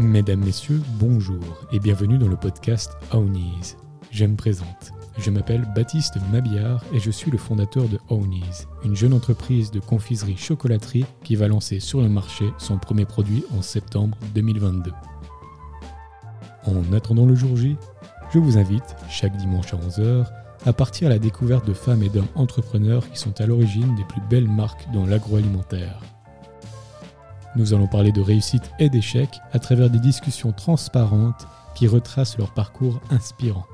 Mesdames, 0.00 0.44
Messieurs, 0.44 0.80
bonjour 1.00 1.42
et 1.72 1.80
bienvenue 1.80 2.18
dans 2.18 2.28
le 2.28 2.36
podcast 2.36 2.92
Ownies. 3.10 3.74
Je 4.12 4.26
me 4.26 4.36
présente. 4.36 4.92
Je 5.18 5.28
m'appelle 5.28 5.66
Baptiste 5.74 6.18
Mabillard 6.30 6.84
et 6.94 7.00
je 7.00 7.10
suis 7.10 7.32
le 7.32 7.38
fondateur 7.38 7.88
de 7.88 7.98
Ownies, 8.08 8.68
une 8.84 8.94
jeune 8.94 9.12
entreprise 9.12 9.72
de 9.72 9.80
confiserie-chocolaterie 9.80 11.04
qui 11.24 11.34
va 11.34 11.48
lancer 11.48 11.80
sur 11.80 12.00
le 12.00 12.08
marché 12.08 12.44
son 12.58 12.78
premier 12.78 13.06
produit 13.06 13.44
en 13.58 13.60
septembre 13.60 14.16
2022. 14.36 14.92
En 16.66 16.92
attendant 16.92 17.26
le 17.26 17.34
jour 17.34 17.56
J, 17.56 17.76
je 18.32 18.38
vous 18.38 18.56
invite, 18.56 18.94
chaque 19.10 19.36
dimanche 19.36 19.74
à 19.74 19.78
11h, 19.78 20.26
à 20.64 20.72
partir 20.72 21.08
à 21.08 21.10
la 21.10 21.18
découverte 21.18 21.66
de 21.66 21.74
femmes 21.74 22.04
et 22.04 22.08
d'hommes 22.08 22.28
entrepreneurs 22.36 23.10
qui 23.10 23.18
sont 23.18 23.40
à 23.40 23.46
l'origine 23.46 23.96
des 23.96 24.04
plus 24.04 24.22
belles 24.30 24.48
marques 24.48 24.86
dans 24.92 25.06
l'agroalimentaire. 25.06 25.98
Nous 27.56 27.74
allons 27.74 27.86
parler 27.86 28.12
de 28.12 28.20
réussite 28.20 28.70
et 28.78 28.88
d'échec 28.88 29.28
à 29.52 29.58
travers 29.58 29.90
des 29.90 29.98
discussions 29.98 30.52
transparentes 30.52 31.46
qui 31.74 31.86
retracent 31.86 32.38
leur 32.38 32.52
parcours 32.52 33.00
inspirant. 33.10 33.66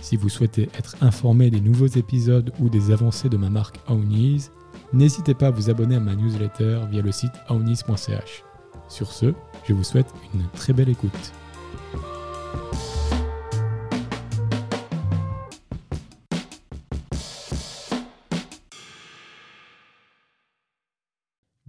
Si 0.00 0.16
vous 0.16 0.28
souhaitez 0.28 0.70
être 0.78 0.96
informé 1.00 1.50
des 1.50 1.60
nouveaux 1.60 1.86
épisodes 1.86 2.52
ou 2.58 2.68
des 2.68 2.90
avancées 2.90 3.28
de 3.28 3.36
ma 3.36 3.50
marque 3.50 3.78
Ownies, 3.88 4.48
n'hésitez 4.92 5.34
pas 5.34 5.48
à 5.48 5.50
vous 5.50 5.68
abonner 5.68 5.96
à 5.96 6.00
ma 6.00 6.14
newsletter 6.14 6.80
via 6.90 7.02
le 7.02 7.12
site 7.12 7.32
ownies.ch. 7.48 8.44
Sur 8.88 9.12
ce, 9.12 9.34
je 9.68 9.74
vous 9.74 9.84
souhaite 9.84 10.12
une 10.34 10.44
très 10.54 10.72
belle 10.72 10.88
écoute. 10.88 11.32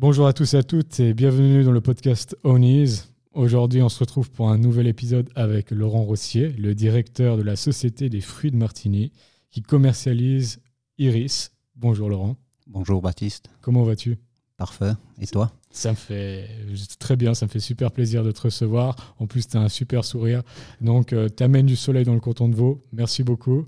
Bonjour 0.02 0.25
à 0.25 0.33
tous 0.33 0.55
et 0.55 0.57
à 0.57 0.63
toutes 0.63 0.99
et 0.99 1.13
bienvenue 1.13 1.63
dans 1.63 1.71
le 1.71 1.80
podcast 1.80 2.35
Ownies. 2.44 3.03
Aujourd'hui, 3.33 3.83
on 3.83 3.88
se 3.88 3.99
retrouve 3.99 4.31
pour 4.31 4.49
un 4.49 4.58
nouvel 4.58 4.88
épisode 4.88 5.30
avec 5.35 5.69
Laurent 5.69 6.02
Rossier, 6.02 6.53
le 6.53 6.73
directeur 6.73 7.38
de 7.38 7.43
la 7.43 7.55
Société 7.55 8.09
des 8.09 8.19
fruits 8.19 8.49
de 8.49 8.55
Martigny, 8.55 9.11
qui 9.52 9.61
commercialise 9.61 10.59
Iris. 10.97 11.52
Bonjour 11.75 12.09
Laurent. 12.09 12.35
Bonjour 12.66 12.99
Baptiste. 12.99 13.52
Comment 13.61 13.83
vas-tu? 13.83 14.17
Parfait. 14.58 14.93
Et 15.19 15.27
toi? 15.27 15.52
Ça 15.69 15.91
me 15.91 15.95
fait 15.95 16.49
très 16.97 17.15
bien, 17.15 17.36
ça 17.36 17.45
me 17.45 17.52
fait 17.52 17.59
super 17.59 17.91
plaisir 17.91 18.23
de 18.23 18.31
te 18.31 18.41
recevoir. 18.41 19.15
En 19.19 19.27
plus, 19.27 19.47
tu 19.47 19.55
as 19.55 19.61
un 19.61 19.69
super 19.69 20.03
sourire. 20.03 20.41
Donc, 20.81 21.13
euh, 21.13 21.30
tu 21.30 21.43
amènes 21.43 21.67
du 21.67 21.75
soleil 21.75 22.05
dans 22.05 22.15
le 22.15 22.19
canton 22.19 22.49
de 22.49 22.55
Vaud. 22.55 22.81
Merci 22.91 23.21
beaucoup. 23.21 23.67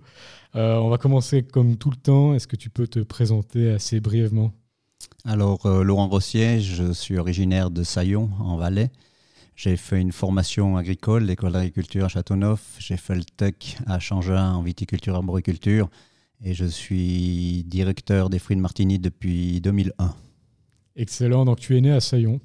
Euh, 0.56 0.78
on 0.78 0.90
va 0.90 0.98
commencer 0.98 1.44
comme 1.44 1.78
tout 1.78 1.92
le 1.92 1.96
temps. 1.96 2.34
Est-ce 2.34 2.48
que 2.48 2.56
tu 2.56 2.72
peux 2.72 2.88
te 2.88 3.02
présenter 3.02 3.70
assez 3.70 4.00
brièvement? 4.00 4.52
Alors, 5.26 5.66
euh, 5.66 5.84
Laurent 5.84 6.10
Rossier, 6.10 6.60
je 6.60 6.92
suis 6.92 7.18
originaire 7.18 7.72
de 7.72 7.84
Saillon, 7.84 8.30
en 8.40 8.58
Valais. 8.58 8.92
J'ai 9.56 9.78
fait 9.78 10.02
une 10.02 10.12
formation 10.12 10.78
agricole, 10.78 11.24
l'école 11.24 11.54
d'agriculture 11.54 12.06
à 12.06 12.08
Châteauneuf. 12.08 12.76
J'ai 12.80 12.98
fait 12.98 13.16
le 13.16 13.24
TEC 13.24 13.78
à 13.86 14.00
Changin 14.00 14.54
en 14.54 14.64
viticulture 14.64 15.14
et 15.14 15.18
arboriculture. 15.18 15.90
Et 16.44 16.54
je 16.54 16.66
suis 16.66 17.64
directeur 17.66 18.30
des 18.30 18.40
fruits 18.40 18.58
de 18.58 18.62
Martigny 18.62 19.00
depuis 19.00 19.62
2001. 19.62 20.14
Excellent. 20.96 21.46
Donc, 21.46 21.60
tu 21.60 21.78
es 21.78 21.82
né 21.82 21.92
à 21.92 22.02
Saillon. 22.02 22.42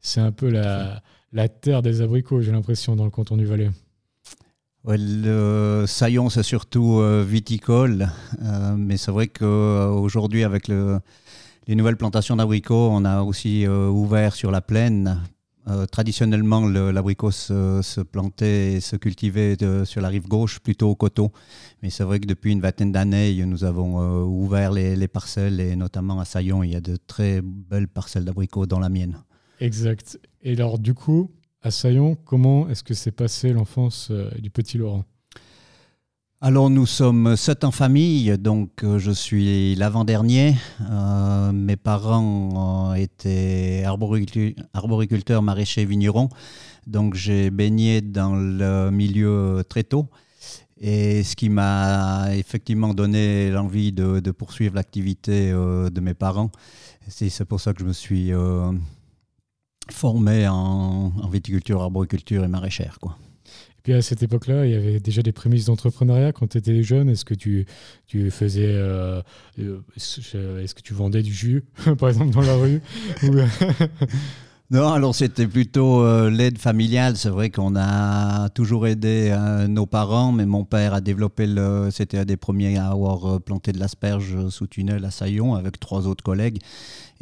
C'est 0.00 0.20
un 0.20 0.32
peu 0.32 0.48
la, 0.48 1.02
terre 1.48 1.82
des 1.82 2.00
abricots, 2.00 2.40
j'ai 2.40 2.52
l'impression, 2.52 2.96
dans 2.96 3.04
le 3.04 3.10
canton 3.10 3.36
du 3.36 3.44
Valais. 3.44 3.70
Ouais, 4.82 4.96
le 4.98 5.84
Saillon, 5.86 6.30
c'est 6.30 6.42
surtout 6.42 7.00
euh, 7.00 7.22
viticole. 7.22 8.08
Euh, 8.42 8.74
mais 8.76 8.96
c'est 8.96 9.10
vrai 9.10 9.28
qu'aujourd'hui, 9.28 10.42
avec 10.42 10.68
le 10.68 11.00
les 11.66 11.74
nouvelles 11.74 11.96
plantations 11.96 12.36
d'abricots, 12.36 12.90
on 12.90 13.04
a 13.04 13.22
aussi 13.22 13.66
euh, 13.66 13.88
ouvert 13.88 14.34
sur 14.34 14.50
la 14.50 14.60
plaine. 14.60 15.20
Euh, 15.68 15.86
traditionnellement, 15.86 16.66
l'abricot 16.66 17.30
se, 17.30 18.00
plantait 18.00 18.72
et 18.72 18.80
se 18.80 18.96
cultivait 18.96 19.56
sur 19.84 20.00
la 20.00 20.08
rive 20.08 20.26
gauche, 20.26 20.58
plutôt 20.58 20.88
au 20.88 20.94
coteau. 20.94 21.32
Mais 21.82 21.90
c'est 21.90 22.02
vrai 22.02 22.18
que 22.18 22.26
depuis 22.26 22.52
une 22.52 22.60
vingtaine 22.60 22.92
d'années, 22.92 23.44
nous 23.44 23.62
avons 23.64 24.00
euh, 24.00 24.24
ouvert 24.24 24.72
les, 24.72 25.08
parcelles 25.08 25.60
et 25.60 25.76
notamment 25.76 26.18
à 26.18 26.24
Saillon, 26.24 26.62
il 26.62 26.72
y 26.72 26.76
a 26.76 26.80
de 26.80 26.96
très 26.96 27.40
belles 27.42 27.88
parcelles 27.88 28.24
d'abricots 28.24 28.66
dans 28.66 28.80
la 28.80 28.88
mienne. 28.88 29.18
Exact. 29.60 30.18
Et 30.42 30.52
alors, 30.54 30.78
du 30.78 30.94
coup, 30.94 31.30
à 31.62 31.70
Saillon, 31.70 32.16
comment 32.16 32.68
est-ce 32.70 32.82
que 32.82 32.94
s'est 32.94 33.12
passé 33.12 33.52
l'enfance 33.52 34.10
du 34.38 34.50
petit 34.50 34.78
Laurent? 34.78 35.04
Alors 36.42 36.70
nous 36.70 36.86
sommes 36.86 37.36
sept 37.36 37.64
en 37.64 37.70
famille, 37.70 38.38
donc 38.38 38.82
euh, 38.82 38.98
je 38.98 39.10
suis 39.10 39.74
l'avant-dernier. 39.74 40.56
Euh, 40.90 41.52
mes 41.52 41.76
parents 41.76 42.94
étaient 42.94 43.84
arboriculteurs, 43.84 45.42
maraîchers, 45.42 45.84
vignerons, 45.84 46.30
donc 46.86 47.12
j'ai 47.12 47.50
baigné 47.50 48.00
dans 48.00 48.36
le 48.36 48.90
milieu 48.90 49.62
très 49.68 49.82
tôt. 49.82 50.06
Et 50.80 51.24
ce 51.24 51.36
qui 51.36 51.50
m'a 51.50 52.34
effectivement 52.34 52.94
donné 52.94 53.50
l'envie 53.50 53.92
de, 53.92 54.30
poursuivre 54.30 54.74
l'activité 54.76 55.50
euh, 55.50 55.90
de 55.90 56.00
mes 56.00 56.14
parents, 56.14 56.50
c'est 57.06 57.44
pour 57.44 57.60
ça 57.60 57.74
que 57.74 57.80
je 57.80 57.84
me 57.84 57.92
suis 57.92 58.32
formé 59.90 60.48
en, 60.48 61.12
en, 61.22 61.28
viticulture, 61.28 61.82
arboriculture 61.82 62.44
et 62.44 62.48
maraîchère. 62.48 62.98
Quoi. 62.98 63.18
Et 63.80 63.82
puis 63.82 63.92
à 63.94 64.02
cette 64.02 64.22
époque-là, 64.22 64.66
il 64.66 64.72
y 64.72 64.74
avait 64.74 65.00
déjà 65.00 65.22
des 65.22 65.32
prémices 65.32 65.64
d'entrepreneuriat 65.64 66.32
quand 66.32 66.46
tu 66.48 66.58
étais 66.58 66.82
jeune. 66.82 67.08
Est-ce 67.08 67.24
que 67.24 67.32
tu, 67.32 67.64
tu 68.06 68.30
faisais. 68.30 68.74
Euh, 68.74 69.22
euh, 69.58 69.80
est-ce 69.96 70.74
que 70.74 70.82
tu 70.82 70.92
vendais 70.92 71.22
du 71.22 71.32
jus, 71.32 71.64
par 71.98 72.10
exemple, 72.10 72.34
dans 72.34 72.42
la 72.42 72.56
rue 72.56 72.82
Non, 74.70 74.92
alors 74.92 75.14
c'était 75.14 75.46
plutôt 75.46 76.04
euh, 76.04 76.28
l'aide 76.28 76.58
familiale. 76.58 77.16
C'est 77.16 77.30
vrai 77.30 77.48
qu'on 77.48 77.74
a 77.74 78.50
toujours 78.50 78.86
aidé 78.86 79.34
nos 79.66 79.86
parents, 79.86 80.30
mais 80.30 80.44
mon 80.44 80.66
père 80.66 80.92
a 80.92 81.00
développé 81.00 81.46
le. 81.46 81.88
C'était 81.90 82.18
un 82.18 82.26
des 82.26 82.36
premiers 82.36 82.76
à 82.76 82.88
avoir 82.88 83.40
planté 83.40 83.72
de 83.72 83.78
l'asperge 83.78 84.50
sous 84.50 84.66
tunnel 84.66 85.06
à 85.06 85.10
Saillon 85.10 85.54
avec 85.54 85.80
trois 85.80 86.06
autres 86.06 86.22
collègues. 86.22 86.58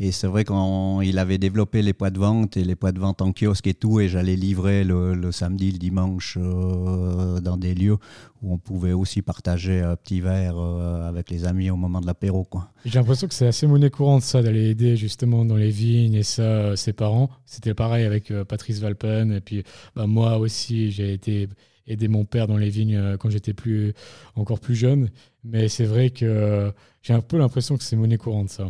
Et 0.01 0.13
c'est 0.13 0.29
vrai 0.29 0.45
qu'il 0.45 1.19
avait 1.19 1.39
développé 1.39 1.83
les 1.83 1.93
poids 1.93 2.11
de 2.11 2.21
vente 2.21 2.57
et 2.57 2.63
les 2.63 2.77
poids 2.77 2.93
de 2.93 3.01
vente 3.01 3.21
en 3.21 3.33
kiosque 3.33 3.67
et 3.67 3.75
tout, 3.75 3.99
et 3.99 4.09
j'allais 4.09 4.37
livrer 4.37 4.85
le, 4.85 5.33
samedi, 5.33 5.73
le 5.73 5.79
dimanche 5.79 6.39
euh, 6.41 7.41
dans 7.41 7.57
des 7.57 7.75
lieux 7.75 7.97
où 8.41 8.53
on 8.55 8.59
pouvait 8.59 8.93
aussi 8.93 9.23
partager 9.23 9.81
un 9.81 9.97
petit 9.97 10.21
verre 10.21 10.55
euh, 10.57 11.09
avec 11.09 11.31
les 11.31 11.45
amis 11.45 11.69
au 11.71 11.77
moment 11.77 12.01
de 12.01 12.07
l'apéro. 12.07 12.47
J'ai 12.85 13.01
l'impression 13.01 13.27
que 13.27 13.35
c'est 13.35 13.49
assez 13.49 13.67
monnaie 13.67 13.91
courante 13.91 14.23
ça, 14.23 14.41
d'aller 14.41 14.71
aider 14.71 14.97
justement 14.97 15.45
dans 15.45 15.57
les 15.57 15.71
vignes 15.71 16.15
et 16.15 16.23
ça, 16.23 16.43
euh, 16.43 16.77
ses 16.77 16.93
parents. 16.93 17.29
C'était 17.45 17.75
pareil 17.75 18.05
avec 18.05 18.33
Patrice 18.45 18.79
Valpen, 18.79 19.33
et 19.33 19.41
puis 19.41 19.65
bah, 19.97 20.07
moi 20.07 20.39
aussi, 20.39 20.93
j'ai 20.93 21.13
été 21.13 21.49
aider 21.89 22.07
mon 22.07 22.25
père 22.25 22.47
dans 22.47 22.57
les 22.59 22.71
vignes 22.71 23.17
quand 23.19 23.31
j'étais 23.31 23.55
plus, 23.55 23.95
encore 24.37 24.61
plus 24.61 24.77
jeune. 24.77 25.11
Mais 25.43 25.67
c'est 25.67 25.87
vrai 25.87 26.11
que 26.11 26.73
j'ai 27.03 27.15
un 27.15 27.21
peu 27.21 27.37
l'impression 27.37 27.77
que 27.77 27.83
c'est 27.83 27.97
monnaie 27.97 28.19
courante 28.19 28.51
ça. 28.51 28.69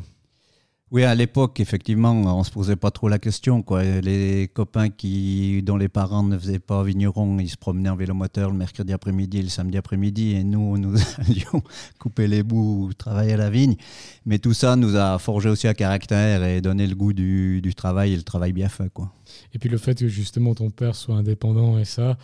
Oui, 0.91 1.04
à 1.04 1.15
l'époque, 1.15 1.60
effectivement, 1.60 2.12
on 2.12 2.43
se 2.44 2.50
posait 2.50 2.76
pas 2.76 2.91
trop 2.91 3.09
la 3.09 3.19
question. 3.19 3.62
Les 4.03 4.49
copains 4.53 4.88
qui, 4.88 5.62
dont 5.62 5.76
les 5.76 5.91
parents 5.91 6.22
ne 6.22 6.38
faisaient 6.38 6.59
pas 6.59 6.82
vigneron, 6.82 7.38
ils 7.41 7.50
se 7.50 7.59
promenaient 7.59 7.91
en 7.91 7.97
vélomoteur 7.97 8.50
le 8.50 8.56
mercredi 8.56 8.94
après-midi, 8.94 9.43
le 9.43 9.50
samedi 9.50 9.77
après-midi, 9.77 10.32
et 10.32 10.44
nous, 10.44 10.78
nous 10.78 10.97
allions 11.19 11.62
couper 11.98 12.27
les 12.27 12.43
bouts, 12.43 12.91
travailler 12.97 13.34
à 13.34 13.37
la 13.37 13.50
vigne. 13.50 13.77
Mais 14.25 14.38
tout 14.38 14.54
ça 14.54 14.77
nous 14.77 14.97
a 14.97 15.19
forgé 15.19 15.50
aussi 15.50 15.69
un 15.69 15.75
caractère 15.75 16.43
et 16.43 16.62
donné 16.62 16.87
le 16.87 16.94
goût 16.94 17.12
du, 17.12 17.75
travail 17.77 18.15
et 18.15 18.16
le 18.16 18.22
travail 18.22 18.54
bien 18.54 18.71
fait. 18.71 18.91
Quoi. 18.91 19.12
Et 19.53 19.59
puis 19.59 19.69
le 19.69 19.77
fait 19.77 19.98
que 19.98 20.09
justement 20.09 20.54
ton 20.54 20.71
père 20.71 20.97
soit 20.97 21.16
indépendant 21.16 21.78
et 21.78 21.84
ça, 21.84 22.16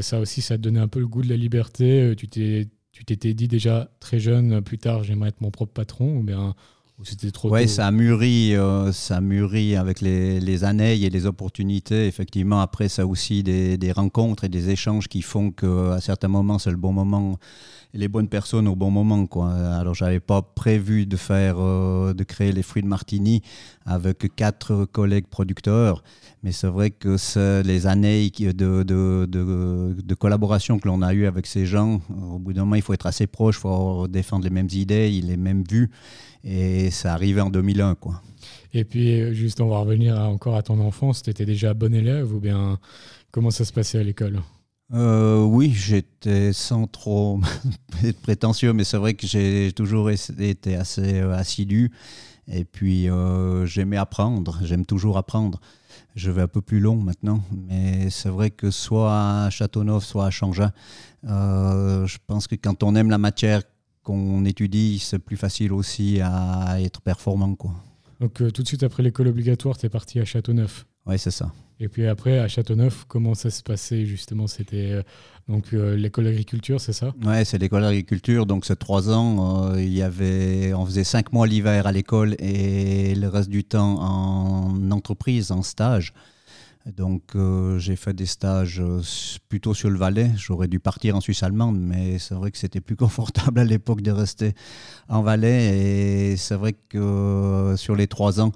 ça 0.00 0.20
aussi, 0.20 0.40
ça 0.40 0.56
te 0.56 0.62
donnait 0.62 0.80
un 0.80 0.88
peu 0.88 1.00
le 1.00 1.08
goût 1.08 1.22
de 1.22 1.28
la 1.28 1.36
liberté. 1.36 2.14
Tu 2.16 2.28
t'es 2.28 2.68
tu 2.94 3.04
t'étais 3.04 3.34
dit 3.34 3.48
déjà 3.48 3.90
très 3.98 4.20
jeune, 4.20 4.62
plus 4.62 4.78
tard, 4.78 5.02
j'aimerais 5.02 5.30
être 5.30 5.40
mon 5.40 5.50
propre 5.50 5.72
patron, 5.72 6.18
ou 6.18 6.22
bien 6.22 6.54
c'était 7.02 7.32
trop 7.32 7.50
Oui, 7.50 7.68
ça 7.68 7.90
mûrit, 7.90 8.54
euh, 8.54 8.92
ça 8.92 9.20
mûrit 9.20 9.74
avec 9.74 10.00
les, 10.00 10.38
les, 10.38 10.64
années 10.64 10.94
et 10.94 11.10
les 11.10 11.26
opportunités. 11.26 12.06
Effectivement, 12.06 12.60
après, 12.60 12.88
ça 12.88 13.06
aussi 13.06 13.42
des, 13.42 13.76
des 13.76 13.90
rencontres 13.90 14.44
et 14.44 14.48
des 14.48 14.70
échanges 14.70 15.08
qui 15.08 15.20
font 15.20 15.50
qu'à 15.50 16.00
certains 16.00 16.28
moments, 16.28 16.58
c'est 16.58 16.70
le 16.70 16.76
bon 16.76 16.92
moment 16.92 17.36
les 17.94 18.08
bonnes 18.08 18.28
personnes 18.28 18.68
au 18.68 18.74
bon 18.74 18.90
moment. 18.90 19.26
Quoi. 19.26 19.52
Alors, 19.52 19.94
j'avais 19.94 20.20
pas 20.20 20.42
prévu 20.42 21.06
de 21.06 21.16
faire, 21.16 21.56
euh, 21.58 22.12
de 22.12 22.24
créer 22.24 22.52
les 22.52 22.62
fruits 22.62 22.82
de 22.82 22.88
Martini 22.88 23.42
avec 23.86 24.34
quatre 24.34 24.84
collègues 24.84 25.26
producteurs, 25.28 26.02
mais 26.42 26.52
c'est 26.52 26.66
vrai 26.66 26.90
que 26.90 27.16
les 27.62 27.86
années 27.86 28.30
de, 28.30 28.52
de, 28.52 29.26
de, 29.26 29.96
de 30.02 30.14
collaboration 30.14 30.78
que 30.78 30.88
l'on 30.88 31.02
a 31.02 31.14
eu 31.14 31.26
avec 31.26 31.46
ces 31.46 31.66
gens, 31.66 32.00
au 32.32 32.38
bout 32.38 32.52
d'un 32.52 32.62
moment, 32.62 32.76
il 32.76 32.82
faut 32.82 32.94
être 32.94 33.06
assez 33.06 33.26
proche, 33.26 33.56
il 33.56 33.60
faut 33.60 34.08
défendre 34.08 34.44
les 34.44 34.50
mêmes 34.50 34.68
idées, 34.72 35.10
les 35.10 35.36
mêmes 35.36 35.64
vues, 35.68 35.90
et 36.44 36.90
ça 36.90 37.12
arrivait 37.12 37.40
en 37.40 37.50
2001, 37.50 37.94
quoi. 37.94 38.22
Et 38.72 38.84
puis, 38.84 39.34
juste, 39.34 39.60
on 39.60 39.68
va 39.68 39.78
revenir 39.78 40.20
encore 40.20 40.56
à 40.56 40.62
ton 40.62 40.80
enfance. 40.80 41.22
Tu 41.22 41.30
étais 41.30 41.46
déjà 41.46 41.74
bon 41.74 41.94
élève 41.94 42.34
ou 42.34 42.40
bien 42.40 42.78
comment 43.30 43.50
ça 43.50 43.64
se 43.64 43.72
passait 43.72 43.98
à 43.98 44.02
l'école? 44.02 44.40
Euh, 44.92 45.42
oui, 45.42 45.72
j'étais 45.72 46.52
sans 46.52 46.86
trop 46.86 47.40
être 48.04 48.20
prétentieux, 48.22 48.72
mais 48.72 48.84
c'est 48.84 48.98
vrai 48.98 49.14
que 49.14 49.26
j'ai 49.26 49.72
toujours 49.74 50.10
été 50.10 50.76
assez 50.76 51.20
euh, 51.20 51.34
assidu. 51.34 51.90
Et 52.48 52.64
puis, 52.64 53.08
euh, 53.08 53.64
j'aimais 53.64 53.96
apprendre, 53.96 54.58
j'aime 54.62 54.84
toujours 54.84 55.16
apprendre. 55.16 55.60
Je 56.14 56.30
vais 56.30 56.42
un 56.42 56.48
peu 56.48 56.60
plus 56.60 56.80
long 56.80 56.96
maintenant, 56.96 57.42
mais 57.50 58.10
c'est 58.10 58.28
vrai 58.28 58.50
que 58.50 58.70
soit 58.70 59.44
à 59.44 59.50
Châteauneuf, 59.50 60.04
soit 60.04 60.26
à 60.26 60.30
Changin, 60.30 60.70
euh, 61.26 62.06
je 62.06 62.18
pense 62.26 62.46
que 62.46 62.54
quand 62.54 62.82
on 62.82 62.94
aime 62.94 63.10
la 63.10 63.18
matière 63.18 63.62
qu'on 64.04 64.44
étudie, 64.44 65.00
c'est 65.00 65.18
plus 65.18 65.36
facile 65.36 65.72
aussi 65.72 66.20
à 66.22 66.76
être 66.80 67.00
performant. 67.00 67.56
Quoi. 67.56 67.72
Donc 68.20 68.40
euh, 68.40 68.50
tout 68.50 68.62
de 68.62 68.68
suite 68.68 68.84
après 68.84 69.02
l'école 69.02 69.28
obligatoire, 69.28 69.76
tu 69.76 69.86
es 69.86 69.88
parti 69.88 70.20
à 70.20 70.24
Châteauneuf 70.24 70.86
Oui, 71.06 71.18
c'est 71.18 71.32
ça. 71.32 71.50
Et 71.80 71.88
puis 71.88 72.06
après, 72.06 72.38
à 72.38 72.46
Châteauneuf, 72.46 73.04
comment 73.08 73.34
ça 73.34 73.50
se 73.50 73.62
passait 73.62 74.06
justement? 74.06 74.46
C'était 74.46 74.92
euh, 74.92 75.02
donc 75.48 75.72
l'école 75.72 76.24
d'agriculture, 76.24 76.80
c'est 76.80 76.92
ça? 76.92 77.12
Oui, 77.24 77.44
c'est 77.44 77.58
l'école 77.58 77.82
d'agriculture. 77.82 78.46
Donc 78.46 78.64
c'est 78.64 78.78
trois 78.78 79.10
ans. 79.10 79.74
il 79.74 79.92
y 79.92 80.02
avait, 80.02 80.72
on 80.72 80.86
faisait 80.86 81.04
cinq 81.04 81.32
mois 81.32 81.46
l'hiver 81.46 81.86
à 81.86 81.92
l'école 81.92 82.36
et 82.38 83.14
le 83.14 83.28
reste 83.28 83.50
du 83.50 83.64
temps 83.64 84.00
en 84.00 84.90
entreprise, 84.92 85.50
en 85.50 85.62
stage. 85.62 86.14
Donc 86.92 87.34
euh, 87.34 87.78
j'ai 87.78 87.96
fait 87.96 88.12
des 88.12 88.26
stages 88.26 88.80
euh, 88.80 89.00
plutôt 89.48 89.72
sur 89.72 89.88
le 89.88 89.98
Valais. 89.98 90.30
J'aurais 90.36 90.68
dû 90.68 90.80
partir 90.80 91.16
en 91.16 91.20
Suisse 91.20 91.42
allemande, 91.42 91.78
mais 91.80 92.18
c'est 92.18 92.34
vrai 92.34 92.50
que 92.50 92.58
c'était 92.58 92.82
plus 92.82 92.96
confortable 93.04 93.60
à 93.60 93.64
l'époque 93.64 94.02
de 94.02 94.10
rester 94.10 94.52
en 95.08 95.22
Valais. 95.22 95.78
Et 95.78 96.36
c'est 96.36 96.56
vrai 96.56 96.74
que 96.74 96.98
euh, 96.98 97.76
sur 97.76 97.96
les 97.96 98.06
trois 98.06 98.38
ans, 98.40 98.52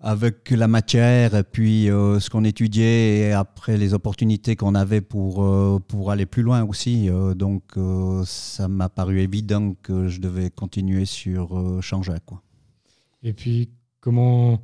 avec 0.00 0.50
la 0.50 0.68
matière 0.68 1.34
et 1.34 1.42
puis 1.42 1.86
ce 1.86 2.30
qu'on 2.30 2.44
étudiait 2.44 3.18
et 3.18 3.32
après 3.32 3.76
les 3.76 3.94
opportunités 3.94 4.54
qu'on 4.54 4.76
avait 4.76 5.00
pour, 5.00 5.44
pour 5.88 6.12
aller 6.12 6.24
plus 6.24 6.42
loin 6.42 6.62
aussi, 6.62 7.08
donc 7.34 7.64
ça 8.24 8.68
m'a 8.68 8.88
paru 8.88 9.18
évident 9.18 9.74
que 9.82 10.06
je 10.06 10.20
devais 10.20 10.50
continuer 10.50 11.04
sur 11.04 11.82
changer. 11.82 12.14
Quoi. 12.24 12.40
Et 13.24 13.32
puis 13.32 13.70
comment 14.00 14.60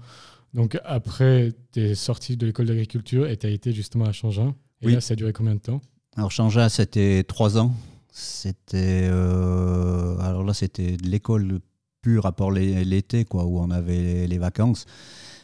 donc 0.55 0.79
après, 0.85 1.53
tu 1.73 1.81
es 1.81 1.95
sorti 1.95 2.37
de 2.37 2.47
l'école 2.47 2.67
d'agriculture 2.67 3.27
et 3.27 3.37
tu 3.37 3.47
as 3.47 3.51
été 3.51 3.73
justement 3.73 4.07
à 4.07 4.13
Changin. 4.13 4.55
Et 4.81 4.91
là, 4.91 5.01
ça 5.01 5.13
a 5.13 5.17
duré 5.17 5.33
combien 5.33 5.55
de 5.55 5.61
temps? 5.61 5.81
Alors 6.17 6.31
Changin, 6.31 6.69
c'était 6.69 7.25
trois 7.25 7.59
ans. 7.59 7.75
C'était 8.13 9.09
euh, 9.11 10.17
alors 10.19 10.45
là, 10.45 10.55
c'était 10.55 10.97
de 10.97 11.09
l'école 11.09 11.59
pure 12.01 12.27
à 12.27 12.33
part 12.33 12.53
l'été, 12.53 13.25
quoi, 13.25 13.45
où 13.45 13.59
on 13.59 13.71
avait 13.71 14.29
les, 14.29 14.39
vacances. 14.39 14.87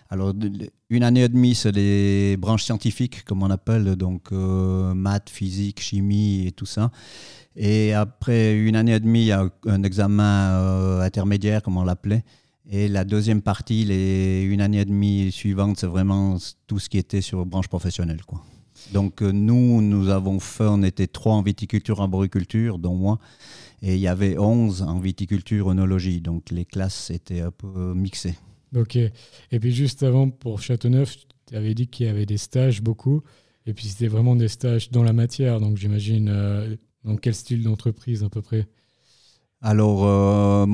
Alors 0.09 0.33
une 0.89 1.03
année 1.03 1.23
et 1.23 1.29
demie, 1.29 1.56
c'est 1.56 1.73
les 1.73 2.37
branches 2.37 2.65
scientifiques, 2.65 3.25
comme 3.25 3.43
on 3.43 3.51
appelle, 3.51 3.97
donc 3.97 4.31
euh, 4.31 4.95
maths, 4.95 5.31
physique, 5.31 5.81
chimie 5.81 6.47
et 6.47 6.53
tout 6.53 6.67
ça. 6.67 6.93
Et 7.56 7.93
après 7.93 8.55
une 8.55 8.77
année 8.77 8.95
et 8.95 9.01
demie, 9.01 9.23
il 9.23 9.27
y 9.27 9.33
a 9.33 9.49
un 9.67 9.83
examen 9.83 10.51
euh, 10.53 11.01
intermédiaire, 11.01 11.63
comme 11.63 11.77
on 11.77 11.85
l'appelait. 11.85 12.23
Et 12.72 12.87
la 12.87 13.05
deuxième 13.05 13.43
partie, 13.43 13.84
les 13.84 14.43
une 14.43 14.61
année 14.61 14.78
et 14.78 14.84
demie 14.84 15.32
suivante, 15.32 15.78
c'est 15.81 15.88
vraiment 15.88 16.37
tout 16.69 16.78
ce 16.78 16.88
qui 16.88 16.99
était 16.99 17.20
sur 17.20 17.44
branche 17.44 17.67
professionnelle. 17.67 18.22
Quoi. 18.25 18.40
Donc 18.93 19.22
euh, 19.22 19.32
nous, 19.32 19.82
nous 19.82 20.08
avons 20.08 20.38
fait, 20.38 20.69
on 20.69 20.84
était 20.84 21.08
trois 21.08 21.34
en 21.34 21.43
viticulture, 21.43 22.00
arboriculture, 22.00 22.78
dont 22.78 22.94
moi, 22.94 23.19
et 23.82 23.94
il 23.96 24.00
y 24.00 24.06
avait 24.06 24.38
onze 24.38 24.82
en 24.82 25.00
viticulture, 25.00 25.67
onologie. 25.67 26.20
Donc 26.20 26.50
les 26.52 26.64
classes 26.64 27.11
étaient 27.11 27.40
un 27.40 27.50
peu 27.50 27.93
mixées. 27.94 28.37
Ok. 28.76 28.94
Et 28.96 29.58
puis 29.58 29.72
juste 29.72 30.05
avant, 30.05 30.31
pour 30.31 30.62
Châteauneuf, 30.62 31.17
tu 31.49 31.56
avais 31.56 31.75
dit 31.75 31.88
qu'il 31.88 32.06
y 32.06 32.08
avait 32.08 32.26
des 32.26 32.38
stages 32.38 32.82
beaucoup. 32.82 33.22
Et 33.67 33.75
puis 33.75 33.88
c'était 33.88 34.06
vraiment 34.06 34.37
des 34.37 34.46
stages 34.49 34.93
dans 34.93 35.02
la 35.02 35.12
matière. 35.12 35.58
Donc 35.58 35.76
j'imagine, 35.76 36.28
euh, 36.28 36.76
dans 37.05 37.17
quel 37.17 37.34
style 37.34 37.64
d'entreprise 37.64 38.22
à 38.22 38.28
peu 38.28 38.43
près? 38.43 38.69
Alors, 39.61 40.05
euh, 40.05 40.67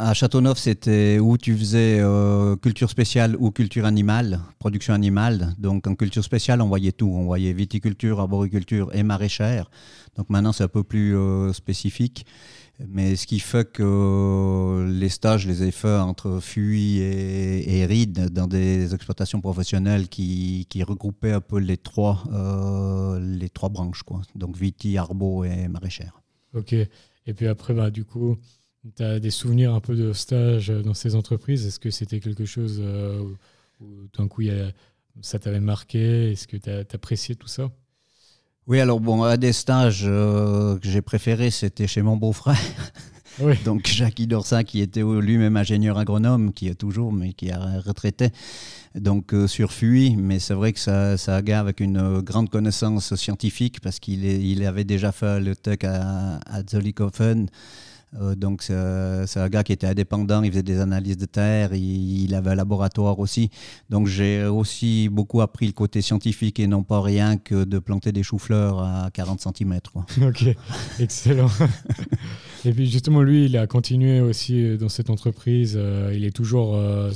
à 0.00 0.14
Châteauneuf, 0.14 0.58
c'était 0.58 1.18
où 1.18 1.36
tu 1.36 1.56
faisais 1.56 1.98
euh, 2.00 2.56
culture 2.56 2.88
spéciale 2.88 3.36
ou 3.38 3.50
culture 3.50 3.84
animale, 3.84 4.40
production 4.58 4.94
animale. 4.94 5.54
Donc 5.58 5.86
en 5.86 5.94
culture 5.94 6.24
spéciale, 6.24 6.62
on 6.62 6.68
voyait 6.68 6.92
tout. 6.92 7.10
On 7.12 7.24
voyait 7.24 7.52
viticulture, 7.52 8.20
arboriculture 8.20 8.90
et 8.94 9.02
maraîchère. 9.02 9.70
Donc 10.16 10.30
maintenant, 10.30 10.52
c'est 10.52 10.64
un 10.64 10.68
peu 10.68 10.82
plus 10.82 11.16
euh, 11.16 11.52
spécifique. 11.52 12.24
Mais 12.88 13.14
ce 13.14 13.26
qui 13.26 13.40
fait 13.40 13.70
que 13.70 13.82
euh, 13.82 14.90
les 14.90 15.10
stages, 15.10 15.46
les 15.46 15.70
faits 15.70 16.00
entre 16.00 16.40
Fuy 16.40 17.00
et, 17.00 17.78
et 17.78 17.84
Ride 17.84 18.30
dans 18.30 18.46
des 18.46 18.94
exploitations 18.94 19.42
professionnelles 19.42 20.08
qui, 20.08 20.66
regroupaient 20.82 21.32
un 21.32 21.42
peu 21.42 21.58
les 21.58 21.76
trois, 21.76 22.24
branches. 23.70 24.02
Donc 24.34 24.56
viti, 24.56 24.96
arbo 24.96 25.44
et 25.44 25.68
maraîchère. 25.68 26.22
Ok. 26.54 26.72
Et 26.72 27.34
puis 27.34 27.46
après, 27.46 27.74
bah, 27.74 27.90
du 27.90 28.04
coup, 28.04 28.38
tu 28.96 29.02
as 29.02 29.20
des 29.20 29.30
souvenirs 29.30 29.74
un 29.74 29.80
peu 29.80 29.94
de 29.94 30.12
stage 30.12 30.68
dans 30.68 30.94
ces 30.94 31.14
entreprises? 31.14 31.66
Est-ce 31.66 31.80
que 31.80 31.90
c'était 31.90 32.20
quelque 32.20 32.44
chose 32.44 32.80
euh, 32.82 33.22
où, 33.80 33.86
d'un 34.16 34.28
coup 34.28 34.42
ça 35.20 35.38
t'avait 35.38 35.60
marqué? 35.60 36.32
Est-ce 36.32 36.48
que 36.48 36.56
tu 36.56 36.70
as, 36.70 36.78
apprécié 36.78 37.34
tout 37.34 37.48
ça? 37.48 37.70
Oui, 38.66 38.80
alors 38.80 39.00
bon, 39.00 39.22
à 39.22 39.36
des 39.36 39.52
stages 39.52 40.04
euh, 40.06 40.78
que 40.78 40.88
j'ai 40.88 41.02
préférés, 41.02 41.50
c'était 41.50 41.86
chez 41.86 42.02
mon 42.02 42.16
beau-frère. 42.16 42.56
Donc 43.64 43.86
Jacques 43.86 44.20
Dorsa, 44.22 44.64
qui 44.64 44.80
était 44.80 45.02
lui-même 45.02 45.56
ingénieur 45.56 45.96
agronome, 45.96 46.52
qui 46.52 46.68
est 46.68 46.74
toujours, 46.74 47.12
mais 47.12 47.32
qui 47.32 47.50
a 47.50 47.80
retraité, 47.80 48.28
donc 48.94 49.32
euh, 49.32 49.46
sur 49.46 49.72
FUI. 49.72 50.16
Mais 50.16 50.38
c'est 50.38 50.52
vrai 50.52 50.74
que 50.74 50.78
ça, 50.78 51.16
ça 51.16 51.36
a 51.36 51.38
un 51.38 51.42
gars 51.42 51.60
avec 51.60 51.80
une 51.80 52.20
grande 52.20 52.50
connaissance 52.50 53.14
scientifique, 53.14 53.80
parce 53.80 53.98
qu'il 53.98 54.24
il 54.24 54.66
avait 54.66 54.84
déjà 54.84 55.10
fait 55.10 55.40
le 55.40 55.56
tech 55.56 55.78
à, 55.84 56.38
à 56.44 56.62
Zollikofen. 56.68 57.48
Euh, 58.18 58.34
donc, 58.34 58.62
c'est 58.62 59.40
un 59.40 59.48
gars 59.48 59.62
qui 59.62 59.72
était 59.72 59.86
indépendant, 59.86 60.42
il 60.42 60.50
faisait 60.50 60.62
des 60.62 60.80
analyses 60.80 61.16
de 61.16 61.26
terre, 61.26 61.74
il, 61.74 62.34
avait 62.34 62.50
un 62.50 62.54
laboratoire 62.54 63.18
aussi. 63.18 63.50
Donc, 63.88 64.06
j'ai 64.06 64.44
aussi 64.44 65.08
beaucoup 65.08 65.40
appris 65.40 65.66
le 65.66 65.72
côté 65.72 66.02
scientifique 66.02 66.58
et 66.58 66.66
non 66.66 66.82
pas 66.82 67.00
rien 67.00 67.36
que 67.36 67.64
de 67.64 67.78
planter 67.78 68.12
des 68.12 68.22
choux-fleurs 68.22 68.80
à 68.80 69.10
40 69.12 69.40
cm. 69.40 69.78
Ok, 70.22 70.44
excellent. 70.98 71.48
et 72.64 72.72
puis, 72.72 72.90
justement, 72.90 73.22
lui, 73.22 73.46
il 73.46 73.56
a 73.56 73.66
continué 73.66 74.20
aussi 74.20 74.76
dans 74.76 74.88
cette 74.88 75.10
entreprise. 75.10 75.74
Euh, 75.76 76.12
il 76.14 76.24
est 76.24 76.34
toujours. 76.34 76.74
Euh, 76.74 77.10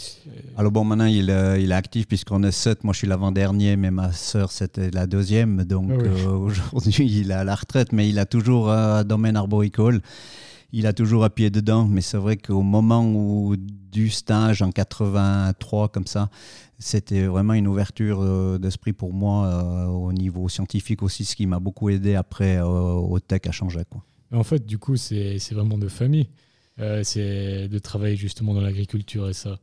Alors, 0.57 0.73
bon, 0.73 0.85
maintenant, 0.85 1.07
il, 1.07 1.35
il 1.61 1.73
est 1.73 1.75
actif 1.75 2.07
puisqu'on 2.07 2.43
est 2.45 2.53
sept. 2.53 2.85
Moi, 2.85 2.93
je 2.93 2.99
suis 2.99 3.07
l'avant-dernier, 3.09 3.77
mais 3.77 3.91
ma 3.91 4.13
sœur, 4.13 4.53
c'était 4.53 4.91
la 4.91 5.07
deuxième. 5.07 5.65
Donc, 5.65 5.91
ah 5.93 6.29
aujourd'hui, 6.73 7.07
il 7.21 7.31
est 7.31 7.35
à 7.35 7.45
la 7.45 7.55
retraite, 7.55 7.93
mais 7.93 8.09
il 8.09 8.19
a 8.19 8.27
toujours 8.27 8.71
un 8.71 9.05
domaine 9.05 9.37
arboricole 9.37 10.01
il 10.77 10.89
a 10.89 10.93
toujours 10.93 11.23
à 11.23 11.31
pied 11.31 11.51
dedans, 11.51 11.87
mais 11.87 12.01
c'est 12.01 12.17
vrai 12.17 12.37
qu'au 12.37 12.63
moment 12.63 13.07
où, 13.07 13.55
du 13.57 14.11
stage 14.11 14.61
en 14.61 14.73
83, 14.73 15.89
comme 15.89 16.07
ça, 16.07 16.31
c'était 16.81 17.27
vraiment 17.27 17.53
une 17.53 17.69
ouverture 17.69 18.21
euh, 18.21 18.59
d'esprit 18.59 18.93
pour 18.93 19.13
moi 19.13 19.47
euh, 19.47 19.85
au 19.87 20.13
niveau 20.13 20.49
scientifique 20.49 21.05
aussi, 21.05 21.25
ce 21.25 21.37
qui 21.37 21.47
m'a 21.47 21.61
beaucoup 21.61 21.91
aidé 21.91 22.17
après 22.17 22.57
euh, 22.57 22.65
au 22.65 23.21
tech 23.21 23.43
à 23.47 23.53
changer. 23.53 23.83
Quoi. 23.89 24.03
En 24.33 24.43
fait, 24.43 24.67
du 24.67 24.79
coup, 24.79 24.97
c'est 24.97 25.39
vraiment 25.53 25.79
de 25.79 25.87
famille. 25.87 26.29
c'est 27.05 27.69
de 27.69 27.79
travailler 27.79 28.17
justement 28.17 28.53
dans 28.53 28.61
l'agriculture 28.61 29.29
et 29.29 29.33
ça. 29.33 29.61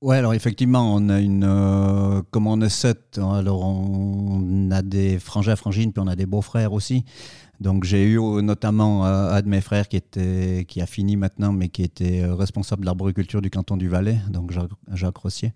Ouais, 0.00 0.16
alors 0.16 0.34
effectivement, 0.34 0.96
on 0.96 1.10
a 1.10 1.20
une, 1.20 2.24
comme 2.32 2.48
on 2.48 2.60
est 2.60 2.70
sept, 2.70 3.18
alors 3.22 3.62
on 3.62 4.68
a 4.72 4.82
des 4.82 5.20
frangins, 5.20 5.54
frangines, 5.54 5.92
puis 5.92 6.02
on 6.04 6.08
a 6.08 6.16
des 6.16 6.26
beaux-frères 6.26 6.72
aussi. 6.72 7.04
Donc 7.60 7.84
j'ai 7.84 8.04
eu 8.04 8.18
euh, 8.18 8.40
notamment 8.40 9.06
euh, 9.06 9.32
un 9.32 9.42
de 9.42 9.48
mes 9.48 9.60
frères 9.60 9.86
qui, 9.88 9.96
était, 9.96 10.64
qui 10.66 10.80
a 10.80 10.86
fini 10.86 11.16
maintenant, 11.16 11.52
mais 11.52 11.68
qui 11.68 11.82
était 11.82 12.22
euh, 12.22 12.34
responsable 12.34 12.80
de 12.80 12.86
l'arboriculture 12.86 13.42
du 13.42 13.50
canton 13.50 13.76
du 13.76 13.88
Valais, 13.88 14.18
donc 14.30 14.50
Jacques, 14.92 15.18
Rossier. 15.18 15.52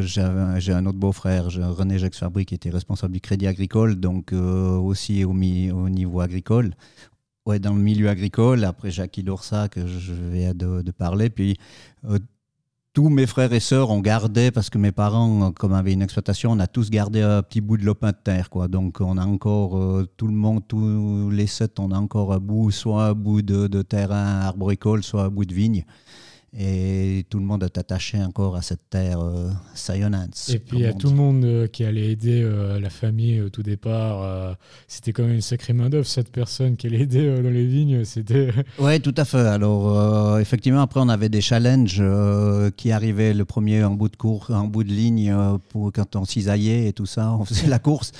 j'ai 0.00 0.20
un 0.72 0.86
autre 0.86 0.98
beau-frère, 0.98 1.46
René 1.46 1.98
Jacques 1.98 2.14
Fabry, 2.14 2.44
qui 2.44 2.54
était 2.54 2.68
responsable 2.68 3.14
du 3.14 3.20
crédit 3.20 3.46
agricole, 3.46 3.96
donc 3.96 4.32
aussi 4.32 5.24
au, 5.24 5.30
au, 5.30 5.88
niveau 5.88 6.20
agricole. 6.20 6.74
Ouais, 7.46 7.58
dans 7.58 7.74
le 7.74 7.80
milieu 7.80 8.08
agricole. 8.08 8.64
Après, 8.64 8.90
Jacques 8.90 9.20
Dorsa, 9.20 9.68
que 9.68 9.86
je 9.86 10.12
de, 10.54 10.80
de 10.80 10.90
parler. 10.90 11.28
Puis 11.28 11.58
tous 12.94 13.08
mes 13.08 13.26
frères 13.26 13.52
et 13.52 13.60
sœurs 13.60 13.90
ont 13.90 14.00
gardé, 14.00 14.52
parce 14.52 14.70
que 14.70 14.78
mes 14.78 14.92
parents, 14.92 15.50
comme 15.50 15.72
avaient 15.72 15.92
une 15.92 16.00
exploitation, 16.00 16.52
on 16.52 16.60
a 16.60 16.68
tous 16.68 16.90
gardé 16.90 17.22
un 17.22 17.42
petit 17.42 17.60
bout 17.60 17.76
de 17.76 17.84
lopin 17.84 18.12
de 18.12 18.16
terre. 18.22 18.48
Quoi. 18.48 18.68
Donc 18.68 19.00
on 19.00 19.18
a 19.18 19.26
encore, 19.26 19.76
euh, 19.76 20.08
tout 20.16 20.28
le 20.28 20.32
monde, 20.32 20.62
tous 20.66 21.28
les 21.28 21.48
sept, 21.48 21.80
on 21.80 21.90
a 21.90 21.98
encore 21.98 22.32
un 22.32 22.38
bout, 22.38 22.70
soit 22.70 23.06
un 23.06 23.14
bout 23.14 23.42
de, 23.42 23.66
de 23.66 23.82
terrain 23.82 24.40
arboricole, 24.42 25.02
soit 25.02 25.24
un 25.24 25.28
bout 25.28 25.44
de 25.44 25.52
vigne. 25.52 25.84
Et 26.56 27.26
tout 27.30 27.40
le 27.40 27.44
monde 27.44 27.64
est 27.64 27.78
attaché 27.78 28.22
encore 28.22 28.54
à 28.54 28.62
cette 28.62 28.88
terre 28.88 29.18
euh, 29.18 29.50
Et 30.48 30.58
puis 30.60 30.78
il 30.78 30.80
y 30.82 30.86
a 30.86 30.92
tout 30.92 31.08
le 31.08 31.16
monde 31.16 31.44
euh, 31.44 31.66
qui 31.66 31.84
allait 31.84 32.12
aider 32.12 32.42
euh, 32.44 32.78
la 32.78 32.90
famille 32.90 33.40
au 33.40 33.48
tout 33.48 33.64
départ. 33.64 34.22
Euh, 34.22 34.54
c'était 34.86 35.12
quand 35.12 35.24
même 35.24 35.34
une 35.34 35.40
sacrée 35.40 35.72
main-d'œuvre, 35.72 36.06
cette 36.06 36.30
personne 36.30 36.76
qui 36.76 36.86
allait 36.86 37.00
aider 37.00 37.42
dans 37.42 37.50
les 37.50 37.66
vignes. 37.66 38.04
C'était... 38.04 38.50
Oui, 38.78 39.00
tout 39.00 39.14
à 39.16 39.24
fait. 39.24 39.38
Alors 39.38 40.38
effectivement, 40.38 40.82
après, 40.82 41.00
on 41.00 41.08
avait 41.08 41.28
des 41.28 41.40
challenges 41.40 42.02
qui 42.76 42.92
arrivaient 42.92 43.34
le 43.34 43.44
premier 43.44 43.82
en 43.82 43.94
bout 43.94 44.08
de 44.08 44.16
cours, 44.16 44.50
en 44.50 44.64
bout 44.64 44.84
de 44.84 44.92
ligne, 44.92 45.34
pour, 45.70 45.90
quand 45.92 46.14
on 46.14 46.24
cisaillait 46.24 46.88
et 46.88 46.92
tout 46.92 47.06
ça, 47.06 47.32
on 47.32 47.44
faisait 47.44 47.66
la 47.66 47.78
course. 47.80 48.12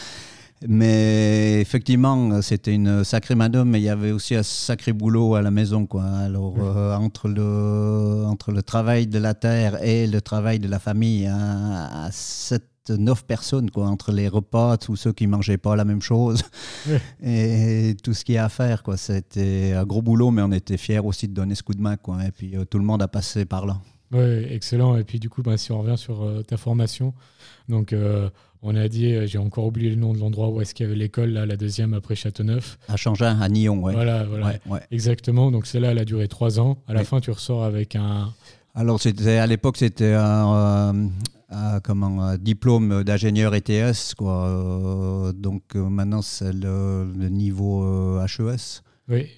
Mais 0.66 1.60
effectivement, 1.60 2.40
c'était 2.40 2.74
une 2.74 3.04
sacrée 3.04 3.34
main 3.34 3.50
mais 3.64 3.80
il 3.80 3.84
y 3.84 3.88
avait 3.88 4.12
aussi 4.12 4.34
un 4.34 4.42
sacré 4.42 4.92
boulot 4.92 5.34
à 5.34 5.42
la 5.42 5.50
maison. 5.50 5.86
Quoi. 5.86 6.04
Alors, 6.04 6.54
euh, 6.58 6.94
entre, 6.94 7.28
le, 7.28 8.24
entre 8.26 8.50
le 8.50 8.62
travail 8.62 9.06
de 9.06 9.18
la 9.18 9.34
terre 9.34 9.82
et 9.82 10.06
le 10.06 10.20
travail 10.20 10.58
de 10.58 10.68
la 10.68 10.78
famille, 10.78 11.26
à, 11.26 12.08
cette 12.12 12.64
neuf 12.90 13.24
personnes, 13.24 13.70
quoi, 13.70 13.86
entre 13.88 14.12
les 14.12 14.28
repas, 14.28 14.76
tous 14.76 14.96
ceux 14.96 15.12
qui 15.12 15.26
mangeaient 15.26 15.58
pas 15.58 15.74
la 15.74 15.84
même 15.84 16.02
chose 16.02 16.42
et 17.22 17.96
tout 18.02 18.12
ce 18.12 18.24
qu'il 18.24 18.34
y 18.34 18.38
a 18.38 18.44
à 18.44 18.48
faire. 18.48 18.82
Quoi. 18.82 18.96
C'était 18.96 19.72
un 19.72 19.84
gros 19.84 20.02
boulot, 20.02 20.30
mais 20.30 20.42
on 20.42 20.52
était 20.52 20.76
fiers 20.76 20.98
aussi 20.98 21.28
de 21.28 21.34
donner 21.34 21.54
ce 21.54 21.62
coup 21.62 21.74
de 21.74 21.80
main. 21.80 21.96
Quoi, 21.96 22.24
et 22.26 22.30
puis 22.30 22.56
euh, 22.56 22.64
tout 22.64 22.78
le 22.78 22.84
monde 22.84 23.02
a 23.02 23.08
passé 23.08 23.44
par 23.44 23.66
là. 23.66 23.78
Oui, 24.12 24.44
excellent. 24.50 24.96
Et 24.96 25.04
puis 25.04 25.18
du 25.18 25.28
coup, 25.28 25.42
bah, 25.42 25.56
si 25.56 25.72
on 25.72 25.80
revient 25.80 25.98
sur 25.98 26.22
euh, 26.22 26.42
ta 26.42 26.56
formation, 26.56 27.14
donc 27.68 27.92
euh, 27.92 28.30
on 28.64 28.74
a 28.74 28.88
dit, 28.88 29.14
j'ai 29.26 29.38
encore 29.38 29.66
oublié 29.66 29.90
le 29.90 29.96
nom 29.96 30.12
de 30.12 30.18
l'endroit 30.18 30.48
où 30.48 30.60
est-ce 30.60 30.74
qu'il 30.74 30.86
y 30.86 30.88
avait 30.88 30.98
l'école, 30.98 31.30
là, 31.30 31.46
la 31.46 31.56
deuxième 31.56 31.94
après 31.94 32.14
Châteauneuf. 32.14 32.78
À 32.88 32.96
Changin, 32.96 33.38
à 33.40 33.48
Nyon, 33.48 33.82
ouais. 33.82 33.92
Voilà, 33.92 34.24
voilà. 34.24 34.54
Exactement. 34.90 35.50
Donc 35.50 35.66
celle-là, 35.66 35.92
elle 35.92 35.98
a 35.98 36.04
duré 36.04 36.28
trois 36.28 36.58
ans. 36.58 36.78
À 36.88 36.94
la 36.94 37.04
fin, 37.04 37.20
tu 37.20 37.30
ressors 37.30 37.62
avec 37.62 37.94
un. 37.94 38.32
Alors, 38.74 38.98
à 39.04 39.46
l'époque, 39.46 39.76
c'était 39.76 40.14
un, 40.14 41.10
comment, 41.82 42.36
diplôme 42.36 43.04
d'ingénieur 43.04 43.54
ETS. 43.54 44.14
Quoi. 44.16 44.48
Euh, 44.48 45.32
donc 45.32 45.62
euh, 45.76 45.88
maintenant, 45.88 46.22
c'est 46.22 46.52
le, 46.52 47.06
niveau 47.28 48.18
HES. 48.20 48.40
Euh, 48.40 48.56
oui. 49.08 49.28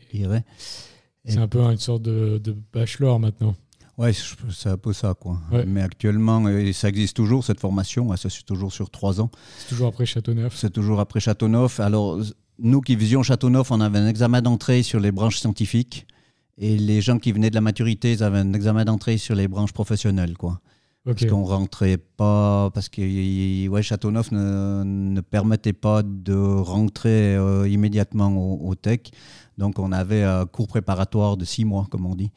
C'est 1.24 1.38
un 1.38 1.48
peu 1.48 1.60
une 1.60 1.76
sorte 1.76 2.02
de, 2.02 2.56
bachelor 2.72 3.18
maintenant. 3.18 3.54
Oui, 3.98 4.10
c'est 4.50 4.68
un 4.68 4.76
peu 4.76 4.92
ça. 4.92 5.14
Quoi. 5.14 5.38
Mais 5.66 5.80
actuellement, 5.80 6.44
ça 6.72 6.88
existe 6.88 7.16
toujours, 7.16 7.44
cette 7.44 7.60
formation. 7.60 8.14
Ça, 8.16 8.28
c'est 8.28 8.44
toujours 8.44 8.72
sur 8.72 8.90
trois 8.90 9.20
ans. 9.20 9.30
C'est 9.58 9.68
toujours 9.68 9.88
après 9.88 10.04
Châteauneuf. 10.04 10.54
C'est 10.54 10.70
toujours 10.70 11.00
après 11.00 11.20
Châteauneuf. 11.20 11.80
Alors, 11.80 12.20
nous 12.58 12.80
qui 12.82 12.96
faisions 12.96 13.22
Châteauneuf, 13.22 13.70
on 13.70 13.80
avait 13.80 13.98
un 13.98 14.08
examen 14.08 14.42
d'entrée 14.42 14.82
sur 14.82 15.00
les 15.00 15.12
branches 15.12 15.38
scientifiques. 15.38 16.06
Et 16.58 16.76
les 16.76 17.00
gens 17.00 17.18
qui 17.18 17.32
venaient 17.32 17.50
de 17.50 17.54
la 17.54 17.60
maturité, 17.60 18.12
ils 18.12 18.22
avaient 18.22 18.38
un 18.38 18.52
examen 18.52 18.84
d'entrée 18.84 19.18
sur 19.18 19.34
les 19.34 19.48
branches 19.48 19.72
professionnelles. 19.72 20.36
Quoi. 20.36 20.60
Parce 21.04 21.24
qu'on 21.24 21.44
rentrait 21.44 21.98
pas, 21.98 22.70
parce 22.74 22.88
que 22.88 23.68
ouais, 23.68 23.82
Châteauneuf 23.82 24.32
ne, 24.32 24.82
ne 24.84 25.20
permettait 25.20 25.72
pas 25.72 26.02
de 26.02 26.34
rentrer 26.34 27.36
euh, 27.36 27.68
immédiatement 27.68 28.36
au, 28.36 28.74
tech. 28.74 29.00
Donc 29.56 29.78
on 29.78 29.92
avait 29.92 30.24
un 30.24 30.46
cours 30.46 30.66
préparatoire 30.66 31.36
de 31.36 31.44
six 31.44 31.64
mois, 31.64 31.86
comme 31.90 32.06
on 32.06 32.16
dit, 32.16 32.32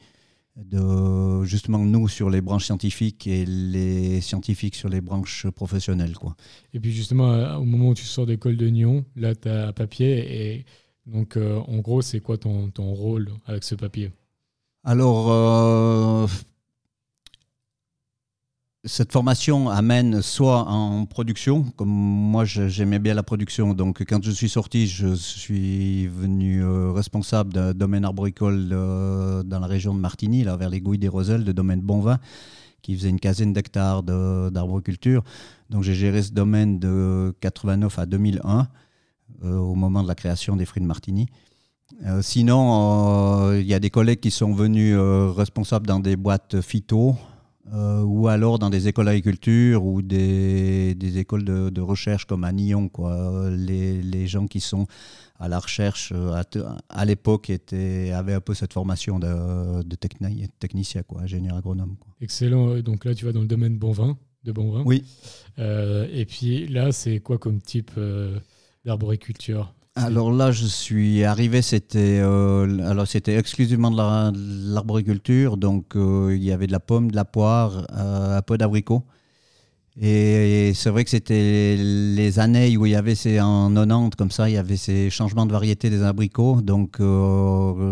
de 0.56 1.44
justement 1.44 1.78
nous 1.78 2.08
sur 2.08 2.30
les 2.30 2.40
branches 2.40 2.66
scientifiques 2.66 3.26
et 3.26 3.44
les 3.46 4.20
scientifiques 4.20 4.74
sur 4.74 4.88
les 4.88 5.00
branches 5.00 5.48
professionnelles. 5.50 6.14
Quoi. 6.14 6.36
Et 6.74 6.80
puis 6.80 6.92
justement, 6.92 7.32
euh, 7.32 7.56
au 7.56 7.64
moment 7.64 7.90
où 7.90 7.94
tu 7.94 8.04
sors 8.04 8.26
d'école 8.26 8.56
de 8.56 8.68
Nyon, 8.68 9.04
là 9.16 9.34
tu 9.34 9.48
as 9.48 9.68
un 9.68 9.72
papier 9.72 10.54
et 10.54 10.66
donc 11.06 11.36
euh, 11.36 11.58
en 11.58 11.78
gros 11.78 12.02
c'est 12.02 12.20
quoi 12.20 12.36
ton, 12.36 12.70
ton, 12.70 12.92
rôle 12.92 13.30
avec 13.46 13.64
ce 13.64 13.74
papier? 13.74 14.10
Alors, 14.82 16.28
cette 18.84 19.12
formation 19.12 19.68
amène 19.68 20.22
soit 20.22 20.66
en 20.66 21.04
production, 21.04 21.64
comme 21.76 21.90
moi 21.90 22.44
j'aimais 22.46 22.98
bien 22.98 23.12
la 23.12 23.22
production, 23.22 23.74
donc 23.74 24.02
quand 24.04 24.24
je 24.24 24.30
suis 24.30 24.48
sorti, 24.48 24.86
je 24.86 25.14
suis 25.14 26.06
venu 26.06 26.64
euh, 26.64 26.90
responsable 26.90 27.52
d'un 27.52 27.74
domaine 27.74 28.06
arboricole 28.06 28.70
euh, 28.72 29.42
dans 29.42 29.60
la 29.60 29.66
région 29.66 29.94
de 29.94 30.00
Martigny, 30.00 30.44
là, 30.44 30.56
vers 30.56 30.70
les 30.70 30.80
Gouilles 30.80 30.98
des 30.98 31.08
Roselles, 31.08 31.44
de 31.44 31.52
domaine 31.52 31.82
Bonvin, 31.82 32.18
qui 32.80 32.96
faisait 32.96 33.10
une 33.10 33.20
quinzaine 33.20 33.52
d'hectares 33.52 34.02
d'arboriculture. 34.02 35.24
Donc 35.68 35.82
j'ai 35.82 35.94
géré 35.94 36.22
ce 36.22 36.32
domaine 36.32 36.78
de 36.78 37.34
89 37.40 37.98
à 37.98 38.06
2001, 38.06 38.66
euh, 39.44 39.56
au 39.56 39.74
moment 39.74 40.02
de 40.02 40.08
la 40.08 40.14
création 40.14 40.56
des 40.56 40.64
fruits 40.64 40.82
de 40.82 40.86
Martigny. 40.86 41.26
sinon, 42.22 43.52
il 43.52 43.66
y 43.66 43.74
a 43.74 43.78
des 43.78 43.90
collègues 43.90 44.20
qui 44.20 44.30
sont 44.30 44.54
venus 44.54 44.96
responsables 44.96 45.86
dans 45.86 46.00
des 46.00 46.16
boîtes 46.16 46.62
phyto, 46.62 47.16
euh, 47.72 48.02
ou 48.02 48.26
alors 48.28 48.58
dans 48.58 48.70
des 48.70 48.88
écoles 48.88 49.04
d'agriculture 49.06 49.84
ou 49.84 50.02
des, 50.02 50.94
des 50.94 51.18
écoles 51.18 51.44
de, 51.44 51.68
de, 51.68 51.80
recherche 51.80 52.24
comme 52.24 52.42
à 52.44 52.52
Nyon. 52.52 52.88
Quoi. 52.88 53.50
Les, 53.50 54.02
les, 54.02 54.26
gens 54.26 54.46
qui 54.46 54.60
sont 54.60 54.86
à 55.38 55.46
la 55.48 55.58
recherche 55.58 56.12
euh, 56.14 56.32
à, 56.32 56.44
à 56.88 57.04
l'époque 57.04 57.50
avaient 57.50 58.34
un 58.34 58.40
peu 58.40 58.54
cette 58.54 58.72
formation 58.72 59.18
de, 59.18 59.82
de 59.82 59.96
technicien, 60.58 61.02
quoi, 61.02 61.22
ingénieur 61.22 61.56
agronome. 61.56 61.96
Quoi. 62.00 62.14
Excellent. 62.20 62.80
Donc 62.80 63.04
là, 63.04 63.14
tu 63.14 63.26
vas 63.26 63.32
dans 63.32 63.42
le 63.42 63.46
domaine 63.46 63.76
bon 63.76 63.92
vin, 63.92 64.18
de 64.44 64.52
bon 64.52 64.72
vin. 64.72 64.82
Oui. 64.84 65.04
Euh, 65.58 66.08
et 66.12 66.24
puis 66.24 66.66
là, 66.66 66.92
c'est 66.92 67.20
quoi 67.20 67.38
comme 67.38 67.60
type 67.60 67.92
d'arboriculture? 68.84 69.74
Alors 69.96 70.30
là, 70.32 70.52
je 70.52 70.66
suis 70.66 71.24
arrivé, 71.24 71.62
c'était 71.62 72.20
euh, 72.22 72.88
alors 72.88 73.08
c'était 73.08 73.36
exclusivement 73.36 73.90
de 73.90 74.72
l'arboriculture, 74.72 75.56
donc 75.56 75.96
euh, 75.96 76.34
il 76.36 76.44
y 76.44 76.52
avait 76.52 76.68
de 76.68 76.72
la 76.72 76.78
pomme, 76.78 77.10
de 77.10 77.16
la 77.16 77.24
poire, 77.24 77.86
euh, 77.92 78.38
un 78.38 78.42
peu 78.42 78.56
d'abricot. 78.56 79.02
Et, 80.00 80.72
c'est 80.74 80.88
vrai 80.90 81.02
que 81.02 81.10
c'était 81.10 81.76
les 81.76 82.38
années 82.38 82.76
où 82.76 82.86
il 82.86 82.92
y 82.92 82.94
avait 82.94 83.16
ces 83.16 83.40
en 83.40 83.74
90 83.74 84.16
comme 84.16 84.30
ça, 84.30 84.48
il 84.48 84.54
y 84.54 84.56
avait 84.58 84.76
ces 84.76 85.10
changements 85.10 85.44
de 85.44 85.52
variété 85.52 85.90
des 85.90 86.02
abricots. 86.04 86.62
Donc 86.62 86.98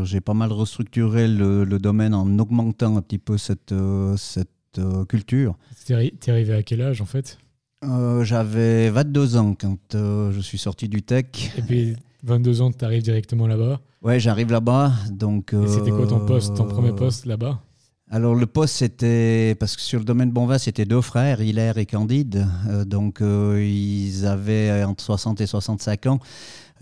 j'ai 0.05 0.21
pas 0.21 0.35
mal 0.35 0.53
restructuré 0.53 1.27
le, 1.27 1.67
domaine 1.79 2.15
en 2.15 2.39
augmentant 2.39 2.97
un 2.97 3.03
petit 3.03 3.19
peu 3.19 3.37
cette, 3.37 3.75
cette 4.17 4.81
culture. 5.09 5.59
Tu 5.85 5.93
es 5.93 6.31
arrivé 6.31 6.55
à 6.55 6.63
quel 6.63 6.81
âge 6.81 7.03
en 7.03 7.07
fait? 7.07 7.39
Euh, 7.85 8.25
j'avais 8.25 8.91
22 8.91 9.37
ans 9.37 9.55
quand 9.59 9.95
euh, 9.95 10.33
je 10.33 10.41
suis 10.41 10.59
sorti 10.59 10.89
du 10.89 11.03
tech. 11.03 11.27
Et 11.57 11.63
puis 11.63 11.97
22 12.25 12.63
ans, 12.63 12.73
tu 12.73 12.85
arrives 12.85 13.03
directement 13.03 13.47
là-bas 13.47 13.81
Ouais, 14.03 14.19
j'arrive 14.19 14.51
là-bas. 14.51 14.93
Donc, 15.11 15.53
Et 15.53 15.69
c'était 15.69 15.91
quoi 15.91 16.07
ton 16.07 16.25
poste, 16.25 16.57
ton 16.57 16.65
premier 16.65 16.91
euh, 16.91 16.95
poste 16.95 17.27
là-bas? 17.27 17.61
Alors 18.11 18.35
le 18.35 18.47
poste 18.47 18.77
c'était 18.77 19.55
parce 19.61 19.77
que 19.77 19.83
sur 19.83 19.99
le 19.99 20.05
domaine 20.07 20.31
Bonvin 20.31 20.57
c'était 20.57 20.87
deux 20.87 21.03
frères, 21.03 21.43
Hilaire 21.43 21.77
et 21.77 21.85
Candide, 21.85 22.47
donc 22.87 23.21
ils 23.21 24.25
avaient 24.25 24.83
entre 24.83 25.05
60 25.05 25.43
et 25.43 25.47
65 25.47 26.07
ans. 26.07 26.19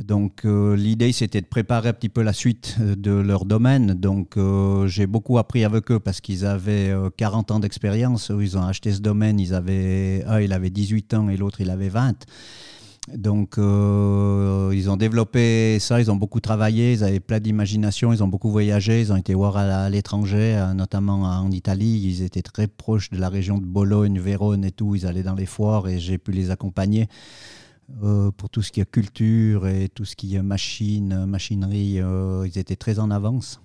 Donc 0.03 0.45
euh, 0.45 0.77
l'idée 0.77 1.13
c'était 1.13 1.41
de 1.41 1.47
préparer 1.47 1.89
un 1.89 1.93
petit 1.93 2.11
peu 2.11 2.23
la 2.23 2.33
suite 2.33 2.77
euh, 2.81 2.95
de 2.97 3.13
leur 3.13 3.45
domaine. 3.45 3.95
Donc 3.95 4.37
euh, 4.37 4.87
j'ai 4.87 5.07
beaucoup 5.07 5.39
appris 5.39 5.65
avec 5.65 5.91
eux 5.91 6.01
parce 6.01 6.21
qu'ils 6.21 6.45
avaient 6.45 6.95
40 7.17 7.51
ans 7.53 7.61
d'expérience. 7.61 8.31
Ils 8.39 8.59
ont 8.59 8.63
acheté 8.63 8.93
ce 8.93 9.01
domaine, 9.01 9.41
ils 9.41 9.55
avaient 9.55 10.23
un 10.27 10.41
il 10.41 10.53
avait 10.53 10.71
18 10.71 11.15
ans 11.15 11.29
et 11.29 11.37
l'autre 11.37 11.61
il 11.61 11.71
avait 11.71 11.89
20. 11.89 12.25
Donc 13.15 13.55
ils 13.57 14.91
ont 14.91 14.97
développé 14.97 15.79
ça, 15.79 16.01
ils 16.01 16.11
ont 16.11 16.17
beaucoup 16.17 16.41
travaillé, 16.41 16.93
ils 16.93 17.05
avaient 17.05 17.21
plein 17.21 17.39
d'imagination, 17.39 18.13
ils 18.13 18.25
ont 18.25 18.27
beaucoup 18.27 18.51
voyagé, 18.51 19.01
ils 19.01 19.13
ont 19.13 19.17
été 19.17 19.33
voir 19.33 19.57
à, 19.57 19.89
l'étranger, 19.89 20.73
notamment 20.75 21.23
en 21.23 21.51
Italie. 21.53 22.03
Ils 22.05 22.23
étaient 22.23 22.43
très 22.43 22.67
proches 22.67 23.11
de 23.11 23.19
la 23.19 23.29
région 23.29 23.59
de 23.59 23.65
Bologne, 23.65 24.19
Vérone 24.19 24.65
et 24.65 24.73
tout. 24.73 24.97
Ils 24.97 25.07
allaient 25.07 25.23
dans 25.23 25.37
les 25.37 25.47
foires 25.47 25.87
et 25.89 26.01
j'ai 26.01 26.19
pu 26.19 26.33
les 26.33 26.51
accompagner. 26.51 27.09
Euh, 28.03 28.33
pour 28.33 28.51
tout 28.51 28.63
ce 28.63 28.73
qui 28.73 28.81
est 28.81 28.91
culture 28.91 29.69
et 29.69 29.89
tout 29.89 30.05
ce 30.05 30.17
qui 30.17 30.35
est 30.35 30.43
machine, 30.43 31.25
machinerie, 31.25 32.01
euh, 32.01 32.47
ils 32.47 32.59
étaient 32.59 32.77
très 32.77 32.99
en 32.99 33.11
avance. 33.11 33.61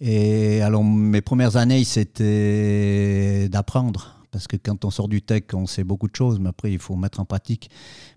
Et 0.00 0.60
alors, 0.62 0.84
mes 0.84 1.20
premières 1.20 1.56
années, 1.56 1.84
c'était 1.84 3.48
d'apprendre. 3.48 4.16
Parce 4.30 4.46
que 4.46 4.56
quand 4.56 4.84
on 4.84 4.90
sort 4.90 5.08
du 5.08 5.22
tech, 5.22 5.42
on 5.54 5.66
sait 5.66 5.82
beaucoup 5.82 6.06
de 6.06 6.14
choses, 6.14 6.38
mais 6.38 6.50
après, 6.50 6.72
il 6.72 6.78
faut 6.78 6.94
mettre 6.94 7.18
en 7.18 7.24
pratique. 7.24 7.68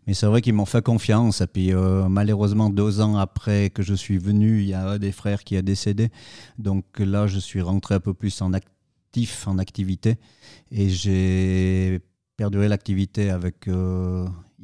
Mais 0.05 0.13
c'est 0.13 0.27
vrai 0.27 0.41
qu'ils 0.41 0.53
m'ont 0.53 0.65
fait 0.65 0.83
confiance. 0.83 1.41
Et 1.41 1.47
puis, 1.47 1.73
euh, 1.73 2.07
malheureusement, 2.07 2.69
deux 2.69 3.01
ans 3.01 3.17
après 3.17 3.71
que 3.71 3.81
je 3.81 3.95
suis 3.95 4.19
venu, 4.19 4.61
il 4.61 4.67
y 4.67 4.73
a 4.73 4.87
un 4.87 4.99
des 4.99 5.11
frères 5.11 5.43
qui 5.43 5.57
a 5.57 5.61
décédé. 5.61 6.11
Donc 6.59 6.85
là, 6.99 7.25
je 7.25 7.39
suis 7.39 7.61
rentré 7.61 7.95
un 7.95 7.99
peu 7.99 8.13
plus 8.13 8.41
en 8.41 8.53
actif, 8.53 9.47
en 9.47 9.57
activité. 9.57 10.17
Et 10.71 10.89
j'ai 10.89 11.99
perduré 12.37 12.67
l'activité 12.67 13.31
avec 13.31 13.67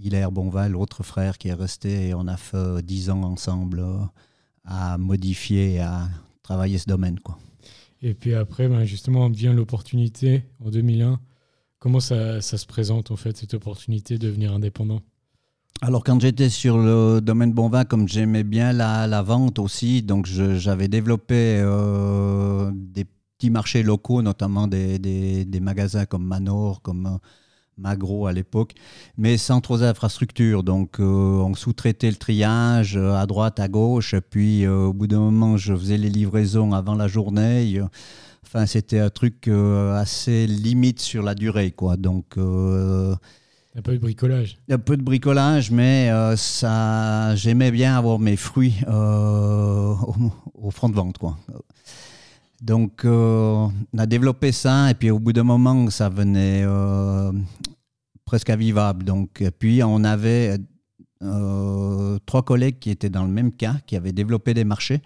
Hilaire 0.02 0.32
Bonval, 0.32 0.72
l'autre 0.72 1.04
frère 1.04 1.38
qui 1.38 1.50
est 1.50 1.54
resté, 1.54 2.08
et 2.08 2.14
on 2.14 2.28
a 2.28 2.38
fait 2.38 2.82
dix 2.84 3.10
ans 3.10 3.24
ensemble 3.24 3.80
euh, 3.80 3.98
à 4.66 4.98
modifier 4.98 5.80
à 5.80 6.08
travailler 6.42 6.78
ce 6.78 6.88
domaine. 6.88 7.20
Quoi. 7.20 7.38
Et 8.02 8.14
puis 8.14 8.34
après, 8.34 8.68
ben 8.68 8.86
justement, 8.86 9.30
vient 9.30 9.54
l'opportunité 9.54 10.44
en 10.64 10.70
2001. 10.70 11.20
Comment 11.80 12.00
ça, 12.00 12.42
ça, 12.42 12.58
se 12.58 12.66
présente 12.66 13.12
en 13.12 13.16
fait, 13.16 13.38
cette 13.38 13.54
opportunité 13.54 14.18
de 14.18 14.28
devenir 14.28 14.54
indépendant? 14.54 15.02
Alors 15.82 16.04
quand 16.04 16.20
j'étais 16.20 16.50
sur 16.50 16.78
le 16.78 17.22
domaine 17.22 17.54
bon 17.54 17.70
vin, 17.70 17.86
comme 17.86 18.08
j'aimais 18.08 18.44
bien 18.44 18.74
la, 18.74 19.08
la, 19.08 19.22
vente 19.22 19.60
aussi, 19.60 20.02
donc 20.02 20.26
j'avais 20.26 20.90
développé 20.90 21.58
euh, 21.62 22.70
des 22.74 23.06
petits 23.06 23.50
marchés 23.50 23.82
locaux, 23.82 24.22
notamment 24.22 24.68
des, 24.68 25.00
des, 25.00 25.46
des, 25.46 25.60
magasins 25.62 26.06
comme 26.06 26.26
Manor, 26.26 26.82
comme 26.82 27.20
Magro 27.80 28.28
à 28.28 28.34
l'époque, 28.34 28.74
mais 29.18 29.38
sans 29.38 29.62
trop 29.62 29.78
d'infrastructures. 29.78 30.64
Donc, 30.64 31.00
euh, 31.00 31.04
on 31.04 31.54
sous-traitait 31.56 32.10
le 32.10 32.18
triage 32.18 32.98
euh, 32.98 33.14
à 33.16 33.26
droite, 33.26 33.60
à 33.60 33.68
gauche. 33.68 34.16
Puis, 34.30 34.66
euh, 34.66 34.86
au 34.86 34.94
bout 34.94 35.08
d'un 35.08 35.20
moment, 35.20 35.58
je 35.58 35.76
faisais 35.76 35.98
les 35.98 36.10
livraisons 36.10 36.74
avant 36.74 36.96
la 36.96 37.08
journée. 37.08 37.82
Enfin, 38.44 38.66
c'était 38.66 39.00
un 39.00 39.10
truc 39.10 39.48
assez 39.48 40.48
limite 40.48 41.00
sur 41.00 41.24
la 41.24 41.36
durée, 41.36 41.72
quoi. 41.72 41.98
Donc, 41.98 42.38
un 42.38 43.82
peu 43.84 43.94
de 43.94 44.00
bricolage. 44.00 44.58
Un 44.70 44.80
peu 44.80 44.98
de 44.98 45.04
bricolage, 45.04 45.70
mais 45.72 46.10
ça, 46.36 47.36
j'aimais 47.36 47.72
bien 47.72 47.96
avoir 47.96 48.18
mes 48.18 48.36
fruits 48.36 48.76
au, 48.88 49.96
au, 50.56 50.72
front 50.72 50.90
de 50.90 50.96
vente, 50.96 51.20
quoi. 51.20 51.38
Donc, 52.62 53.06
euh, 53.06 53.68
on 53.94 53.98
a 53.98 54.06
développé 54.06 54.52
ça, 54.52 54.92
et 54.92 54.94
puis 54.94 55.10
au 55.12 55.20
bout 55.20 55.34
d'un 55.34 55.44
moment, 55.44 55.90
ça 55.90 56.10
venait 56.10 56.66
presque 58.26 58.50
invivable. 58.50 59.06
Donc, 59.06 59.44
puis 59.60 59.82
on 59.84 60.04
avait 60.04 60.58
trois 62.26 62.44
collègues 62.44 62.80
qui 62.80 62.90
étaient 62.90 63.10
dans 63.10 63.24
le 63.24 63.32
même 63.32 63.52
cas, 63.52 63.76
qui 63.86 63.96
avaient 63.96 64.12
développé 64.12 64.54
des 64.54 64.64
marchés, 64.64 65.02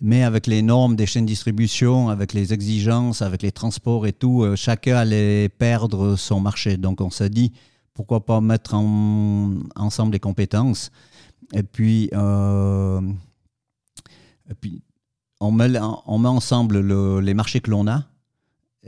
mais 0.00 0.22
avec 0.22 0.46
les 0.46 0.62
normes 0.62 0.96
des 0.96 1.06
chaînes 1.06 1.24
de 1.24 1.30
distribution, 1.30 2.08
avec 2.08 2.32
les 2.32 2.52
exigences, 2.52 3.22
avec 3.22 3.42
les 3.42 3.52
transports 3.52 4.06
et 4.06 4.12
tout, 4.12 4.44
chacun 4.56 4.96
allait 4.96 5.48
perdre 5.48 6.16
son 6.16 6.40
marché. 6.40 6.76
Donc 6.76 7.00
on 7.00 7.10
s'est 7.10 7.30
dit, 7.30 7.52
pourquoi 7.94 8.24
pas 8.26 8.40
mettre 8.40 8.74
ensemble 8.74 10.12
les 10.12 10.20
compétences 10.20 10.90
et 11.54 11.62
puis, 11.62 12.10
et 14.50 14.54
puis 14.60 14.82
on 15.40 15.52
met, 15.52 15.78
ensemble 15.78 16.80
les 17.20 17.34
marchés 17.34 17.60
que 17.60 17.70
l'on 17.70 17.86
a. 17.86 18.04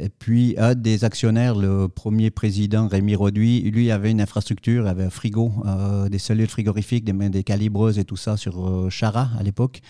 Et 0.00 0.11
puis, 0.11 0.55
un 0.59 0.76
des 0.76 1.02
actionnaires, 1.02 1.57
le 1.57 1.88
premier 1.88 2.31
président, 2.31 2.87
Rémi 2.87 3.17
Roduit, 3.17 3.62
lui 3.62 3.90
avait 3.90 4.12
une 4.12 4.21
infrastructure, 4.21 4.87
avait 4.87 5.02
un 5.02 5.11
frigo, 5.11 5.52
euh, 5.67 6.09
des 6.09 6.21
cellules 6.21 6.49
frigorifiques, 6.49 7.05
des, 7.05 7.28
des, 7.28 7.43
calibreuses 7.43 7.99
et 7.99 8.05
tout 8.05 8.17
ça 8.17 8.37
sur 8.37 8.64
euh, 8.64 8.90
Chara 8.90 9.31
à 9.37 9.43
l'époque. 9.43 9.81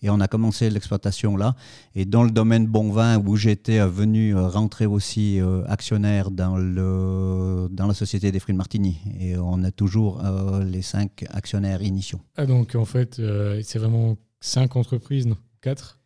Et 0.00 0.08
on 0.08 0.20
a 0.20 0.26
commencé 0.26 0.70
l'exploitation 0.70 1.36
là. 1.36 1.54
Et 1.94 2.06
dans 2.06 2.22
le 2.22 2.30
domaine 2.30 2.66
bon 2.66 2.90
vin, 2.90 3.18
où 3.18 3.36
j'étais 3.36 3.78
venu 3.86 4.34
euh, 4.34 4.48
rentrer 4.48 4.86
aussi 4.86 5.38
actionnaire 5.66 6.30
dans, 6.30 6.56
le, 6.56 7.68
dans 7.70 7.86
la 7.86 7.94
société 7.94 8.32
des 8.32 8.40
fruits 8.40 8.54
de 8.54 8.58
Martigny. 8.58 8.98
Et 9.20 9.36
on 9.36 9.62
a 9.64 9.70
toujours 9.70 10.22
les 10.64 10.82
cinq 10.82 11.26
actionnaires 11.28 11.82
initiaux. 11.82 12.20
Ah, 12.36 12.46
donc 12.46 12.74
en 12.74 12.86
fait, 12.86 13.20
c'est 13.62 13.78
vraiment 13.78 14.16
cinq 14.40 14.76
entreprises, 14.76 15.26
non? 15.26 15.36
Quatre? 15.60 15.98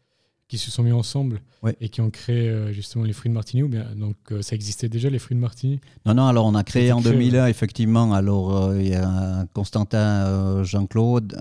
Qui 0.52 0.58
se 0.58 0.70
sont 0.70 0.82
mis 0.82 0.92
ensemble 0.92 1.40
et 1.80 1.88
qui 1.88 2.02
ont 2.02 2.10
créé 2.10 2.50
euh, 2.50 2.74
justement 2.74 3.04
les 3.04 3.14
fruits 3.14 3.30
de 3.30 3.34
Martini 3.34 3.62
ou 3.62 3.68
bien 3.68 3.86
donc 3.96 4.16
euh, 4.32 4.42
ça 4.42 4.54
existait 4.54 4.90
déjà 4.90 5.08
les 5.08 5.18
fruits 5.18 5.34
de 5.34 5.40
Martini 5.40 5.80
Non 6.04 6.12
non 6.12 6.26
alors 6.26 6.44
on 6.44 6.54
a 6.54 6.62
créé 6.62 6.92
en 6.92 7.00
2001 7.00 7.46
effectivement. 7.46 8.12
Alors 8.12 8.54
euh, 8.54 8.78
il 8.78 8.88
y 8.88 8.94
a 8.94 9.46
Constantin 9.54 10.62
Jean-Claude 10.62 11.38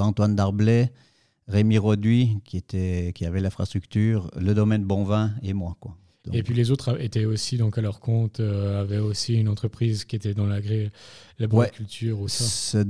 Antoine 0.00 0.36
Darblay 0.36 0.92
Rémi 1.48 1.78
Roduit 1.78 2.38
qui 2.44 2.56
était 2.56 3.10
qui 3.12 3.26
avait 3.26 3.40
l'infrastructure 3.40 4.30
le 4.36 4.54
domaine 4.54 4.84
Bonvin 4.84 5.32
et 5.42 5.52
moi 5.52 5.76
quoi. 5.80 5.96
Et 6.32 6.42
puis 6.42 6.54
les 6.54 6.70
autres 6.70 7.00
étaient 7.00 7.24
aussi 7.26 7.58
donc 7.58 7.78
à 7.78 7.80
leur 7.80 8.00
compte, 8.00 8.40
avaient 8.40 8.98
aussi 8.98 9.34
une 9.34 9.48
entreprise 9.48 10.04
qui 10.04 10.16
était 10.16 10.34
dans 10.34 10.46
la 10.46 10.60
l'agriculture 11.38 12.20
ou 12.20 12.28
ça 12.28 12.84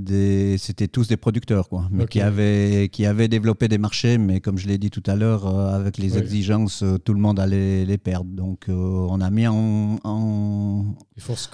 C'était 0.58 0.88
tous 0.88 1.08
des 1.08 1.16
producteurs, 1.16 1.68
quoi, 1.68 1.88
mais 1.90 2.06
qui, 2.06 2.20
avaient, 2.20 2.88
qui 2.90 3.06
avaient 3.06 3.28
développé 3.28 3.68
des 3.68 3.78
marchés, 3.78 4.18
mais 4.18 4.40
comme 4.40 4.58
je 4.58 4.68
l'ai 4.68 4.78
dit 4.78 4.90
tout 4.90 5.02
à 5.06 5.16
l'heure, 5.16 5.46
euh, 5.46 5.74
avec 5.74 5.98
les 5.98 6.18
exigences, 6.18 6.82
euh, 6.82 6.98
tout 6.98 7.14
le 7.14 7.20
monde 7.20 7.40
allait 7.40 7.84
les 7.84 7.98
perdre. 7.98 8.30
Donc 8.30 8.68
euh, 8.68 8.72
on 8.72 9.20
a 9.20 9.30
mis 9.30 9.46
en, 9.46 9.98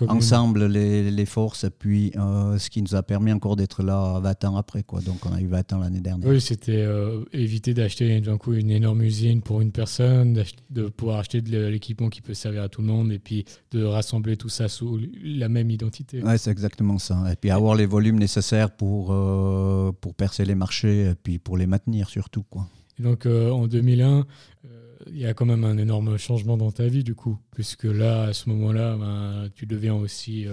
ensemble 0.09 0.67
les, 0.67 1.11
les, 1.11 1.27
forces, 1.27 1.65
et 1.65 1.71
puis 1.71 2.13
ce 2.15 2.71
qui 2.71 2.83
nous 2.83 2.95
a 2.95 3.03
permis 3.03 3.33
encore 3.33 3.57
d'être 3.57 3.83
là 3.83 4.19
20 4.21 4.45
ans 4.45 4.57
après. 4.57 4.83
Quoi. 4.83 5.01
Donc 5.01 5.25
on 5.27 5.33
a 5.33 5.41
eu 5.41 5.47
20 5.47 5.73
ans 5.73 5.79
l'année 5.79 6.01
dernière. 6.01 6.29
Oui, 6.29 6.41
c'était 6.41 6.87
éviter 7.33 7.75
d'acheter 7.75 8.21
d'un 8.21 8.39
coup 8.39 8.53
une 8.55 8.71
énorme 8.71 9.03
usine 9.03 9.43
pour 9.43 9.61
une 9.61 9.73
personne, 9.73 10.43
de 10.71 10.89
pouvoir 10.89 11.19
acheter 11.19 11.41
de 11.41 11.67
l'équipement 11.71 12.09
qui 12.09 12.21
peut 12.21 12.35
servir 12.35 12.63
à 12.63 12.69
tout 12.69 12.81
le 12.81 12.89
monde, 12.89 13.13
et 13.13 13.19
puis 13.19 13.45
de 13.71 13.85
rassembler 13.85 14.37
tout 14.37 14.49
ça 14.49 14.69
sous 14.69 15.01
la 15.23 15.49
même 15.49 15.71
identité. 15.71 16.23
Oui, 16.23 16.39
c'est 16.39 16.51
exactement 16.51 16.99
ça. 16.99 17.25
Et 17.33 17.37
puis 17.37 17.51
avoir 17.51 17.75
les 17.75 17.87
volumes 17.87 18.19
nécessaires 18.19 18.71
pour, 18.71 19.13
euh, 19.13 19.93
pour 20.01 20.15
percer 20.15 20.45
les 20.45 20.55
marchés 20.55 21.11
et 21.11 21.15
puis 21.15 21.39
pour 21.39 21.57
les 21.57 21.67
maintenir 21.67 22.09
surtout. 22.09 22.43
Quoi. 22.45 22.67
Et 22.99 23.03
donc 23.03 23.27
euh, 23.27 23.51
en 23.51 23.67
2001, 23.67 24.27
euh, 24.65 24.99
il 25.11 25.19
y 25.19 25.27
a 25.27 25.35
quand 25.35 25.47
même 25.47 25.65
un 25.65 25.79
énorme 25.79 26.17
changement 26.17 26.57
dans 26.57 26.71
ta 26.71 26.87
vie 26.87 27.05
du 27.05 27.15
coup, 27.15 27.39
puisque 27.53 27.85
là, 27.85 28.25
à 28.25 28.33
ce 28.33 28.49
moment-là, 28.51 28.97
ben, 28.97 29.49
tu 29.55 29.67
deviens 29.67 29.95
aussi 29.95 30.47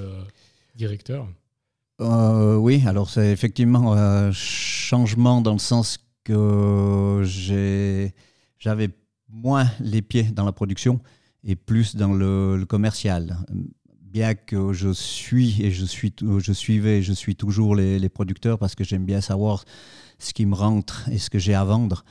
directeur. 0.76 1.28
oui, 2.00 2.84
alors 2.86 3.10
c'est 3.10 3.32
effectivement 3.32 3.94
un 3.94 4.32
changement 4.32 5.42
dans 5.42 5.54
le 5.54 5.60
sens 5.60 6.00
que 6.24 7.24
j'avais 8.60 8.90
moins 9.30 9.68
les 9.80 10.02
pieds 10.02 10.24
dans 10.24 10.46
la 10.46 10.52
production 10.52 11.00
et 11.44 11.56
plus 11.56 11.96
dans 11.96 12.14
le, 12.14 12.58
le 12.58 12.66
commercial 12.66 13.38
bien 14.08 14.36
que 14.36 14.74
je 14.74 14.92
suis 14.92 15.62
et 15.62 15.72
je 15.72 15.86
suis 15.86 16.14
je 16.20 16.54
suivais 16.54 17.02
je 17.02 17.14
suis 17.14 17.36
toujours 17.36 17.76
les, 17.76 18.10
producteurs 18.10 18.58
parce 18.58 18.74
que 18.74 18.84
j'aime 18.84 19.06
bien 19.06 19.22
savoir 19.22 19.66
ce 20.18 20.34
qui 20.34 20.46
me 20.46 20.56
rentre 20.56 21.08
et 21.12 21.18
ce 21.18 21.30
que 21.30 21.40
j'ai 21.40 21.54
à 21.54 21.64
vendre. 21.64 22.04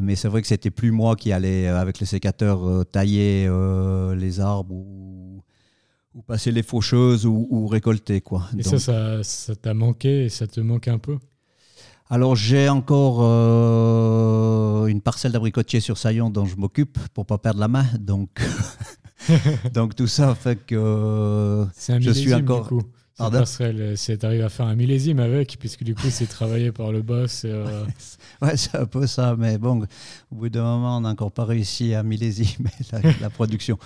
Mais 0.00 0.16
c'est 0.16 0.28
vrai 0.28 0.40
que 0.40 0.48
c'était 0.48 0.70
plus 0.70 0.90
moi 0.90 1.16
qui 1.16 1.32
allais 1.32 1.68
euh, 1.68 1.78
avec 1.78 2.00
le 2.00 2.06
sécateur 2.06 2.66
euh, 2.66 2.82
tailler 2.82 3.46
euh, 3.46 4.14
les 4.14 4.40
arbres 4.40 4.74
ou, 4.74 5.42
ou, 6.14 6.22
passer 6.22 6.50
les 6.50 6.62
faucheuses 6.62 7.26
ou, 7.26 7.66
récolter 7.66 8.22
quoi. 8.22 8.48
Et 8.56 8.62
ça, 8.62 9.22
ça 9.22 9.54
t'a 9.54 9.74
manqué 9.74 10.24
et 10.24 10.28
ça 10.30 10.46
te 10.46 10.60
manque 10.60 10.88
un 10.88 10.98
peu? 10.98 11.18
Alors 12.12 12.36
j'ai 12.36 12.68
encore 12.68 13.22
une 14.86 15.00
parcelle 15.00 15.32
d'abricotier 15.32 15.80
sur 15.80 15.96
Saillon 15.96 16.28
dont 16.28 16.44
je 16.44 16.56
m'occupe 16.56 16.98
pour 17.14 17.24
pas 17.24 17.38
perdre 17.38 17.58
la 17.58 17.68
main, 17.68 17.86
donc 17.98 18.28
Donc 19.74 19.94
tout 19.94 20.06
ça 20.06 20.34
fait 20.34 20.56
que 20.56 21.66
je 21.78 22.10
suis 22.10 22.34
encore. 22.34 22.64
Du 22.64 22.68
coup. 22.68 22.82
C'est 23.96 24.24
arrivé 24.24 24.42
à 24.42 24.48
faire 24.48 24.66
un 24.66 24.74
millésime 24.74 25.20
avec, 25.20 25.56
puisque 25.58 25.84
du 25.84 25.94
coup 25.94 26.08
c'est 26.10 26.26
travaillé 26.26 26.72
par 26.72 26.92
le 26.92 27.02
boss. 27.02 27.42
Euh, 27.44 27.84
ouais, 28.42 28.56
c'est 28.56 28.76
un 28.76 28.86
peu 28.86 29.06
ça, 29.06 29.36
mais 29.38 29.58
bon, 29.58 29.82
au 30.30 30.34
bout 30.34 30.48
d'un 30.48 30.62
moment, 30.62 30.98
on 30.98 31.00
n'a 31.02 31.10
encore 31.10 31.32
pas 31.32 31.44
réussi 31.44 31.94
à 31.94 32.02
millésimer 32.02 32.70
la, 32.92 33.00
la 33.20 33.30
production. 33.30 33.78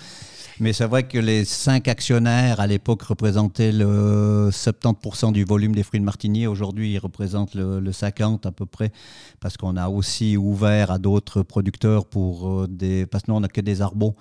Mais 0.59 0.73
c'est 0.73 0.87
vrai 0.87 1.07
que 1.07 1.19
les 1.19 1.45
cinq 1.45 1.87
actionnaires 1.87 2.61
à 2.61 2.67
l'époque 2.67 3.03
représentaient 3.03 3.73
le 3.73 4.49
70% 4.51 5.33
du 5.33 5.45
volume 5.45 5.75
des 5.75 5.83
fruits 5.83 6.01
de 6.01 6.05
Martigny. 6.05 6.47
Aujourd'hui, 6.47 6.95
ils 6.95 6.99
représentent 6.99 7.55
le, 7.55 7.93
50 7.93 8.47
à 8.47 8.53
peu 8.53 8.65
près, 8.65 8.91
parce 9.39 9.59
qu'on 9.59 9.77
a 9.77 9.91
aussi 9.91 10.39
ouvert 10.39 10.91
à 10.91 10.99
d'autres 10.99 11.43
producteurs 11.43 12.07
pour 12.07 12.63
euh, 12.63 12.67
des. 12.69 13.05
Parce 13.05 13.25
que 13.25 13.31
nous, 13.31 13.37
on 13.37 13.41
n'a 13.41 13.49
que 13.49 13.61
des 13.61 13.83
arbres. 13.83 14.15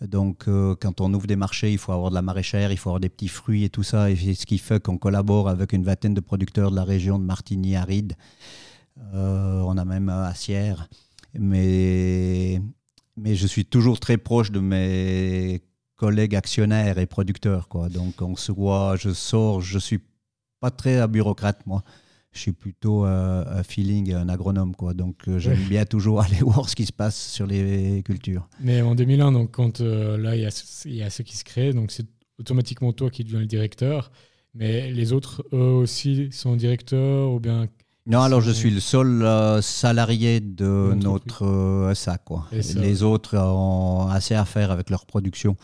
Donc, 0.00 0.46
euh, 0.46 0.74
quand 0.78 1.00
on 1.00 1.12
ouvre 1.14 1.26
des 1.26 1.36
marchés, 1.36 1.72
il 1.72 1.78
faut 1.78 1.92
avoir 1.92 2.10
de 2.10 2.14
la 2.14 2.22
maraîchère, 2.22 2.70
il 2.70 2.76
faut 2.76 2.90
avoir 2.90 3.00
des 3.00 3.08
petits 3.08 3.28
fruits 3.28 3.64
et 3.64 3.70
tout 3.70 3.82
ça. 3.82 4.10
Et 4.10 4.16
ce 4.16 4.44
qui 4.44 4.58
fait 4.58 4.82
qu'on 4.82 4.98
collabore 4.98 5.48
avec 5.48 5.72
une 5.72 5.84
vingtaine 5.84 6.14
de 6.14 6.20
producteurs 6.20 6.70
de 6.70 6.76
la 6.76 6.84
région 6.84 7.18
de 7.18 7.24
Martigny 7.24 7.76
aride. 7.76 8.14
Euh, 9.14 9.60
on 9.60 9.76
a 9.76 9.84
même 9.84 10.08
Assière. 10.08 10.88
Mais, 11.38 12.60
mais 13.16 13.34
je 13.34 13.46
suis 13.46 13.64
toujours 13.64 14.00
très 14.00 14.18
proche 14.18 14.50
de 14.50 14.60
mes 14.60 15.62
collègues 15.96 16.36
actionnaires 16.36 16.98
et 16.98 17.06
producteurs. 17.06 17.68
Donc 17.90 18.20
on 18.20 18.36
se 18.36 18.52
voit, 18.52 18.96
je 18.96 19.12
sors, 19.12 19.60
je 19.60 19.78
suis 19.78 20.00
pas 20.60 20.70
très 20.70 21.06
bureaucrate 21.08 21.66
moi. 21.66 21.82
Je 22.36 22.42
suis 22.42 22.52
plutôt 22.52 23.04
un 23.04 23.62
feeling, 23.62 24.12
un 24.12 24.28
agronome. 24.28 24.74
Quoi. 24.74 24.94
Donc 24.94 25.28
euh, 25.28 25.38
j'aime 25.38 25.62
bien 25.68 25.84
toujours 25.84 26.20
aller 26.22 26.38
voir 26.40 26.68
ce 26.68 26.76
qui 26.76 26.86
se 26.86 26.92
passe 26.92 27.16
sur 27.16 27.46
les 27.46 28.02
cultures. 28.04 28.48
Mais 28.60 28.82
en 28.82 28.94
2001, 28.94 29.32
donc, 29.32 29.52
quand 29.52 29.80
euh, 29.80 30.16
là, 30.18 30.36
il 30.36 30.42
y, 30.42 30.46
a, 30.46 30.64
y 30.86 31.02
a 31.02 31.10
ce 31.10 31.22
qui 31.22 31.36
se 31.36 31.44
crée, 31.44 31.72
donc 31.72 31.90
c'est 31.90 32.06
automatiquement 32.38 32.92
toi 32.92 33.10
qui 33.10 33.24
deviens 33.24 33.40
le 33.40 33.46
directeur. 33.46 34.10
Mais 34.54 34.90
les 34.90 35.12
autres, 35.12 35.44
eux 35.52 35.58
aussi, 35.58 36.28
sont 36.32 36.56
directeurs 36.56 37.30
ou 37.32 37.40
bien 37.40 37.68
non, 38.08 38.20
alors 38.20 38.40
je 38.40 38.52
suis 38.52 38.70
le 38.70 38.78
seul 38.78 39.24
euh, 39.24 39.60
salarié 39.60 40.38
de 40.38 40.94
notre 40.94 41.90
SA. 41.92 42.18
Quoi. 42.18 42.46
Les 42.52 43.02
autres 43.02 43.36
ont 43.36 44.06
assez 44.06 44.36
à 44.36 44.44
faire 44.44 44.70
avec 44.70 44.90
leur 44.90 45.06
production 45.06 45.56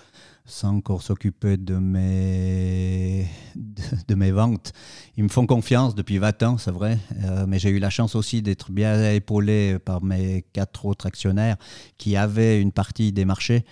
sans 0.44 0.76
encore 0.76 1.02
s'occuper 1.02 1.56
de 1.56 1.76
mes, 1.76 3.26
de, 3.54 4.14
mes 4.14 4.30
ventes. 4.30 4.72
Ils 5.16 5.24
me 5.24 5.28
font 5.28 5.46
confiance 5.46 5.94
depuis 5.94 6.18
20 6.18 6.42
ans, 6.42 6.58
c'est 6.58 6.70
vrai, 6.70 6.98
euh, 7.24 7.46
mais 7.46 7.58
j'ai 7.58 7.70
eu 7.70 7.78
la 7.78 7.90
chance 7.90 8.14
aussi 8.14 8.42
d'être 8.42 8.70
bien 8.72 9.12
épaulé 9.12 9.78
par 9.78 10.02
mes 10.02 10.44
quatre 10.52 10.86
autres 10.86 11.06
actionnaires 11.06 11.56
qui 11.98 12.16
avaient 12.16 12.60
une 12.60 12.72
partie 12.72 13.12
des 13.12 13.24
marchés 13.24 13.64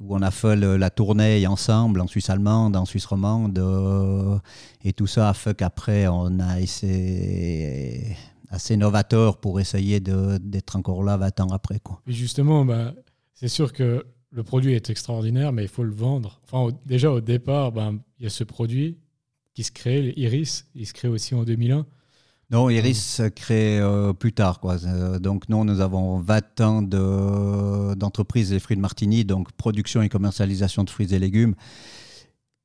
où 0.00 0.14
on 0.14 0.20
a 0.22 0.30
fait 0.30 0.56
la 0.56 0.90
tournée 0.90 1.46
ensemble 1.46 2.00
en 2.00 2.06
Suisse 2.06 2.28
allemande, 2.28 2.76
en 2.76 2.84
Suisse 2.84 3.06
romande, 3.06 3.58
euh, 3.58 4.38
et 4.84 4.92
tout 4.92 5.06
ça 5.06 5.30
a 5.30 5.34
fait 5.34 5.56
qu'après 5.56 6.06
on 6.08 6.38
a 6.38 6.60
essayé 6.60 8.16
assez 8.50 8.76
novateur 8.76 9.38
pour 9.38 9.58
essayer 9.60 10.00
d'être 10.00 10.76
encore 10.76 11.02
là 11.02 11.16
20 11.16 11.40
ans 11.40 11.48
après. 11.50 11.80
Justement, 12.06 12.64
bah, 12.64 12.92
c'est 13.34 13.48
sûr 13.48 13.72
que 13.72 14.04
le 14.36 14.42
produit 14.42 14.74
est 14.74 14.90
extraordinaire, 14.90 15.50
mais 15.50 15.62
il 15.62 15.68
faut 15.68 15.82
le 15.82 15.94
vendre. 15.94 16.42
Déjà 16.84 17.10
au 17.10 17.22
départ, 17.22 17.72
ben, 17.72 18.00
il 18.18 18.24
y 18.24 18.26
a 18.26 18.30
ce 18.30 18.44
produit 18.44 18.98
qui 19.54 19.64
se 19.64 19.72
crée, 19.72 20.12
Iris, 20.18 20.66
il 20.74 20.86
se 20.86 20.92
crée 20.92 21.08
aussi 21.08 21.34
en 21.34 21.44
2001. 21.44 21.86
Non, 22.50 22.68
Iris 22.68 23.02
se 23.02 23.22
crée 23.22 23.80
euh, 23.80 24.12
plus 24.12 24.34
tard. 24.34 24.60
Euh, 24.64 25.18
donc, 25.18 25.48
nous, 25.48 25.64
nous 25.64 25.80
avons 25.80 26.18
20 26.18 26.60
ans 26.60 26.82
d'entreprise 26.82 28.50
des 28.50 28.60
fruits 28.60 28.76
de 28.76 28.82
Martigny, 28.82 29.24
donc 29.24 29.52
production 29.52 30.02
et 30.02 30.10
commercialisation 30.10 30.84
de 30.84 30.90
fruits 30.90 31.14
et 31.14 31.18
légumes. 31.18 31.54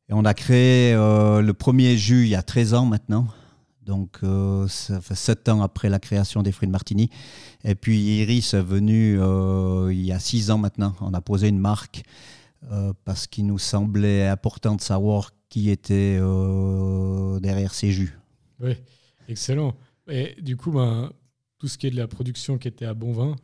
Et 0.10 0.14
on 0.14 0.26
a 0.26 0.34
créé 0.34 0.94
euh, 0.94 1.42
le 1.42 1.54
premier 1.54 1.98
jus 1.98 2.24
il 2.24 2.30
y 2.30 2.36
a 2.36 2.44
13 2.44 2.74
ans 2.74 2.86
maintenant. 2.86 3.28
Donc, 3.86 4.20
euh, 4.24 4.68
ça 4.68 5.02
fait 5.02 5.16
sept 5.16 5.50
ans 5.50 5.62
après 5.62 5.90
la 5.90 6.00
création 6.00 6.44
des 6.44 6.52
fruits 6.52 6.68
de 6.68 6.72
Martini. 6.72 7.10
Et 7.64 7.76
puis, 7.76 8.00
Iris 8.00 8.54
est 8.54 8.62
venu 8.62 9.20
euh, 9.20 9.92
il 9.92 10.02
y 10.02 10.12
a 10.12 10.20
six 10.20 10.52
ans 10.52 10.58
maintenant. 10.58 10.96
On 11.02 11.14
a 11.14 11.22
posé 11.22 11.48
une 11.48 11.60
marque 11.60 12.04
euh, 12.72 12.94
parce 13.06 13.26
qu'il 13.26 13.48
nous 13.48 13.58
semblait 13.58 14.28
important 14.28 14.76
de 14.76 14.82
savoir 14.82 15.32
qui 15.50 15.70
était 15.70 16.18
derrière 17.42 17.74
ces 17.74 17.92
jus. 17.92 18.18
Oui, 18.62 18.78
excellent. 19.28 19.76
Et 20.08 20.36
du 20.42 20.56
coup, 20.56 20.72
ben, 20.72 21.12
tout 21.58 21.68
ce 21.68 21.78
qui 21.78 21.88
est 21.88 21.92
de 21.92 21.98
la 21.98 22.08
production 22.08 22.58
qui 22.58 22.70
était 22.70 22.86
à 22.86 22.94
Bon 22.94 23.12
Vin, 23.12 23.36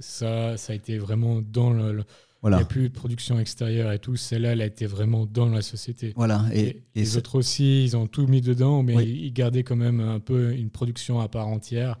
ça, 0.00 0.56
ça 0.56 0.72
a 0.72 0.76
été 0.76 0.98
vraiment 0.98 1.40
dans 1.40 1.70
le 1.70 2.04
voilà. 2.42 2.56
Il 2.56 2.60
n'y 2.60 2.64
a 2.64 2.68
plus 2.68 2.88
de 2.88 2.94
production 2.94 3.38
extérieure 3.38 3.92
et 3.92 3.98
tout. 3.98 4.16
Celle-là, 4.16 4.52
elle 4.52 4.62
a 4.62 4.66
été 4.66 4.86
vraiment 4.86 5.26
dans 5.26 5.48
la 5.48 5.60
société. 5.60 6.14
Voilà. 6.16 6.44
Et, 6.54 6.82
les 6.94 7.16
autres 7.16 7.36
aussi, 7.38 7.84
ils 7.84 7.96
ont 7.96 8.06
tout 8.06 8.26
mis 8.26 8.40
dedans, 8.40 8.82
mais 8.82 9.04
ils 9.04 9.32
gardaient 9.32 9.62
quand 9.62 9.76
même 9.76 10.00
un 10.00 10.20
peu 10.20 10.52
une 10.54 10.70
production 10.70 11.20
à 11.20 11.28
part 11.28 11.48
entière. 11.48 11.98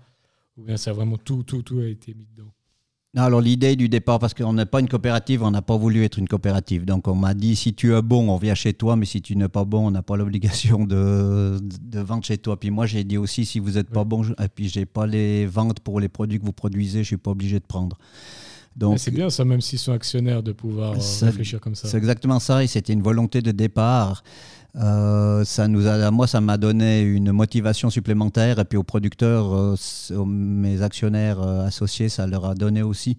Ou 0.56 0.62
bien 0.62 0.76
ça 0.76 0.90
a 0.90 0.94
vraiment 0.94 1.18
tout, 1.18 1.42
tout, 1.42 1.62
tout 1.62 1.80
a 1.80 1.86
été 1.86 2.14
mis 2.14 2.26
dedans. 2.34 2.50
alors 3.16 3.40
l'idée 3.40 3.76
du 3.76 3.88
départ, 3.88 4.18
parce 4.18 4.34
qu'on 4.34 4.54
n'est 4.54 4.66
pas 4.66 4.80
une 4.80 4.88
coopérative, 4.88 5.42
on 5.42 5.50
n'a 5.50 5.62
pas 5.62 5.76
voulu 5.76 6.04
être 6.04 6.18
une 6.18 6.28
coopérative. 6.28 6.86
Donc 6.86 7.06
on 7.06 7.14
m'a 7.14 7.34
dit, 7.34 7.54
si 7.54 7.74
tu 7.74 7.94
es 7.94 8.02
bon, 8.02 8.30
on 8.30 8.36
vient 8.38 8.54
chez 8.54 8.72
toi, 8.72 8.96
mais 8.96 9.06
si 9.06 9.20
tu 9.20 9.36
n'es 9.36 9.48
pas 9.48 9.64
bon, 9.64 9.88
on 9.88 9.90
n'a 9.90 10.02
pas 10.02 10.16
l'obligation 10.16 10.84
de, 10.86 11.58
de, 11.60 12.00
vendre 12.00 12.24
chez 12.24 12.38
toi. 12.38 12.58
Puis 12.58 12.70
moi, 12.70 12.86
j'ai 12.86 13.04
dit 13.04 13.18
aussi, 13.18 13.44
si 13.44 13.58
vous 13.58 13.72
n'êtes 13.72 13.90
pas 13.90 14.04
bon, 14.04 14.22
et 14.24 14.48
puis 14.54 14.68
j'ai 14.68 14.86
pas 14.86 15.06
les 15.06 15.44
ventes 15.46 15.80
pour 15.80 16.00
les 16.00 16.08
produits 16.08 16.40
que 16.40 16.46
vous 16.46 16.52
produisez, 16.52 16.98
je 16.98 16.98
ne 17.00 17.04
suis 17.04 17.16
pas 17.18 17.30
obligé 17.30 17.60
de 17.60 17.66
prendre. 17.66 17.98
C'est 18.96 19.10
bien 19.10 19.30
ça, 19.30 19.44
même 19.44 19.60
s'ils 19.60 19.78
sont 19.78 19.92
actionnaires, 19.92 20.42
de 20.42 20.52
pouvoir 20.52 20.92
euh, 20.92 21.26
réfléchir 21.26 21.60
comme 21.60 21.74
ça. 21.74 21.88
C'est 21.88 21.98
exactement 21.98 22.38
ça, 22.38 22.62
et 22.62 22.66
c'était 22.66 22.92
une 22.92 23.02
volonté 23.02 23.42
de 23.42 23.50
départ. 23.50 24.22
Euh, 24.76 25.44
ça 25.44 25.66
nous 25.66 25.86
a, 25.86 26.10
moi, 26.10 26.26
ça 26.26 26.40
m'a 26.40 26.56
donné 26.56 27.00
une 27.00 27.32
motivation 27.32 27.90
supplémentaire, 27.90 28.58
et 28.58 28.64
puis 28.64 28.78
aux 28.78 28.84
producteurs, 28.84 29.52
euh, 29.52 30.24
mes 30.24 30.82
actionnaires 30.82 31.40
associés, 31.40 32.08
ça 32.08 32.26
leur 32.26 32.44
a 32.44 32.54
donné 32.54 32.82
aussi. 32.82 33.16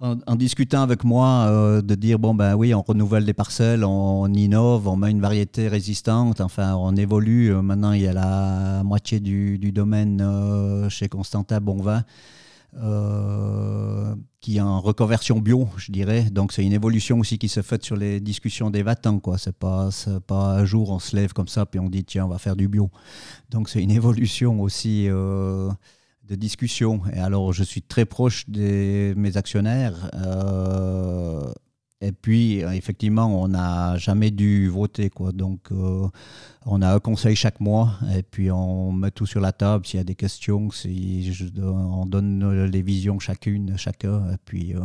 En, 0.00 0.34
discutant 0.34 0.82
avec 0.82 1.04
moi, 1.04 1.80
de 1.80 1.94
dire 1.94 2.18
bon 2.18 2.34
ben 2.34 2.56
oui, 2.56 2.74
on 2.74 2.82
renouvelle 2.82 3.24
des 3.24 3.34
parcelles, 3.34 3.84
on, 3.84 4.26
innove, 4.34 4.88
on 4.88 4.96
met 4.96 5.12
une 5.12 5.20
variété 5.20 5.68
résistante, 5.68 6.40
enfin 6.40 6.74
on 6.74 6.96
évolue. 6.96 7.54
Maintenant, 7.54 7.92
il 7.92 8.02
y 8.02 8.08
a 8.08 8.12
la 8.12 8.82
moitié 8.82 9.20
du, 9.20 9.60
du 9.60 9.70
domaine 9.70 10.88
chez 10.88 11.08
Constantin 11.08 11.60
Bonvin. 11.60 12.02
Qui 14.42 14.58
est 14.58 14.60
en 14.60 14.80
reconversion 14.80 15.38
bio, 15.38 15.68
je 15.76 15.92
dirais. 15.92 16.24
Donc 16.24 16.52
c'est 16.52 16.64
une 16.64 16.72
évolution 16.72 17.20
aussi 17.20 17.38
qui 17.38 17.48
se 17.48 17.62
fait 17.62 17.82
sur 17.82 17.96
les 17.96 18.20
discussions 18.20 18.70
des 18.70 18.82
vatans. 18.82 19.20
Quoi. 19.20 19.38
C'est 19.38 19.56
pas, 19.56 19.88
pas 20.26 20.58
un 20.58 20.64
jour 20.64 20.90
on 20.90 20.98
se 20.98 21.16
lève 21.16 21.32
comme 21.32 21.48
ça 21.48 21.64
puis 21.64 21.78
on 21.78 21.88
dit 21.88 22.04
tiens 22.04 22.26
on 22.26 22.28
va 22.28 22.38
faire 22.38 22.56
du 22.56 22.68
bio. 22.68 22.90
Donc 23.50 23.68
c'est 23.68 23.80
une 23.80 23.92
évolution 23.92 24.60
aussi 24.60 25.06
euh, 25.08 25.70
de 26.24 26.34
discussion. 26.34 27.02
Et 27.14 27.20
alors 27.20 27.52
je 27.52 27.62
suis 27.62 27.82
très 27.82 28.04
proche 28.04 28.50
de 28.50 29.14
mes 29.16 29.36
actionnaires. 29.36 30.10
Euh, 30.14 31.50
et 32.02 32.10
puis, 32.10 32.64
euh, 32.64 32.72
effectivement, 32.72 33.42
on 33.42 33.48
n'a 33.48 33.96
jamais 33.96 34.32
dû 34.32 34.68
voter. 34.68 35.08
Quoi. 35.08 35.30
Donc, 35.30 35.70
euh, 35.70 36.08
on 36.66 36.82
a 36.82 36.92
un 36.92 36.98
conseil 36.98 37.36
chaque 37.36 37.60
mois 37.60 37.94
et 38.16 38.24
puis 38.24 38.50
on 38.50 38.90
met 38.90 39.12
tout 39.12 39.24
sur 39.24 39.40
la 39.40 39.52
table 39.52 39.86
s'il 39.86 39.98
y 39.98 40.00
a 40.00 40.04
des 40.04 40.16
questions. 40.16 40.68
Si 40.72 41.32
on 41.60 42.04
donne 42.06 42.64
les 42.64 42.82
visions 42.82 43.20
chacune, 43.20 43.78
chacun, 43.78 44.32
et 44.32 44.36
puis, 44.44 44.74
euh, 44.74 44.80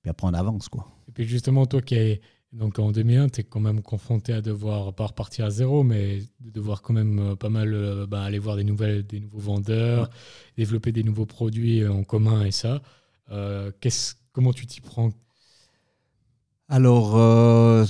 puis 0.00 0.10
après 0.10 0.26
on 0.26 0.32
avance. 0.32 0.70
Quoi. 0.70 0.86
Et 1.08 1.12
puis, 1.12 1.24
justement, 1.26 1.66
toi 1.66 1.82
qui 1.82 1.94
es. 1.94 2.20
Donc 2.52 2.78
en 2.78 2.90
2001, 2.90 3.28
tu 3.28 3.40
es 3.40 3.44
quand 3.44 3.60
même 3.60 3.82
confronté 3.82 4.32
à 4.32 4.40
devoir, 4.40 4.94
pas 4.94 5.06
repartir 5.06 5.44
à 5.44 5.50
zéro, 5.50 5.82
mais 5.82 6.20
de 6.40 6.50
devoir 6.50 6.80
quand 6.80 6.94
même 6.94 7.36
pas 7.36 7.50
mal 7.50 8.06
bah, 8.08 8.22
aller 8.22 8.38
voir 8.38 8.56
des, 8.56 8.64
nouvelles, 8.64 9.02
des 9.02 9.20
nouveaux 9.20 9.40
vendeurs, 9.40 10.08
développer 10.56 10.90
des 10.90 11.02
nouveaux 11.02 11.26
produits 11.26 11.86
en 11.86 12.02
commun 12.02 12.46
et 12.46 12.52
ça. 12.52 12.80
comment 14.32 14.54
tu 14.54 14.64
t'y 14.64 14.80
prends 14.80 15.10
alors, 16.68 17.16
euh, 17.16 17.84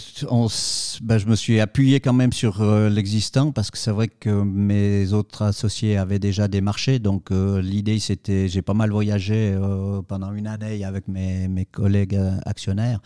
ben, 1.01 1.17
je 1.17 1.27
me 1.27 1.35
suis 1.35 1.61
appuyé 1.61 2.01
quand 2.01 2.13
même 2.13 2.33
sur 2.33 2.61
euh, 2.61 2.91
l'existant 2.91 3.51
parce 3.51 3.71
que 3.71 3.79
c'est 3.79 3.91
vrai 3.91 4.09
que 4.09 4.29
mes 4.29 5.15
autres 5.15 5.43
associés 5.43 5.97
avaient 5.97 6.19
déjà 6.19 6.47
des 6.47 6.61
marchés. 6.61 6.99
Donc, 6.99 7.31
euh, 7.31 7.63
l'idée, 7.63 7.99
c'était, 8.01 8.49
j'ai 8.49 8.61
pas 8.61 8.75
mal 8.75 8.91
voyagé 8.91 9.59
pendant 10.09 10.31
une 10.35 10.47
année 10.47 10.85
avec 10.85 11.09
mes, 11.09 11.49
mes 11.49 11.65
collègues 11.65 12.21
actionnaires. 12.45 13.01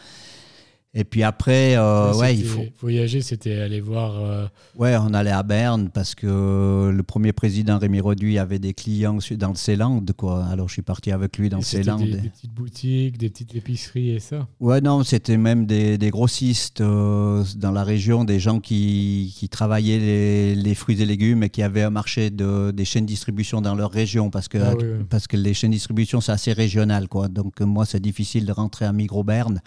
Et 0.93 1.05
puis 1.05 1.23
après, 1.23 1.77
euh, 1.77 2.13
ouais, 2.15 2.35
il 2.35 2.45
faut. 2.45 2.65
Voyager, 2.81 3.21
c'était 3.21 3.61
aller 3.61 3.81
voir. 3.81 4.19
Euh, 4.19 4.47
ouais, 4.77 4.97
on 4.97 5.15
allait 5.15 5.31
à 5.31 5.45
Berne 5.45 5.89
parce 5.89 6.17
que 6.17 6.91
le 6.93 7.03
premier 7.05 7.33
président 7.33 7.79
Rémi 7.79 8.01
Roduit 8.01 8.39
avait 8.39 8.59
des 8.59 8.75
clients 8.75 9.19
dans 9.37 9.53
le 9.53 9.75
Landes, 9.77 10.11
quoi. 10.17 10.45
Alors 10.47 10.67
je 10.67 10.73
suis 10.73 10.83
parti 10.83 11.13
avec 11.13 11.39
lui 11.39 11.49
dans 11.49 11.59
le 11.59 11.83
Landes. 11.85 12.03
Des, 12.03 12.17
des 12.17 12.29
petites 12.29 12.53
boutiques, 12.53 13.19
des 13.19 13.31
petites 13.31 13.55
épiceries 13.55 14.11
et 14.11 14.19
ça 14.19 14.49
Ouais, 14.59 14.81
non, 14.81 15.05
c'était 15.05 15.37
même 15.37 15.65
des, 15.65 15.97
des 15.97 16.11
grossistes 16.11 16.81
euh, 16.81 17.45
dans 17.55 17.71
la 17.71 17.85
région, 17.85 18.25
des 18.25 18.41
gens 18.41 18.59
qui, 18.59 19.33
qui 19.37 19.49
travaillaient 19.49 19.99
les, 19.99 20.55
les, 20.57 20.75
fruits 20.75 21.01
et 21.01 21.07
légumes 21.07 21.45
et 21.45 21.51
qui 21.51 21.63
avaient 21.63 21.83
un 21.83 21.91
marché 21.91 22.31
de, 22.31 22.73
des 22.73 22.85
chaînes 22.85 23.05
de 23.05 23.11
distribution 23.11 23.61
dans 23.61 23.77
leur 23.77 23.93
région 23.93 24.29
parce 24.31 24.49
que, 24.49 24.59
ah 24.59 24.75
parce 25.09 25.29
que 25.29 25.37
les 25.37 25.55
chaînes 25.55 25.71
de 25.71 25.77
distribution, 25.77 26.21
c'est 26.21 26.33
assez 26.33 26.53
régional, 26.53 27.07
quoi. 27.07 27.29
Donc 27.29 27.61
moi, 27.61 27.87
c'est 27.87 28.01
difficile 28.01 28.45
de 28.45 28.53
rentrer 28.53 28.87
à 28.87 28.93
Migros-Berne 28.93 29.61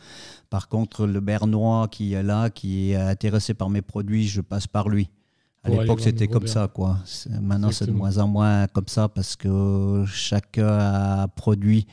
par 0.54 0.68
contre, 0.68 1.08
le 1.08 1.20
Bernois 1.20 1.88
qui 1.88 2.14
est 2.14 2.22
là, 2.22 2.52
qui 2.52 2.92
est 2.92 2.96
intéressé 2.96 3.56
par 3.56 3.72
mes 3.72 3.82
produits, 3.82 4.28
je 4.28 4.40
passe 4.40 4.68
par 4.68 4.88
lui. 4.88 5.10
À 5.64 5.70
l'époque, 5.72 6.02
c'était 6.02 6.28
comme 6.28 6.46
ça, 6.46 6.68
quoi. 6.68 7.00
Maintenant, 7.42 7.72
c'est 7.72 7.88
de 7.88 7.92
moins 7.92 8.20
en 8.20 8.28
moins 8.28 8.68
comme 8.68 8.88
ça 8.88 9.10
parce 9.10 9.36
que 9.36 10.04
chacun 10.06 10.68
a 10.68 11.28
produit 11.28 11.88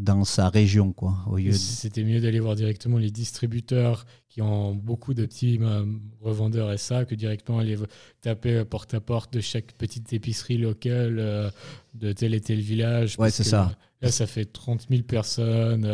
dans 0.00 0.24
sa 0.24 0.48
région, 0.48 0.94
quoi. 0.94 1.12
C'était 1.52 2.02
mieux 2.02 2.22
d'aller 2.22 2.40
voir 2.40 2.54
directement 2.54 2.96
les 2.96 3.10
distributeurs 3.10 4.06
qui 4.30 4.40
ont 4.40 4.74
beaucoup 4.74 5.12
de 5.12 5.26
petits 5.26 5.58
euh, 5.60 5.84
revendeurs 6.22 6.72
et 6.72 6.78
ça, 6.78 7.04
que 7.04 7.14
directement 7.14 7.58
aller 7.58 7.76
taper 8.22 8.64
porte 8.64 8.94
à 8.94 9.00
porte 9.02 9.34
de 9.34 9.40
chaque 9.40 9.72
petite 9.72 10.14
épicerie 10.14 10.56
locale 10.56 11.18
euh, 11.18 11.50
de 11.92 12.12
tel 12.12 12.32
et 12.32 12.40
tel 12.40 12.60
village. 12.60 13.16
Ouais, 13.18 13.30
c'est 13.30 13.44
ça. 13.44 13.76
Là, 14.00 14.10
ça 14.10 14.26
fait 14.26 14.46
30 14.46 14.86
000 14.88 15.02
personnes. 15.02 15.84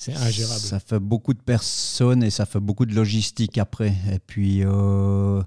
C'est 0.00 0.16
ingérable. 0.16 0.60
Ça 0.60 0.80
fait 0.80 0.98
beaucoup 0.98 1.34
de 1.34 1.42
personnes 1.42 2.22
et 2.22 2.30
ça 2.30 2.46
fait 2.46 2.58
beaucoup 2.58 2.86
de 2.86 2.94
logistique 2.94 3.58
après. 3.58 3.92
Et 4.10 4.18
puis, 4.18 4.62
euh, 4.64 5.42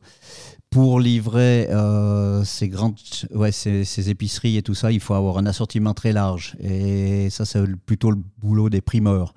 pour 0.70 1.00
livrer 1.00 1.68
euh, 1.72 2.44
ces 2.44 2.70
grandes, 2.70 2.96
ouais, 3.34 3.52
ces, 3.52 4.10
épiceries 4.12 4.58
et 4.58 4.62
tout 4.62 4.76
ça, 4.76 4.92
il 4.92 5.00
faut 5.00 5.16
avoir 5.16 5.40
un 5.40 5.48
assortiment 5.48 5.96
très 5.96 6.14
large. 6.14 6.56
Et 6.60 7.32
ça, 7.32 7.46
c'est 7.46 7.66
plutôt 7.88 8.12
le 8.12 8.20
boulot 8.38 8.70
des 8.70 8.82
primeurs. 8.82 9.34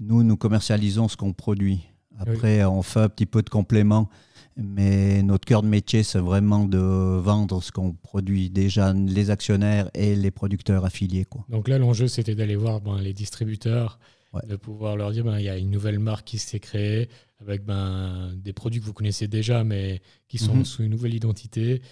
Nous, 0.00 0.22
nous 0.22 0.36
commercialisons 0.38 1.08
ce 1.08 1.18
qu'on 1.18 1.34
produit. 1.34 1.80
Après, 2.18 2.64
on 2.64 2.80
fait 2.80 3.00
un 3.00 3.08
petit 3.10 3.26
peu 3.26 3.42
de 3.42 3.50
complément. 3.50 4.08
Mais 4.56 5.22
notre 5.22 5.44
cœur 5.44 5.62
de 5.62 5.68
métier, 5.68 6.02
c'est 6.04 6.20
vraiment 6.20 6.64
de 6.64 6.78
vendre 6.78 7.62
ce 7.62 7.70
qu'on 7.70 7.92
produit 7.92 8.48
déjà, 8.48 8.94
les 8.94 9.28
actionnaires 9.28 9.90
et 9.92 10.16
les 10.16 10.30
producteurs 10.30 10.86
affiliés. 10.86 11.26
Quoi. 11.26 11.44
Donc 11.50 11.68
là, 11.68 11.76
l'enjeu, 11.76 12.08
c'était 12.08 12.34
d'aller 12.34 12.56
voir 12.56 12.80
ben, 12.80 12.98
les 12.98 13.12
distributeurs, 13.12 13.98
de 14.46 14.56
pouvoir 14.56 14.96
leur 14.96 15.12
dire 15.12 15.24
ben, 15.24 15.38
il 15.38 15.44
y 15.44 15.48
a 15.48 15.56
une 15.56 15.70
nouvelle 15.70 15.98
marque 15.98 16.26
qui 16.26 16.38
s'est 16.38 16.60
créée 16.60 17.08
avec 17.40 17.64
ben, 17.64 18.32
des 18.36 18.52
produits 18.52 18.80
que 18.80 18.86
vous 18.86 18.92
connaissez 18.92 19.28
déjà, 19.28 19.64
mais 19.64 20.00
qui 20.28 20.38
sont 20.38 20.56
mhm. 20.56 20.64
sous 20.64 20.82
une 20.82 20.90
nouvelle 20.90 21.14
identité. 21.14 21.82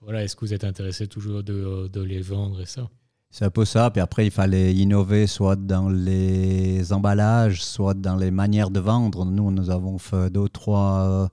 Voilà, 0.00 0.24
est-ce 0.24 0.34
que 0.34 0.44
vous 0.44 0.54
êtes 0.54 0.64
intéressé 0.64 1.06
toujours 1.06 1.42
de, 1.42 1.88
de 1.88 2.00
les 2.00 2.20
vendre 2.20 2.60
et 2.60 2.66
ça? 2.66 2.88
C'est 3.30 3.44
un 3.44 3.50
peu 3.50 3.64
ça. 3.64 3.90
Puis 3.90 4.00
après, 4.00 4.26
il 4.26 4.30
fallait 4.32 4.74
innover 4.74 5.26
soit 5.26 5.56
dans 5.56 5.88
les 5.88 6.92
emballages, 6.92 7.62
soit 7.62 7.94
dans 7.94 8.16
les 8.16 8.32
manières 8.32 8.70
de 8.70 8.80
vendre. 8.80 9.24
Nous, 9.24 9.50
nous 9.52 9.70
avons 9.70 9.98
fait 9.98 10.30
deux, 10.30 10.48
trois 10.48 11.00
euh, 11.02 11.28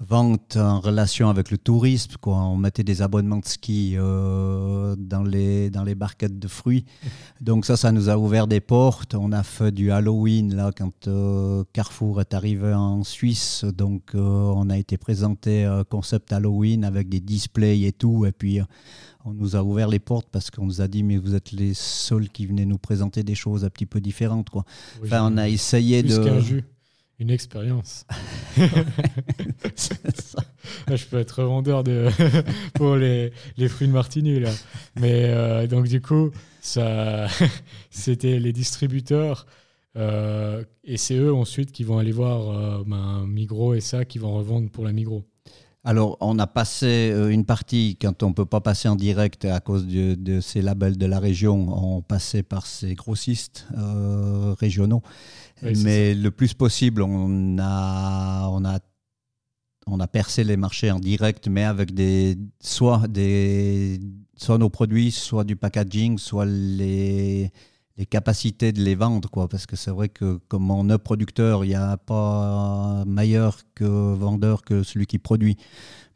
vente 0.00 0.56
en 0.56 0.80
relation 0.80 1.28
avec 1.28 1.50
le 1.50 1.58
tourisme. 1.58 2.12
Quoi. 2.20 2.36
On 2.36 2.56
mettait 2.56 2.82
des 2.82 3.02
abonnements 3.02 3.38
de 3.38 3.46
ski 3.46 3.94
euh, 3.96 4.96
dans, 4.98 5.22
les, 5.22 5.70
dans 5.70 5.84
les 5.84 5.94
barquettes 5.94 6.38
de 6.38 6.48
fruits. 6.48 6.86
Donc 7.40 7.66
ça, 7.66 7.76
ça 7.76 7.92
nous 7.92 8.08
a 8.08 8.16
ouvert 8.16 8.46
des 8.46 8.60
portes. 8.60 9.14
On 9.14 9.32
a 9.32 9.42
fait 9.42 9.72
du 9.72 9.92
Halloween 9.92 10.54
là 10.54 10.70
quand 10.76 11.06
euh, 11.06 11.64
Carrefour 11.72 12.20
est 12.20 12.34
arrivé 12.34 12.72
en 12.72 13.04
Suisse. 13.04 13.64
Donc 13.64 14.14
euh, 14.14 14.18
on 14.18 14.70
a 14.70 14.78
été 14.78 14.96
présenté 14.96 15.64
un 15.64 15.84
concept 15.84 16.32
Halloween 16.32 16.84
avec 16.84 17.08
des 17.08 17.20
displays 17.20 17.82
et 17.82 17.92
tout. 17.92 18.24
Et 18.24 18.32
puis 18.32 18.60
on 19.26 19.34
nous 19.34 19.54
a 19.54 19.62
ouvert 19.62 19.88
les 19.88 19.98
portes 19.98 20.28
parce 20.32 20.50
qu'on 20.50 20.64
nous 20.64 20.80
a 20.80 20.88
dit 20.88 21.02
mais 21.02 21.18
vous 21.18 21.34
êtes 21.34 21.52
les 21.52 21.74
seuls 21.74 22.30
qui 22.30 22.46
venaient 22.46 22.64
nous 22.64 22.78
présenter 22.78 23.22
des 23.22 23.34
choses 23.34 23.66
un 23.66 23.70
petit 23.70 23.86
peu 23.86 24.00
différentes. 24.00 24.48
Quoi. 24.48 24.64
enfin, 25.04 25.30
on 25.30 25.36
a 25.36 25.46
essayé 25.48 26.02
de 26.02 26.62
une 27.20 27.30
expérience. 27.30 28.06
je 30.88 31.04
peux 31.06 31.18
être 31.18 31.42
vendeur 31.42 31.84
de 31.84 32.08
pour 32.74 32.96
les, 32.96 33.32
les, 33.56 33.68
fruits 33.68 33.88
de 33.88 33.92
Martini 33.92 34.40
là. 34.40 34.50
Mais 34.98 35.24
euh, 35.24 35.66
donc 35.66 35.86
du 35.86 36.00
coup, 36.00 36.30
ça, 36.60 37.26
c'était 37.90 38.38
les 38.38 38.52
distributeurs 38.52 39.46
euh, 39.96 40.64
et 40.84 40.96
c'est 40.96 41.16
eux 41.16 41.34
ensuite 41.34 41.72
qui 41.72 41.84
vont 41.84 41.98
aller 41.98 42.12
voir 42.12 42.50
euh, 42.50 42.84
ben, 42.86 43.26
Migros 43.26 43.74
et 43.74 43.80
ça 43.80 44.04
qui 44.04 44.18
vont 44.18 44.34
revendre 44.34 44.70
pour 44.70 44.84
la 44.84 44.92
Migros. 44.92 45.24
Alors, 45.82 46.18
on 46.20 46.38
a 46.38 46.46
passé 46.46 47.10
une 47.30 47.46
partie, 47.46 47.96
quand 47.98 48.22
on 48.22 48.28
ne 48.28 48.34
peut 48.34 48.44
pas 48.44 48.60
passer 48.60 48.86
en 48.86 48.96
direct 48.96 49.46
à 49.46 49.60
cause 49.60 49.86
de, 49.86 50.14
de, 50.14 50.42
ces 50.42 50.60
labels 50.60 50.98
de 50.98 51.06
la 51.06 51.18
région, 51.18 51.96
on 51.96 52.02
passait 52.02 52.42
par 52.42 52.66
ces 52.66 52.94
grossistes 52.94 53.66
régionaux 54.58 55.02
mais 55.62 56.14
le 56.14 56.30
plus 56.30 56.54
possible, 56.54 57.02
on 57.02 57.58
a, 57.58 58.48
on 58.50 58.64
a 58.64 58.78
on 59.86 59.98
a 59.98 60.06
percé 60.06 60.44
les 60.44 60.56
marchés 60.56 60.90
en 60.90 61.00
direct, 61.00 61.48
mais 61.48 61.64
avec 61.64 61.92
des 61.92 62.38
soit 62.60 63.08
des 63.08 63.98
soit 64.36 64.58
nos 64.58 64.70
produits, 64.70 65.10
soit 65.10 65.44
du 65.44 65.56
packaging, 65.56 66.18
soit 66.18 66.46
les 66.46 67.50
les 67.96 68.06
capacités 68.06 68.72
de 68.72 68.80
les 68.80 68.94
vendre, 68.94 69.28
quoi. 69.28 69.48
Parce 69.48 69.66
que 69.66 69.76
c'est 69.76 69.90
vrai 69.90 70.08
que 70.08 70.38
comme 70.48 70.70
on 70.70 70.88
est 70.88 70.98
producteur, 70.98 71.64
il 71.64 71.68
n'y 71.68 71.74
a 71.74 71.96
pas 71.98 73.04
meilleur 73.06 73.58
que 73.74 73.84
vendeur 73.84 74.62
que 74.62 74.82
celui 74.82 75.06
qui 75.06 75.18
produit. 75.18 75.56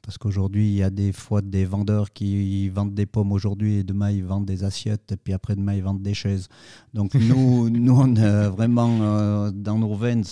Parce 0.05 0.19
qu'aujourd'hui, 0.19 0.67
il 0.69 0.75
y 0.75 0.83
a 0.83 0.91
des 0.91 1.13
fois 1.13 1.41
des 1.41 1.65
vendeurs 1.65 2.13
qui 2.13 2.69
vendent 2.69 2.95
des 2.95 3.07
pommes 3.07 3.33
aujourd'hui 3.33 3.77
et 3.77 3.85
demain 3.85 4.11
ils 4.11 4.25
vendent 4.25 4.45
des 4.45 4.63
assiettes 4.63 5.13
et 5.13 5.17
puis 5.17 5.33
après 5.33 5.57
demain 5.57 5.75
ils 5.75 5.83
vendent 5.83 6.03
des 6.03 6.15
chaises. 6.15 6.49
Donc 6.93 7.15
nous, 7.15 7.71
nous 7.71 7.99
on 7.99 8.15
est 8.15 8.49
vraiment 8.49 8.99
euh, 9.01 9.51
dans 9.51 9.79
nos 9.79 9.95
veines 9.95 10.25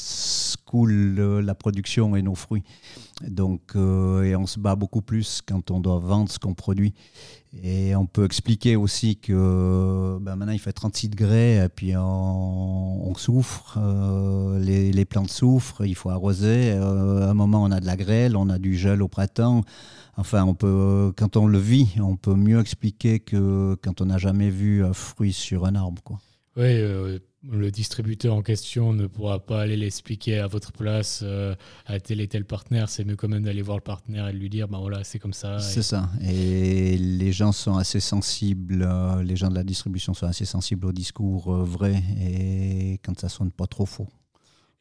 coule 0.72 1.16
euh, 1.18 1.42
la 1.42 1.54
production 1.54 2.16
et 2.16 2.22
nos 2.22 2.34
fruits. 2.34 2.62
Donc 3.28 3.76
euh, 3.76 4.34
on 4.36 4.46
se 4.46 4.58
bat 4.58 4.74
beaucoup 4.74 5.02
plus 5.02 5.42
quand 5.46 5.70
on 5.70 5.80
doit 5.80 5.98
vendre 5.98 6.30
ce 6.30 6.38
qu'on 6.38 6.54
produit. 6.54 6.94
Et 7.62 7.94
on 7.94 8.06
peut 8.06 8.24
expliquer 8.24 8.76
aussi 8.76 9.16
que 9.16 10.18
ben 10.22 10.36
maintenant 10.36 10.54
il 10.54 10.58
fait 10.58 10.72
36 10.72 11.10
degrés 11.10 11.62
et 11.62 11.68
puis 11.68 11.92
on, 11.96 13.12
souffre, 13.16 13.78
euh, 13.78 14.58
les, 14.58 15.04
plantes 15.04 15.30
souffrent, 15.30 15.84
il 15.84 15.94
faut 15.94 16.08
arroser. 16.08 16.72
Euh, 16.72 17.26
à 17.26 17.30
un 17.30 17.34
moment 17.34 17.62
on 17.62 17.70
a 17.70 17.80
de 17.80 17.86
la 17.86 17.96
grêle, 17.96 18.36
on 18.36 18.48
a 18.48 18.58
du 18.58 18.74
gel 18.76 19.02
au 19.02 19.08
printemps. 19.08 19.62
Enfin, 20.16 20.44
on 20.44 20.54
peut, 20.54 21.12
quand 21.16 21.36
on 21.36 21.46
le 21.46 21.58
vit, 21.58 21.94
on 21.98 22.16
peut 22.16 22.34
mieux 22.34 22.60
expliquer 22.60 23.20
que 23.20 23.76
quand 23.82 24.00
on 24.02 24.06
n'a 24.06 24.18
jamais 24.18 24.50
vu 24.50 24.84
un 24.84 24.92
fruit 24.92 25.32
sur 25.32 25.64
un 25.64 25.74
arbre. 25.74 26.20
Oui, 26.54 26.64
euh, 26.64 27.18
le 27.48 27.70
distributeur 27.70 28.34
en 28.34 28.42
question 28.42 28.92
ne 28.92 29.06
pourra 29.06 29.38
pas 29.44 29.62
aller 29.62 29.76
l'expliquer 29.76 30.38
à 30.38 30.46
votre 30.46 30.70
place 30.70 31.22
euh, 31.22 31.54
à 31.86 31.98
tel 31.98 32.20
et 32.20 32.28
tel 32.28 32.44
partenaire. 32.44 32.90
C'est 32.90 33.04
mieux 33.04 33.16
quand 33.16 33.28
même 33.28 33.42
d'aller 33.42 33.62
voir 33.62 33.78
le 33.78 33.82
partenaire 33.82 34.28
et 34.28 34.34
de 34.34 34.38
lui 34.38 34.50
dire, 34.50 34.68
ben 34.68 34.78
voilà, 34.78 35.02
c'est 35.02 35.18
comme 35.18 35.32
ça. 35.32 35.58
C'est 35.60 35.82
ça. 35.82 36.10
Et 36.20 36.98
les 36.98 37.32
gens 37.32 37.52
sont 37.52 37.76
assez 37.76 38.00
sensibles, 38.00 38.86
euh, 38.86 39.22
les 39.22 39.34
gens 39.34 39.48
de 39.48 39.54
la 39.54 39.64
distribution 39.64 40.12
sont 40.12 40.26
assez 40.26 40.44
sensibles 40.44 40.86
au 40.86 40.92
discours 40.92 41.50
vrai 41.64 42.02
et 42.20 43.00
quand 43.02 43.18
ça 43.18 43.30
sonne 43.30 43.50
pas 43.50 43.66
trop 43.66 43.86
faux. 43.86 44.08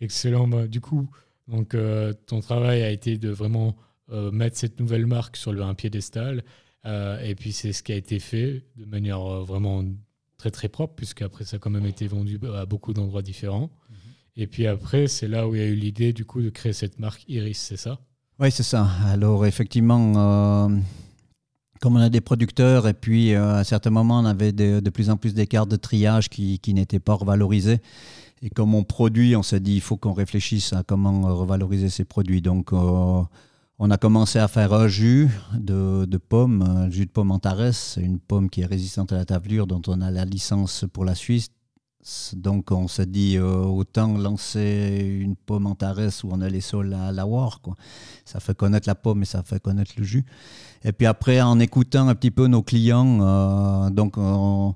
Excellent. 0.01 0.47
Bah, 0.47 0.67
du 0.67 0.81
coup, 0.81 1.09
donc 1.47 1.75
ton 2.25 2.41
travail 2.41 2.83
a 2.83 2.89
été 2.89 3.17
de 3.17 3.29
vraiment 3.29 3.77
mettre 4.09 4.57
cette 4.57 4.79
nouvelle 4.79 5.05
marque 5.05 5.37
sur 5.37 5.53
le 5.53 5.61
un 5.61 5.73
piédestal. 5.73 6.43
et 6.85 7.35
puis 7.35 7.53
c'est 7.53 7.71
ce 7.71 7.81
qui 7.81 7.93
a 7.93 7.95
été 7.95 8.19
fait 8.19 8.65
de 8.75 8.85
manière 8.85 9.21
vraiment 9.21 9.85
très 10.41 10.49
très 10.49 10.69
propre, 10.69 10.95
puisqu'après 10.95 11.45
ça 11.45 11.57
a 11.57 11.59
quand 11.59 11.69
même 11.69 11.85
été 11.85 12.07
vendu 12.07 12.39
à 12.55 12.65
beaucoup 12.65 12.93
d'endroits 12.93 13.21
différents. 13.21 13.69
Mhm. 13.89 13.97
Et 14.37 14.47
puis 14.47 14.65
après, 14.65 15.07
c'est 15.07 15.27
là 15.27 15.47
où 15.47 15.53
il 15.53 15.61
y 15.61 15.63
a 15.63 15.67
eu 15.67 15.75
l'idée 15.75 16.13
du 16.13 16.25
coup 16.25 16.41
de 16.41 16.49
créer 16.49 16.73
cette 16.73 16.97
marque 16.99 17.23
Iris, 17.27 17.59
c'est 17.59 17.77
ça? 17.77 17.99
Oui, 18.39 18.49
c'est 18.49 18.63
ça. 18.63 18.87
Alors 19.05 19.45
effectivement, 19.45 20.13
euh, 20.15 20.75
comme 21.79 21.95
on 21.95 21.99
a 21.99 22.09
des 22.09 22.21
producteurs, 22.21 22.87
et 22.87 22.95
puis 22.95 23.35
euh, 23.35 23.53
à 23.53 23.59
un 23.59 23.63
certain 23.63 23.91
moment, 23.91 24.19
on 24.19 24.25
avait 24.25 24.51
de, 24.51 24.79
de 24.79 24.89
plus 24.89 25.11
en 25.11 25.17
plus 25.17 25.35
d'écarts 25.35 25.67
de 25.67 25.75
triage 25.75 26.27
qui, 26.27 26.57
qui 26.57 26.73
n'étaient 26.73 26.99
pas 26.99 27.13
revalorisés. 27.13 27.79
Et 28.41 28.49
comme 28.49 28.73
on 28.73 28.83
produit, 28.83 29.35
on 29.35 29.43
s'est 29.43 29.59
dit, 29.59 29.75
il 29.75 29.81
faut 29.81 29.97
qu'on 29.97 30.13
réfléchisse 30.13 30.73
à 30.73 30.81
comment 30.81 31.35
revaloriser 31.35 31.89
ces 31.89 32.03
produits. 32.05 32.41
Donc, 32.41 32.73
euh, 32.73 33.21
on 33.83 33.89
a 33.89 33.97
commencé 33.97 34.37
à 34.37 34.47
faire 34.47 34.73
un 34.73 34.87
jus 34.87 35.27
de, 35.55 36.05
de 36.05 36.17
pomme, 36.17 36.61
un 36.61 36.91
jus 36.91 37.07
de 37.07 37.09
pomme 37.09 37.31
Antares, 37.31 37.97
une 37.97 38.19
pomme 38.19 38.47
qui 38.47 38.61
est 38.61 38.67
résistante 38.67 39.11
à 39.11 39.15
la 39.15 39.25
tavelure, 39.25 39.65
dont 39.65 39.81
on 39.87 40.01
a 40.01 40.11
la 40.11 40.23
licence 40.23 40.85
pour 40.93 41.03
la 41.03 41.15
Suisse. 41.15 41.49
Donc 42.33 42.69
on 42.69 42.87
s'est 42.87 43.07
dit 43.07 43.37
euh, 43.37 43.55
autant 43.55 44.19
lancer 44.19 45.19
une 45.23 45.35
pomme 45.35 45.65
Antares 45.65 46.11
où 46.23 46.29
on 46.29 46.41
a 46.41 46.49
les 46.49 46.61
sols 46.61 46.93
à 46.93 47.11
la 47.11 47.25
war. 47.25 47.59
Quoi. 47.61 47.75
Ça 48.23 48.39
fait 48.39 48.55
connaître 48.55 48.87
la 48.87 48.93
pomme 48.93 49.23
et 49.23 49.25
ça 49.25 49.41
fait 49.41 49.59
connaître 49.59 49.93
le 49.97 50.03
jus. 50.03 50.25
Et 50.83 50.91
puis 50.91 51.07
après, 51.07 51.41
en 51.41 51.59
écoutant 51.59 52.07
un 52.07 52.13
petit 52.13 52.29
peu 52.29 52.45
nos 52.45 52.61
clients, 52.61 53.19
euh, 53.19 53.89
donc 53.89 54.13
on, 54.15 54.75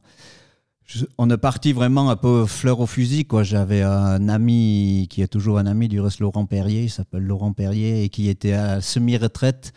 on 1.17 1.29
est 1.29 1.37
parti 1.37 1.73
vraiment 1.73 2.09
un 2.09 2.15
peu 2.15 2.45
fleur 2.45 2.79
au 2.79 2.85
fusil. 2.85 3.25
Quoi. 3.25 3.43
J'avais 3.43 3.81
un 3.81 4.29
ami 4.29 5.07
qui 5.09 5.21
est 5.21 5.27
toujours 5.27 5.57
un 5.57 5.65
ami 5.65 5.87
du 5.87 5.99
reste, 5.99 6.19
Laurent 6.19 6.45
Perrier, 6.45 6.83
il 6.83 6.89
s'appelle 6.89 7.23
Laurent 7.23 7.53
Perrier, 7.53 8.03
et 8.03 8.09
qui 8.09 8.29
était 8.29 8.53
à 8.53 8.81
semi-retraite. 8.81 9.73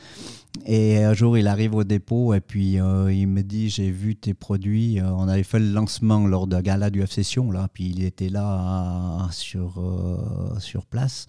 Et 0.67 1.03
un 1.03 1.15
jour, 1.15 1.39
il 1.39 1.47
arrive 1.47 1.75
au 1.75 1.85
dépôt 1.85 2.35
et 2.35 2.41
puis 2.41 2.81
euh, 2.81 3.13
il 3.13 3.27
me 3.27 3.43
dit 3.43 3.69
J'ai 3.69 3.91
vu 3.91 4.17
tes 4.17 4.35
produits. 4.35 4.99
Euh, 4.99 5.11
on 5.13 5.29
avait 5.29 5.43
fait 5.43 5.59
le 5.59 5.71
lancement 5.71 6.27
lors 6.27 6.47
d'un 6.47 6.63
gala 6.63 6.91
du 6.91 7.07
F-Session, 7.07 7.51
puis 7.73 7.91
il 7.91 8.03
était 8.03 8.29
là 8.29 9.29
sur, 9.31 9.79
euh, 9.79 10.59
sur 10.59 10.87
place. 10.87 11.27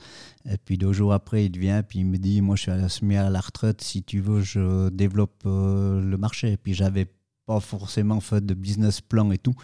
Et 0.50 0.58
puis 0.58 0.78
deux 0.78 0.94
jours 0.94 1.14
après, 1.14 1.46
il 1.46 1.58
vient 1.58 1.84
puis 1.84 2.00
il 2.00 2.06
me 2.06 2.18
dit 2.18 2.42
Moi, 2.42 2.56
je 2.56 2.88
suis 2.88 3.16
à 3.16 3.30
la 3.30 3.40
retraite. 3.40 3.82
Si 3.82 4.04
tu 4.04 4.20
veux, 4.20 4.42
je 4.42 4.90
développe 4.90 5.44
le 5.46 6.16
marché. 6.18 6.58
Puis 6.58 6.74
j'avais 6.74 7.08
pas 7.50 7.60
forcément 7.60 8.20
fait 8.20 8.46
de 8.46 8.54
business 8.54 9.02
plan 9.02 9.32
et 9.32 9.40
tout. 9.40 9.56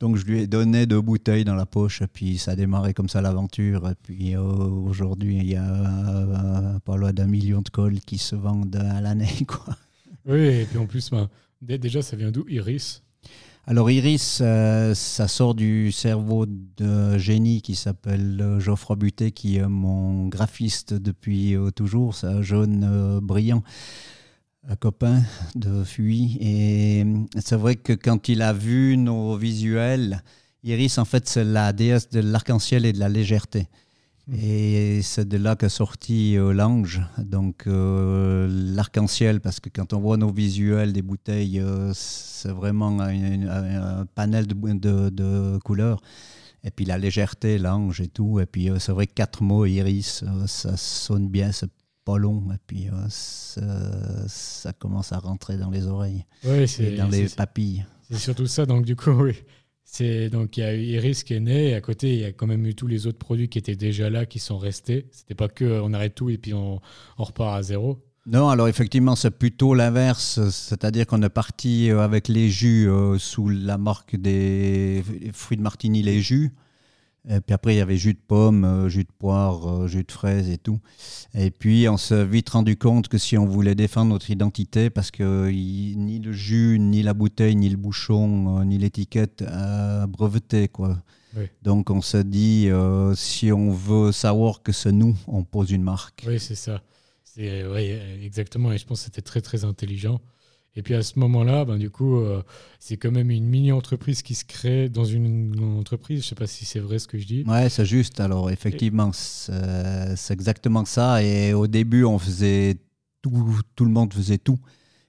Donc 0.00 0.16
je 0.16 0.24
lui 0.24 0.40
ai 0.40 0.48
donné 0.48 0.86
deux 0.86 1.00
bouteilles 1.00 1.44
dans 1.44 1.54
la 1.54 1.66
poche 1.66 2.02
et 2.02 2.08
puis 2.08 2.36
ça 2.36 2.50
a 2.50 2.56
démarré 2.56 2.94
comme 2.94 3.08
ça 3.08 3.22
l'aventure. 3.22 3.88
Et 3.88 3.94
puis 4.02 4.34
euh, 4.34 4.40
aujourd'hui, 4.40 5.36
il 5.36 5.46
y 5.46 5.54
a 5.54 5.62
euh, 5.62 6.78
pas 6.80 6.96
loin 6.96 7.12
d'un 7.12 7.28
million 7.28 7.62
de 7.62 7.68
cols 7.68 8.00
qui 8.00 8.18
se 8.18 8.34
vendent 8.34 8.74
à 8.74 9.00
l'année. 9.00 9.30
Quoi. 9.46 9.76
Oui, 10.26 10.40
et 10.40 10.64
puis 10.64 10.78
en 10.78 10.86
plus, 10.86 11.12
ben, 11.12 11.78
déjà, 11.78 12.02
ça 12.02 12.16
vient 12.16 12.32
d'où 12.32 12.44
Iris? 12.48 13.04
Alors 13.68 13.88
Iris, 13.88 14.40
euh, 14.42 14.92
ça 14.92 15.28
sort 15.28 15.54
du 15.54 15.92
cerveau 15.92 16.46
de 16.46 17.18
génie 17.18 17.62
qui 17.62 17.76
s'appelle 17.76 18.56
Geoffroy 18.58 18.96
Butet, 18.96 19.30
qui 19.30 19.58
est 19.58 19.68
mon 19.68 20.26
graphiste 20.26 20.92
depuis 20.92 21.54
toujours. 21.76 22.16
C'est 22.16 22.26
un 22.26 22.42
jaune 22.42 23.20
brillant 23.22 23.62
un 24.68 24.76
copain 24.76 25.22
de 25.54 25.84
Fuy. 25.84 26.38
Et 26.40 27.04
c'est 27.40 27.56
vrai 27.56 27.76
que 27.76 27.92
quand 27.92 28.28
il 28.28 28.42
a 28.42 28.52
vu 28.52 28.96
nos 28.96 29.36
visuels, 29.36 30.22
Iris, 30.64 30.98
en 30.98 31.04
fait, 31.04 31.28
c'est 31.28 31.44
la 31.44 31.72
déesse 31.72 32.08
de 32.10 32.20
l'arc-en-ciel 32.20 32.86
et 32.86 32.92
de 32.92 32.98
la 32.98 33.08
légèreté. 33.08 33.66
Hmm. 34.28 34.34
Et 34.40 35.02
c'est 35.02 35.26
de 35.26 35.36
là 35.36 35.56
qu'est 35.56 35.68
sorti 35.68 36.36
euh, 36.36 36.52
l'ange, 36.52 37.02
donc 37.18 37.66
euh, 37.66 38.46
l'arc-en-ciel, 38.48 39.40
parce 39.40 39.58
que 39.58 39.68
quand 39.68 39.92
on 39.92 39.98
voit 39.98 40.16
nos 40.16 40.30
visuels 40.30 40.92
des 40.92 41.02
bouteilles, 41.02 41.58
euh, 41.58 41.90
c'est 41.92 42.52
vraiment 42.52 43.00
un, 43.00 44.06
panel 44.14 44.46
de, 44.46 45.08
de, 45.10 45.58
couleurs. 45.64 46.00
Et 46.62 46.70
puis 46.70 46.84
la 46.84 46.98
légèreté, 46.98 47.58
l'ange 47.58 48.00
et 48.00 48.06
tout. 48.06 48.38
Et 48.38 48.46
puis 48.46 48.70
c'est 48.78 48.92
vrai 48.92 49.08
que 49.08 49.14
quatre 49.14 49.42
mots, 49.42 49.66
iris, 49.66 50.24
ça 50.46 50.76
sonne 50.76 51.28
bien, 51.28 51.50
c'est 51.50 51.68
pas 52.04 52.18
long, 52.18 52.44
et 52.52 52.58
puis 52.66 52.88
euh, 52.88 53.08
ça, 53.08 54.72
commence 54.72 55.12
à 55.12 55.18
rentrer 55.18 55.56
dans 55.56 55.70
les 55.70 55.86
oreilles 55.86 56.24
et 56.44 56.96
dans 56.96 57.08
les 57.08 57.28
papilles. 57.28 57.84
C'est 58.10 58.18
surtout 58.18 58.46
ça, 58.46 58.66
donc 58.66 58.84
du 58.84 58.96
coup, 58.96 59.10
oui. 59.10 59.34
C'est 59.84 60.30
donc 60.30 60.56
il 60.56 60.60
y 60.60 60.62
a 60.62 60.74
eu 60.74 60.80
Iris 60.80 61.22
qui 61.22 61.34
est 61.34 61.40
né, 61.40 61.70
et 61.70 61.74
à 61.74 61.80
côté 61.82 62.14
il 62.14 62.20
y 62.20 62.24
a 62.24 62.32
quand 62.32 62.46
même 62.46 62.64
eu 62.64 62.74
tous 62.74 62.86
les 62.86 63.06
autres 63.06 63.18
produits 63.18 63.48
qui 63.48 63.58
étaient 63.58 63.76
déjà 63.76 64.08
là, 64.08 64.24
qui 64.24 64.38
sont 64.38 64.56
restés. 64.56 65.08
C'était 65.10 65.34
pas 65.34 65.48
que 65.48 65.80
on 65.82 65.92
arrête 65.92 66.14
tout 66.14 66.30
et 66.30 66.38
puis 66.38 66.54
on, 66.54 66.80
on 67.18 67.24
repart 67.24 67.58
à 67.58 67.62
zéro. 67.62 68.02
Non, 68.24 68.48
alors 68.48 68.68
effectivement, 68.68 69.16
c'est 69.16 69.32
plutôt 69.32 69.74
l'inverse, 69.74 70.38
c'est-à-dire 70.50 71.06
qu'on 71.06 71.22
est 71.22 71.28
parti 71.28 71.90
euh, 71.90 72.00
avec 72.00 72.28
les 72.28 72.50
jus 72.50 72.88
euh, 72.88 73.18
sous 73.18 73.48
la 73.48 73.78
marque 73.78 74.14
des 74.14 75.02
fruits 75.32 75.56
de 75.56 75.62
Martini, 75.62 76.02
les 76.02 76.20
jus. 76.20 76.52
Et 77.28 77.40
puis 77.40 77.54
après, 77.54 77.74
il 77.74 77.78
y 77.78 77.80
avait 77.80 77.96
jus 77.96 78.14
de 78.14 78.18
pomme, 78.18 78.64
euh, 78.64 78.88
jus 78.88 79.04
de 79.04 79.12
poire, 79.16 79.66
euh, 79.68 79.86
jus 79.86 80.02
de 80.02 80.10
fraise 80.10 80.50
et 80.50 80.58
tout. 80.58 80.80
Et 81.34 81.50
puis, 81.52 81.88
on 81.88 81.96
s'est 81.96 82.24
vite 82.24 82.48
rendu 82.50 82.76
compte 82.76 83.06
que 83.08 83.16
si 83.16 83.38
on 83.38 83.46
voulait 83.46 83.76
défendre 83.76 84.10
notre 84.10 84.30
identité, 84.30 84.90
parce 84.90 85.12
que 85.12 85.48
ni 85.48 86.18
le 86.18 86.32
jus, 86.32 86.78
ni 86.80 87.02
la 87.02 87.14
bouteille, 87.14 87.54
ni 87.54 87.68
le 87.68 87.76
bouchon, 87.76 88.58
euh, 88.58 88.64
ni 88.64 88.76
l'étiquette 88.76 89.44
a 89.46 90.06
breveté, 90.06 90.68
quoi. 90.68 90.98
Donc, 91.62 91.88
on 91.88 92.02
s'est 92.02 92.24
dit, 92.24 92.68
si 93.14 93.52
on 93.52 93.70
veut 93.70 94.12
savoir 94.12 94.62
que 94.62 94.70
c'est 94.70 94.92
nous, 94.92 95.16
on 95.26 95.44
pose 95.44 95.70
une 95.70 95.82
marque. 95.82 96.24
Oui, 96.26 96.38
c'est 96.38 96.54
ça. 96.54 96.82
C'est, 97.24 97.64
oui, 97.66 97.90
exactement. 98.22 98.70
Et 98.70 98.76
je 98.76 98.84
pense 98.84 98.98
que 98.98 99.04
c'était 99.06 99.22
très, 99.22 99.40
très 99.40 99.64
intelligent. 99.64 100.20
Et 100.74 100.82
puis 100.82 100.94
à 100.94 101.02
ce 101.02 101.18
moment-là, 101.18 101.64
ben, 101.64 101.76
du 101.76 101.90
coup, 101.90 102.16
euh, 102.16 102.42
c'est 102.78 102.96
quand 102.96 103.10
même 103.10 103.30
une 103.30 103.44
mini-entreprise 103.44 104.22
qui 104.22 104.34
se 104.34 104.44
crée 104.44 104.88
dans 104.88 105.04
une 105.04 105.54
entreprise. 105.78 106.20
Je 106.20 106.26
ne 106.26 106.28
sais 106.30 106.34
pas 106.34 106.46
si 106.46 106.64
c'est 106.64 106.80
vrai 106.80 106.98
ce 106.98 107.06
que 107.06 107.18
je 107.18 107.26
dis. 107.26 107.44
Ouais, 107.46 107.68
c'est 107.68 107.84
juste. 107.84 108.20
Alors 108.20 108.50
effectivement, 108.50 109.10
c'est 109.12 110.32
exactement 110.32 110.84
ça. 110.84 111.22
Et 111.22 111.52
au 111.52 111.66
début, 111.66 112.04
on 112.04 112.18
faisait 112.18 112.76
tout, 113.20 113.60
tout 113.76 113.84
le 113.84 113.90
monde 113.90 114.14
faisait 114.14 114.38
tout. 114.38 114.58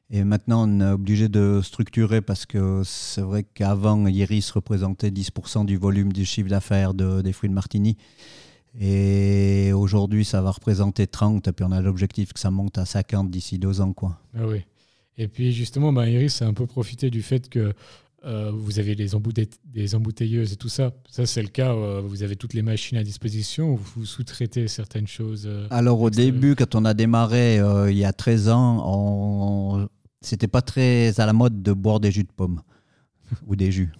Et 0.09 0.23
maintenant, 0.23 0.69
on 0.69 0.79
est 0.81 0.91
obligé 0.91 1.29
de 1.29 1.61
structurer 1.63 2.21
parce 2.21 2.45
que 2.45 2.83
c'est 2.85 3.21
vrai 3.21 3.43
qu'avant, 3.43 4.05
Iris 4.05 4.51
représentait 4.51 5.09
10% 5.09 5.65
du 5.65 5.77
volume 5.77 6.11
du 6.11 6.25
chiffre 6.25 6.49
d'affaires 6.49 6.93
de, 6.93 7.21
des 7.21 7.33
fruits 7.33 7.49
de 7.49 7.55
Martini. 7.55 7.97
Et 8.79 9.71
aujourd'hui, 9.73 10.25
ça 10.25 10.41
va 10.41 10.51
représenter 10.51 11.07
30. 11.07 11.47
Et 11.47 11.51
puis 11.51 11.65
on 11.65 11.71
a 11.71 11.81
l'objectif 11.81 12.33
que 12.33 12.39
ça 12.39 12.51
monte 12.51 12.77
à 12.77 12.85
50 12.85 13.31
d'ici 13.31 13.57
deux 13.57 13.81
ans. 13.81 13.93
Quoi. 13.93 14.19
Ah 14.37 14.45
oui. 14.45 14.63
Et 15.17 15.27
puis 15.27 15.51
justement, 15.51 15.93
bah, 15.93 16.09
Iris 16.09 16.41
a 16.41 16.47
un 16.47 16.53
peu 16.53 16.65
profité 16.65 17.09
du 17.09 17.21
fait 17.21 17.49
que 17.49 17.73
euh, 18.25 18.51
vous 18.53 18.79
avez 18.79 18.95
des, 18.95 19.09
des 19.65 19.95
embouteilleuses 19.95 20.53
et 20.53 20.55
tout 20.55 20.69
ça. 20.69 20.91
Ça, 21.09 21.25
c'est 21.25 21.41
le 21.41 21.49
cas. 21.49 21.73
Euh, 21.73 22.01
vous 22.03 22.23
avez 22.23 22.35
toutes 22.35 22.53
les 22.53 22.61
machines 22.61 22.97
à 22.97 23.03
disposition 23.03 23.73
ou 23.73 23.77
vous 23.77 24.05
sous-traitez 24.05 24.67
certaines 24.69 25.07
choses 25.07 25.45
euh, 25.45 25.67
Alors, 25.69 25.99
au 25.99 26.09
début, 26.09 26.55
quand 26.55 26.75
on 26.75 26.85
a 26.85 26.93
démarré 26.93 27.57
il 27.89 27.97
y 27.97 28.05
a 28.05 28.13
13 28.13 28.49
ans, 28.49 28.83
on... 28.85 29.89
c'était 30.21 30.47
pas 30.47 30.61
très 30.61 31.19
à 31.19 31.25
la 31.25 31.33
mode 31.33 31.61
de 31.61 31.73
boire 31.73 31.99
des 31.99 32.11
jus 32.11 32.23
de 32.23 32.31
pommes 32.31 32.61
ou 33.47 33.55
des 33.55 33.71
jus. 33.71 33.91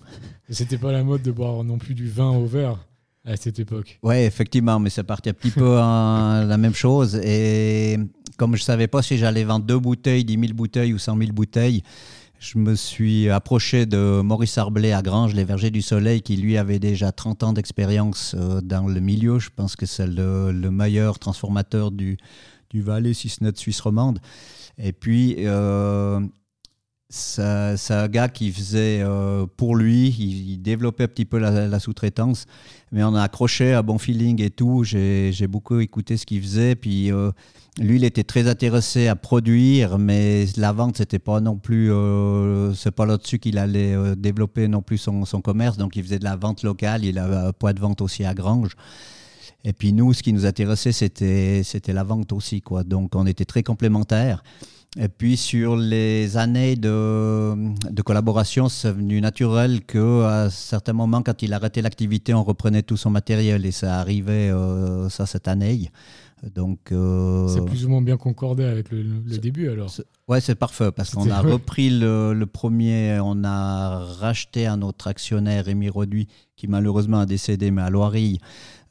C'était 0.49 0.77
pas 0.77 0.91
la 0.91 1.03
mode 1.03 1.21
de 1.21 1.31
boire 1.31 1.63
non 1.63 1.77
plus 1.77 1.93
du 1.93 2.07
vin 2.07 2.29
au 2.29 2.45
verre 2.45 2.87
à 3.25 3.37
cette 3.37 3.59
époque. 3.59 3.99
Oui, 4.03 4.15
effectivement, 4.15 4.79
mais 4.79 4.89
c'est 4.89 5.03
parti 5.03 5.29
un 5.29 5.33
petit 5.33 5.51
peu 5.51 5.79
en 5.79 6.43
la 6.47 6.57
même 6.57 6.73
chose. 6.73 7.15
Et 7.23 7.97
comme 8.37 8.55
je 8.55 8.63
savais 8.63 8.87
pas 8.87 9.01
si 9.01 9.17
j'allais 9.17 9.43
vendre 9.43 9.65
deux 9.65 9.79
bouteilles, 9.79 10.25
10 10.25 10.39
000 10.39 10.53
bouteilles 10.53 10.93
ou 10.93 10.97
100 10.97 11.17
000 11.17 11.31
bouteilles, 11.31 11.83
je 12.39 12.57
me 12.57 12.75
suis 12.75 13.29
approché 13.29 13.85
de 13.85 14.19
Maurice 14.21 14.57
Arblay 14.57 14.91
à 14.91 15.01
Grange, 15.01 15.33
les 15.33 15.45
Vergers 15.45 15.71
du 15.71 15.81
Soleil, 15.81 16.21
qui 16.21 16.35
lui 16.35 16.57
avait 16.57 16.79
déjà 16.79 17.13
30 17.13 17.43
ans 17.43 17.53
d'expérience 17.53 18.35
euh, 18.37 18.59
dans 18.59 18.87
le 18.87 18.99
milieu. 18.99 19.39
Je 19.39 19.49
pense 19.55 19.77
que 19.77 19.85
c'est 19.85 20.07
le, 20.07 20.51
meilleur 20.69 21.19
transformateur 21.19 21.91
du, 21.91 22.17
du 22.69 22.81
Valais, 22.81 23.13
si 23.13 23.29
ce 23.29 23.43
n'est 23.43 23.53
de 23.53 23.57
Suisse 23.57 23.79
romande. 23.79 24.19
Et 24.77 24.91
puis, 24.91 25.35
euh, 25.39 26.19
c'est 27.15 27.93
un 27.93 28.07
gars 28.07 28.27
qui 28.27 28.51
faisait 28.51 29.01
euh, 29.03 29.45
pour 29.57 29.75
lui, 29.75 30.07
il, 30.09 30.57
développait 30.63 31.03
un 31.03 31.07
petit 31.07 31.25
peu 31.25 31.37
la, 31.37 31.79
sous-traitance, 31.79 32.47
mais 32.91 33.03
on 33.03 33.13
a 33.13 33.21
accroché 33.21 33.73
à 33.73 33.83
bon 33.83 33.99
feeling 33.99 34.41
et 34.41 34.49
tout. 34.49 34.83
J'ai 34.83 35.47
beaucoup 35.47 35.79
écouté 35.79 36.17
ce 36.17 36.25
qu'il 36.25 36.41
faisait, 36.41 36.73
puis 36.73 37.11
euh, 37.11 37.29
lui, 37.77 37.97
il 37.97 38.03
était 38.03 38.23
très 38.23 38.47
intéressé 38.47 39.09
à 39.09 39.15
produire, 39.15 39.99
mais 39.99 40.47
la 40.57 40.71
vente, 40.71 40.97
c'était 40.97 41.19
pas 41.19 41.39
non 41.39 41.55
plus, 41.57 41.91
euh, 41.91 42.73
c'est 42.73 42.89
pas 42.89 43.05
là-dessus 43.05 43.37
qu'il 43.37 43.59
allait 43.59 43.95
développer 44.15 44.67
non 44.67 44.81
plus 44.81 44.97
son, 44.97 45.23
son, 45.25 45.39
commerce. 45.39 45.77
Donc, 45.77 45.95
il 45.95 46.03
faisait 46.03 46.19
de 46.19 46.23
la 46.23 46.35
vente 46.35 46.63
locale, 46.63 47.05
il 47.05 47.19
avait 47.19 47.35
un 47.35 47.51
poids 47.51 47.73
de 47.73 47.79
vente 47.79 48.01
aussi 48.01 48.25
à 48.25 48.33
Grange. 48.33 48.71
Et 49.63 49.73
puis 49.73 49.93
nous, 49.93 50.13
ce 50.13 50.23
qui 50.23 50.33
nous 50.33 50.47
intéressait, 50.47 50.91
c'était 50.91 51.93
la 51.93 52.03
vente 52.03 52.33
aussi, 52.33 52.61
quoi. 52.61 52.83
Donc, 52.83 53.15
on 53.15 53.27
était 53.27 53.45
très 53.45 53.61
complémentaires. 53.61 54.43
Et 54.99 55.07
puis 55.07 55.37
sur 55.37 55.75
les 55.75 56.37
années 56.37 56.75
de, 56.75 57.55
de 57.89 58.01
collaboration, 58.03 58.69
c'est 58.69 58.91
venu 58.91 59.21
naturel 59.21 59.83
qu'à 59.85 60.49
certains 60.51 60.93
moments, 60.93 61.23
quand 61.23 61.41
il 61.41 61.51
arrêtait 61.53 61.81
l'activité, 61.81 62.33
on 62.35 62.43
reprenait 62.43 62.83
tout 62.83 62.97
son 62.97 63.09
matériel 63.09 63.65
et 63.65 63.71
ça 63.71 63.99
arrivait 63.99 64.51
euh, 64.51 65.09
ça 65.09 65.25
cette 65.25 65.47
année. 65.47 65.89
Donc 66.53 66.91
euh, 66.91 67.47
c'est 67.47 67.65
plus 67.65 67.85
ou 67.85 67.89
moins 67.89 68.01
bien 68.01 68.17
concordé 68.17 68.65
avec 68.65 68.91
le, 68.91 69.03
début 69.39 69.69
alors. 69.69 69.89
Ouais, 70.27 70.41
c'est 70.41 70.55
parfait 70.55 70.91
parce 70.91 71.11
qu'on 71.11 71.29
a 71.31 71.39
repris 71.41 71.89
le, 71.89 72.33
le, 72.33 72.45
premier, 72.45 73.17
on 73.23 73.43
a 73.45 73.97
racheté 74.19 74.67
à 74.67 74.75
notre 74.75 75.07
actionnaire 75.07 75.65
Rémi 75.65 75.89
Roduit 75.89 76.27
qui 76.55 76.67
malheureusement 76.67 77.21
a 77.21 77.25
décédé, 77.25 77.71
mais 77.71 77.81
à 77.81 77.89
Loirie. 77.89 78.39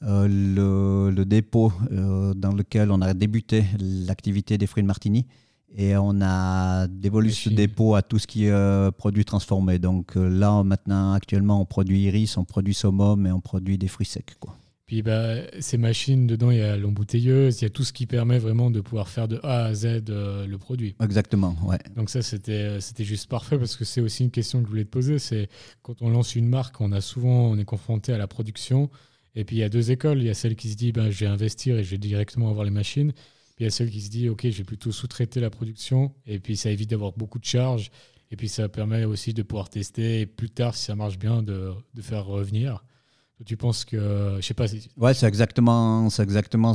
Euh, 0.05 0.27
le, 0.27 1.15
le, 1.15 1.25
dépôt 1.25 1.73
dans 1.93 2.53
lequel 2.53 2.91
on 2.91 3.01
a 3.03 3.15
débuté 3.15 3.65
l'activité 3.79 4.59
des 4.59 4.67
fruits 4.67 4.83
de 4.83 4.89
Martini. 4.89 5.27
Et 5.75 5.97
on 5.97 6.21
a 6.21 6.87
dévolu 6.87 7.31
ce 7.31 7.49
dépôt 7.49 7.95
à 7.95 8.03
tout 8.03 8.19
ce 8.19 8.27
qui 8.27 8.47
est 8.47 8.51
euh, 8.51 8.91
produit 8.91 9.25
transformé. 9.25 9.79
Donc 9.79 10.17
euh, 10.17 10.29
là, 10.29 10.63
maintenant, 10.63 11.13
actuellement, 11.13 11.61
on 11.61 11.65
produit 11.65 12.03
iris, 12.03 12.37
on 12.37 12.45
produit 12.45 12.75
summum 12.75 13.27
et 13.27 13.33
on 13.33 13.41
produit 13.41 13.79
des 13.79 13.89
fruits 13.89 14.07
secs. 14.07 14.35
Quoi. 14.39 14.57
Puis 14.87 15.01
bah, 15.01 15.37
ces 15.61 15.79
machines, 15.79 16.27
dedans, 16.27 16.51
il 16.51 16.59
y 16.59 16.63
a 16.63 16.77
l'embouteilleuse, 16.77 17.61
il 17.61 17.65
y 17.65 17.67
a 17.67 17.71
tout 17.71 17.85
ce 17.85 17.95
qui 17.95 18.05
permet 18.05 18.39
vraiment 18.39 18.71
de 18.71 18.83
pouvoir 18.83 19.09
faire 19.09 19.29
de 19.29 19.41
A 19.43 19.65
à 19.65 19.75
Z 19.75 20.05
euh, 20.11 20.47
le 20.47 20.59
produit. 20.59 20.95
Exactement, 21.03 21.57
ouais. 21.65 21.79
Donc 21.97 22.11
ça, 22.11 22.21
c'était, 22.21 22.79
c'était 22.81 23.05
juste 23.05 23.31
parfait 23.31 23.57
parce 23.57 23.77
que 23.77 23.87
c'est 23.87 24.03
aussi 24.03 24.25
une 24.25 24.31
question 24.31 24.59
que 24.61 24.67
je 24.67 24.71
voulais 24.71 24.85
te 24.85 24.91
poser. 24.91 25.19
C'est 25.19 25.49
quand 25.81 26.03
on 26.03 26.11
lance 26.11 26.37
une 26.37 26.49
marque, 26.49 26.83
on 26.83 26.93
a 26.93 27.01
souvent, 27.01 27.49
on 27.49 27.57
est 27.57 27.65
confronté 27.65 28.13
à 28.13 28.19
la 28.19 28.27
production. 28.27 28.91
Et 29.35 29.45
puis 29.45 29.57
il 29.57 29.61
y 29.61 29.65
a 29.65 29.71
deux 29.71 29.91
écoles. 29.91 30.19
Il 30.19 30.27
y 30.27 30.31
a 30.31 30.35
celle 30.35 30.55
qui 30.55 30.69
se 30.69 30.77
dit, 30.77 30.93
ben, 30.93 31.09
je 31.09 31.21
vais 31.21 31.31
investir 31.31 31.79
et 31.79 31.85
je 31.85 31.93
vais 31.93 31.99
directement 31.99 32.51
avoir 32.51 32.67
les 32.67 32.71
machines 32.71 33.15
il 33.59 33.65
y 33.65 33.67
a 33.67 33.71
celle 33.71 33.91
qui 33.91 34.01
se 34.01 34.11
dit, 34.11 34.29
OK, 34.29 34.49
je 34.49 34.59
vais 34.59 34.65
plutôt 34.65 34.93
sous-traiter 34.93 35.41
la 35.41 35.51
production. 35.51 36.13
Et 36.27 36.39
puis, 36.39 36.57
ça 36.57 36.71
évite 36.71 36.91
d'avoir 36.91 37.13
beaucoup 37.13 37.39
de 37.39 37.45
charges. 37.45 37.91
Et 38.31 38.37
puis, 38.37 38.49
ça 38.49 38.69
permet 38.69 39.05
aussi 39.05 39.35
de 39.35 39.43
pouvoir 39.43 39.69
tester. 39.69 40.21
Et 40.21 40.27
plus 40.27 40.51
tard, 40.51 40.75
si 40.75 40.85
ça 40.85 40.95
marche 40.95 41.19
bien, 41.19 41.43
de, 41.43 41.73
de 41.95 42.03
faire 42.03 42.25
revenir. 42.27 42.85
Tu 43.45 43.57
penses 43.57 43.85
que, 43.85 44.37
je 44.41 44.47
sais 44.47 44.55
pas 44.55 44.69
si... 44.69 44.89
Ouais, 44.97 45.15
c'est 45.15 45.27
exactement, 45.27 46.09
c'est 46.11 46.23
exactement 46.23 46.75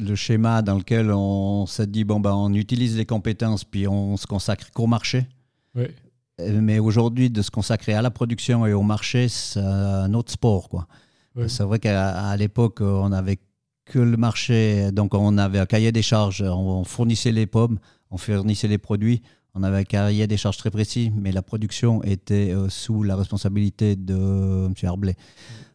le 0.00 0.14
schéma 0.14 0.62
dans 0.62 0.76
lequel 0.76 1.10
on 1.10 1.66
s'est 1.66 1.88
dit, 1.88 2.04
bon, 2.04 2.20
ben, 2.20 2.32
on 2.32 2.54
utilise 2.54 2.96
les 2.96 3.04
compétences, 3.04 3.64
puis 3.64 3.88
on 3.88 4.16
se 4.16 4.26
consacre 4.26 4.70
qu'au 4.70 4.86
marché. 4.86 5.26
Ouais. 5.74 5.92
Mais 6.38 6.78
aujourd'hui, 6.78 7.30
de 7.30 7.42
se 7.42 7.50
consacrer 7.50 7.94
à 7.94 8.02
la 8.02 8.12
production 8.12 8.64
et 8.64 8.72
au 8.72 8.82
marché, 8.82 9.28
c'est 9.28 9.58
un 9.58 10.14
autre 10.14 10.30
sport. 10.30 10.68
Quoi. 10.68 10.86
C'est 11.48 11.64
vrai 11.64 11.80
qu'à 11.80 12.36
l'époque, 12.36 12.80
on 12.80 13.10
avait 13.10 13.40
que 13.88 13.98
le 13.98 14.16
marché, 14.16 14.92
donc 14.92 15.14
on 15.14 15.38
avait 15.38 15.58
un 15.58 15.66
cahier 15.66 15.92
des 15.92 16.02
charges, 16.02 16.42
on 16.42 16.84
fournissait 16.84 17.32
les 17.32 17.46
pommes, 17.46 17.78
on 18.10 18.18
fournissait 18.18 18.68
les 18.68 18.78
produits, 18.78 19.22
on 19.54 19.62
avait 19.62 19.78
un 19.78 19.84
cahier 19.84 20.26
des 20.26 20.36
charges 20.36 20.56
très 20.58 20.70
précis, 20.70 21.10
mais 21.16 21.32
la 21.32 21.42
production 21.42 22.02
était 22.04 22.52
euh, 22.52 22.68
sous 22.68 23.02
la 23.02 23.16
responsabilité 23.16 23.96
de 23.96 24.66
M. 24.66 24.74
Herblay. 24.82 25.16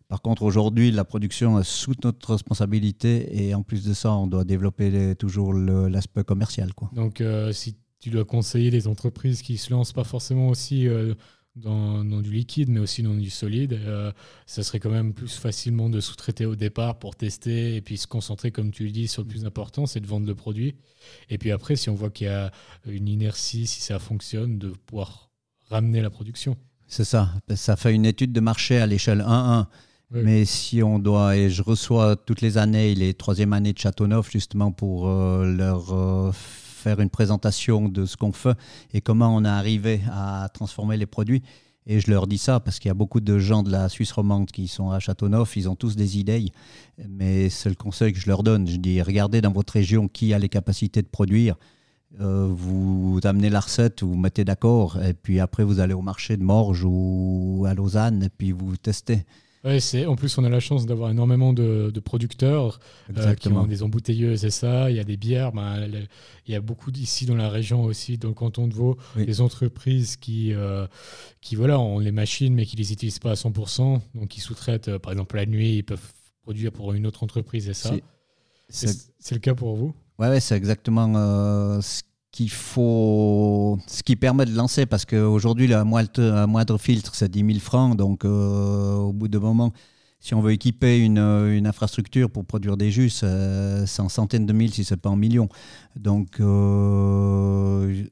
Par 0.08 0.22
contre, 0.22 0.44
aujourd'hui, 0.44 0.92
la 0.92 1.06
production 1.06 1.60
est 1.60 1.64
sous 1.64 1.94
notre 2.04 2.34
responsabilité 2.34 3.48
et 3.48 3.56
en 3.56 3.64
plus 3.64 3.84
de 3.84 3.94
ça, 3.94 4.14
on 4.14 4.28
doit 4.28 4.44
développer 4.44 5.16
toujours 5.16 5.54
l'aspect 5.54 6.24
commercial. 6.24 6.74
Quoi. 6.76 6.92
Donc, 6.94 7.20
euh, 7.20 7.52
si 7.52 7.78
tu 8.00 8.10
dois 8.10 8.26
conseiller 8.26 8.70
les 8.70 8.88
entreprises 8.88 9.42
qui 9.42 9.58
se 9.58 9.72
lancent 9.72 9.94
pas 9.94 10.04
forcément 10.04 10.50
aussi 10.50 10.88
euh, 10.88 11.16
dans, 11.56 12.04
du 12.04 12.32
liquide, 12.32 12.70
mais 12.70 12.80
aussi 12.80 13.04
dans 13.04 13.14
du 13.14 13.30
solide, 13.30 13.74
euh, 13.74 14.12
ça 14.46 14.64
serait 14.64 14.80
quand 14.80 14.90
même 14.90 15.14
plus 15.14 15.36
facilement 15.36 15.90
de 15.90 16.00
sous-traiter 16.00 16.46
au 16.46 16.56
départ 16.56 16.98
pour 16.98 17.16
tester 17.16 17.76
et 17.76 17.82
puis 17.82 17.98
se 17.98 18.08
concentrer, 18.08 18.52
comme 18.52 18.72
tu 18.72 18.86
le 18.86 18.92
dis, 18.92 19.08
sur 19.08 19.22
le 19.22 19.28
plus 19.28 19.46
important, 19.46 19.86
c'est 19.86 20.00
de 20.00 20.08
vendre 20.08 20.26
le 20.26 20.36
produit. 20.36 20.76
Et 21.30 21.38
puis 21.38 21.52
après, 21.52 21.76
si 21.76 21.90
on 21.90 21.96
voit 21.96 22.10
qu'il 22.10 22.28
y 22.28 22.30
a 22.30 22.52
une 22.88 23.08
inertie, 23.08 23.68
si 23.68 23.82
ça 23.82 24.00
fonctionne, 24.00 24.58
de 24.58 24.70
pouvoir 24.70 25.30
ramener 25.70 26.02
la 26.02 26.10
production. 26.10 26.58
C'est 26.88 27.06
ça. 27.06 27.32
Ça 27.56 27.76
fait 27.76 27.94
une 27.94 28.06
étude 28.06 28.34
de 28.34 28.40
marché 28.40 28.78
à 28.78 28.88
l'échelle 28.88 29.22
1-1. 29.22 29.68
Mais 30.12 30.46
si 30.46 30.84
on 30.84 31.00
doit, 31.00 31.36
et 31.36 31.50
je 31.50 31.64
reçois 31.64 32.16
toutes 32.16 32.42
les 32.42 32.60
années 32.60 32.94
les 32.94 33.16
troisième 33.16 33.52
années 33.52 33.74
de 33.74 33.80
Châteauneuf 33.80 34.32
justement 34.32 34.72
pour 34.72 35.10
euh, 35.10 35.44
leur 35.44 35.92
euh, 35.92 36.32
faire 36.84 37.00
une 37.00 37.10
présentation 37.10 37.88
de 37.88 38.06
ce 38.06 38.18
qu'on 38.18 38.34
fait 38.34 38.58
et 38.94 39.02
comment 39.02 39.34
on 39.36 39.46
est 39.46 39.50
arrivé 39.50 40.02
à 40.12 40.50
transformer 40.54 40.98
les 40.98 41.06
produits. 41.06 41.42
Et 41.86 42.00
je 42.00 42.10
leur 42.10 42.28
dis 42.28 42.38
ça 42.38 42.60
parce 42.60 42.80
qu'il 42.80 42.90
y 42.90 42.92
a 42.92 42.96
beaucoup 42.96 43.20
de 43.20 43.40
gens 43.40 43.64
de 43.64 43.72
la 43.72 43.90
Suisse 43.90 44.12
romande 44.12 44.52
qui 44.52 44.68
sont 44.68 44.92
à 44.92 45.00
Châteauneuf, 45.00 45.58
ils 45.58 45.68
ont 45.70 45.76
tous 45.76 45.96
des 45.96 46.18
idées, 46.18 46.52
mais 47.10 47.50
c'est 47.50 47.70
le 47.70 47.76
conseil 47.76 48.14
que 48.14 48.20
je 48.20 48.28
leur 48.28 48.44
donne. 48.44 48.68
Je 48.68 48.78
dis, 48.78 49.02
regardez 49.02 49.42
dans 49.42 49.52
votre 49.52 49.74
région 49.74 50.08
qui 50.08 50.34
a 50.34 50.40
les 50.40 50.50
capacités 50.50 51.02
de 51.02 51.08
produire, 51.08 51.56
euh, 52.22 52.48
vous 52.50 53.20
amenez 53.24 53.50
la 53.50 53.60
recette, 53.60 54.02
vous, 54.02 54.12
vous 54.12 54.18
mettez 54.18 54.46
d'accord, 54.46 55.02
et 55.02 55.14
puis 55.14 55.40
après 55.40 55.64
vous 55.64 55.80
allez 55.80 55.94
au 55.94 56.02
marché 56.02 56.38
de 56.38 56.44
Morges 56.44 56.86
ou 56.86 57.66
à 57.68 57.74
Lausanne, 57.74 58.24
et 58.24 58.30
puis 58.30 58.52
vous 58.52 58.78
testez. 58.78 59.26
Ouais, 59.64 59.80
c'est, 59.80 60.06
en 60.06 60.16
plus, 60.18 60.38
on 60.38 60.44
a 60.44 60.50
la 60.50 60.60
chance 60.60 60.86
d'avoir 60.86 61.10
énormément 61.10 61.54
de, 61.54 61.92
producteurs 62.04 62.80
euh, 63.18 63.34
qui 63.34 63.48
ont 63.48 63.66
des 63.66 63.82
embouteilleuses 63.82 64.44
et 64.44 64.50
ça. 64.50 64.92
Il 64.92 64.98
y 64.98 65.00
a 65.00 65.06
des 65.06 65.16
bières. 65.16 65.54
Ben, 65.54 65.88
il 66.46 66.54
y 66.54 66.56
a 66.56 66.62
beaucoup 66.62 66.92
ici 66.92 67.26
dans 67.26 67.36
la 67.36 67.50
région 67.50 67.84
aussi, 67.84 68.18
dans 68.18 68.28
le 68.28 68.34
canton 68.34 68.68
de 68.68 68.74
Vaud, 68.74 68.98
des 69.16 69.40
entreprises 69.40 70.18
qui, 70.18 70.54
euh, 70.54 70.86
qui 71.40 71.56
voilà, 71.56 71.80
ont 71.80 72.00
les 72.00 72.12
machines 72.12 72.54
mais 72.54 72.66
qui 72.66 72.76
ne 72.76 72.82
les 72.82 72.92
utilisent 72.92 73.20
pas 73.20 73.32
à 73.32 73.36
100%. 73.36 74.02
Donc, 74.16 74.36
ils 74.36 74.42
sous-traitent, 74.42 74.90
euh, 74.90 75.00
par 75.00 75.14
exemple, 75.14 75.38
la 75.38 75.46
nuit, 75.46 75.78
ils 75.78 75.84
peuvent 75.84 76.14
produire 76.42 76.74
pour 76.74 76.92
une 76.92 77.08
autre 77.08 77.24
entreprise 77.24 77.70
et 77.70 77.74
ça. 77.74 77.96
C'est, 78.68 79.32
le 79.32 79.40
cas 79.40 79.56
pour 79.56 79.78
vous? 79.78 79.94
Oui, 80.20 80.28
ouais, 80.28 80.42
c'est 80.42 80.58
exactement 80.58 81.82
ce 81.82 82.02
qu'il 82.34 82.50
faut, 82.50 83.78
ce 83.86 84.02
qui 84.02 84.16
permet 84.16 84.46
de 84.46 84.56
lancer, 84.56 84.88
parce 84.88 85.06
qu'aujourd'hui, 85.06 85.68
le 85.68 85.84
moindre, 85.84 86.46
moindre 86.48 86.80
filtre, 86.80 87.14
c'est 87.14 87.30
10 87.30 87.46
000 87.46 87.60
francs. 87.60 87.96
Donc, 87.96 88.26
euh, 88.26 88.96
au 88.96 89.14
bout 89.14 89.28
de 89.28 89.38
moment, 89.38 89.72
si 90.20 90.34
on 90.34 90.42
veut 90.42 90.52
équiper 90.52 90.98
une, 90.98 91.20
infrastructure 91.68 92.32
pour 92.32 92.44
produire 92.44 92.76
des 92.76 92.90
jus, 92.90 93.12
c'est 93.12 94.00
en 94.00 94.10
centaines 94.10 94.48
de 94.48 94.54
mille, 94.54 94.74
si 94.74 94.84
ce 94.84 94.96
n'est 94.96 95.00
pas 95.00 95.12
en 95.12 95.16
millions. 95.16 95.48
Donc, 95.96 96.40
euh, 96.40 98.04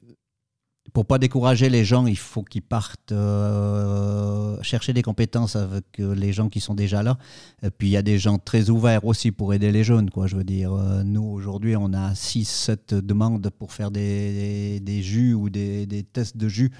pour 0.92 1.06
pas 1.06 1.18
décourager 1.18 1.70
les 1.70 1.84
gens, 1.84 2.06
il 2.06 2.18
faut 2.18 2.42
qu'ils 2.42 2.62
partent 2.62 3.12
euh, 3.12 4.60
chercher 4.62 4.92
des 4.92 5.02
compétences 5.02 5.56
avec 5.56 5.84
euh, 6.00 6.14
les 6.14 6.32
gens 6.32 6.48
qui 6.48 6.60
sont 6.60 6.74
déjà 6.74 7.02
là. 7.02 7.18
Et 7.62 7.70
puis 7.70 7.88
il 7.88 7.90
y 7.92 7.96
a 7.96 8.02
des 8.02 8.18
gens 8.18 8.38
très 8.38 8.68
ouverts 8.68 9.04
aussi 9.04 9.32
pour 9.32 9.54
aider 9.54 9.72
les 9.72 9.84
jeunes. 9.84 10.10
Quoi. 10.10 10.26
Je 10.26 10.36
veux 10.36 10.44
dire, 10.44 10.72
euh, 10.72 11.02
nous 11.02 11.22
aujourd'hui, 11.22 11.76
on 11.76 11.92
a 11.94 12.12
6-7 12.12 13.00
demandes 13.00 13.48
pour 13.58 13.72
faire 13.72 13.90
des, 13.90 14.80
des, 14.80 15.02
jus 15.02 15.34
ou 15.34 15.48
des, 15.48 15.86
des, 15.86 16.02
tests 16.02 16.36
de 16.36 16.48
jus 16.48 16.72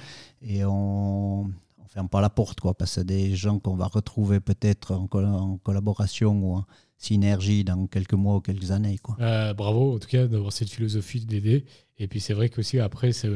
et 0.43 0.65
on 0.65 1.45
ne 1.47 1.89
ferme 1.89 2.09
pas 2.09 2.21
la 2.21 2.31
porte 2.31 2.61
quoi, 2.61 2.75
parce 2.75 2.97
que 2.97 3.01
des 3.03 3.35
gens 3.35 3.61
qu'on 3.61 3.77
va 3.77 3.87
retrouver 3.87 4.41
peut-être 4.41 4.93
en, 4.93 5.09
en, 5.13 5.57
collaboration 5.59 6.35
ou 6.43 6.63
synergie 7.03 7.65
dans 7.65 7.87
quelques 7.89 8.15
mois 8.15 8.37
ou 8.37 8.41
quelques 8.41 8.71
années. 8.71 8.99
Quoi. 8.99 9.17
Euh, 9.21 9.53
bravo, 9.55 9.95
en 9.95 9.99
tout 9.99 10.09
cas, 10.09 10.27
d'avoir 10.27 10.53
cette 10.53 10.71
philosophie 10.71 11.21
d'aider. 11.21 11.65
Et 11.99 12.07
puis 12.07 12.21
c'est 12.21 12.33
vrai 12.33 12.49
qu'aussi 12.49 12.79
après, 12.79 13.13
c'est 13.13 13.29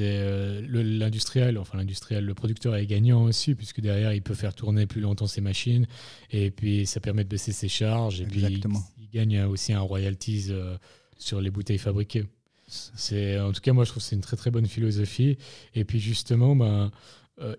euh, 0.00 0.62
l'industriel, 0.70 1.58
enfin 1.58 1.78
l'industriel, 1.78 2.24
le 2.24 2.34
producteur 2.34 2.76
est 2.76 2.86
gagnant 2.86 3.24
aussi, 3.24 3.54
puisque 3.54 3.80
derrière, 3.80 4.12
il 4.12 4.22
peut 4.22 4.34
faire 4.34 4.54
tourner 4.54 4.86
plus 4.86 5.00
longtemps 5.00 5.26
ses 5.26 5.40
machines, 5.40 5.86
et 6.30 6.50
puis 6.50 6.86
ça 6.86 7.00
permet 7.00 7.24
de 7.24 7.28
baisser 7.28 7.52
ses 7.52 7.68
charges, 7.68 8.20
et 8.20 8.24
puis 8.24 8.40
il, 8.40 8.60
gagne 9.12 9.42
aussi 9.44 9.72
un 9.72 9.80
royalties 9.80 10.48
euh, 10.50 10.76
sur 11.18 11.40
les 11.40 11.50
bouteilles 11.50 11.78
fabriquées. 11.78 12.26
C'est, 12.68 13.40
en 13.40 13.52
tout 13.52 13.62
cas, 13.62 13.72
moi, 13.72 13.84
je 13.84 13.90
trouve 13.90 14.02
que 14.02 14.08
c'est 14.08 14.16
une 14.16 14.22
très 14.22 14.36
très 14.36 14.50
bonne 14.50 14.66
philosophie. 14.66 15.38
Et 15.74 15.84
puis 15.84 16.00
justement, 16.00 16.54
ben, 16.54 16.90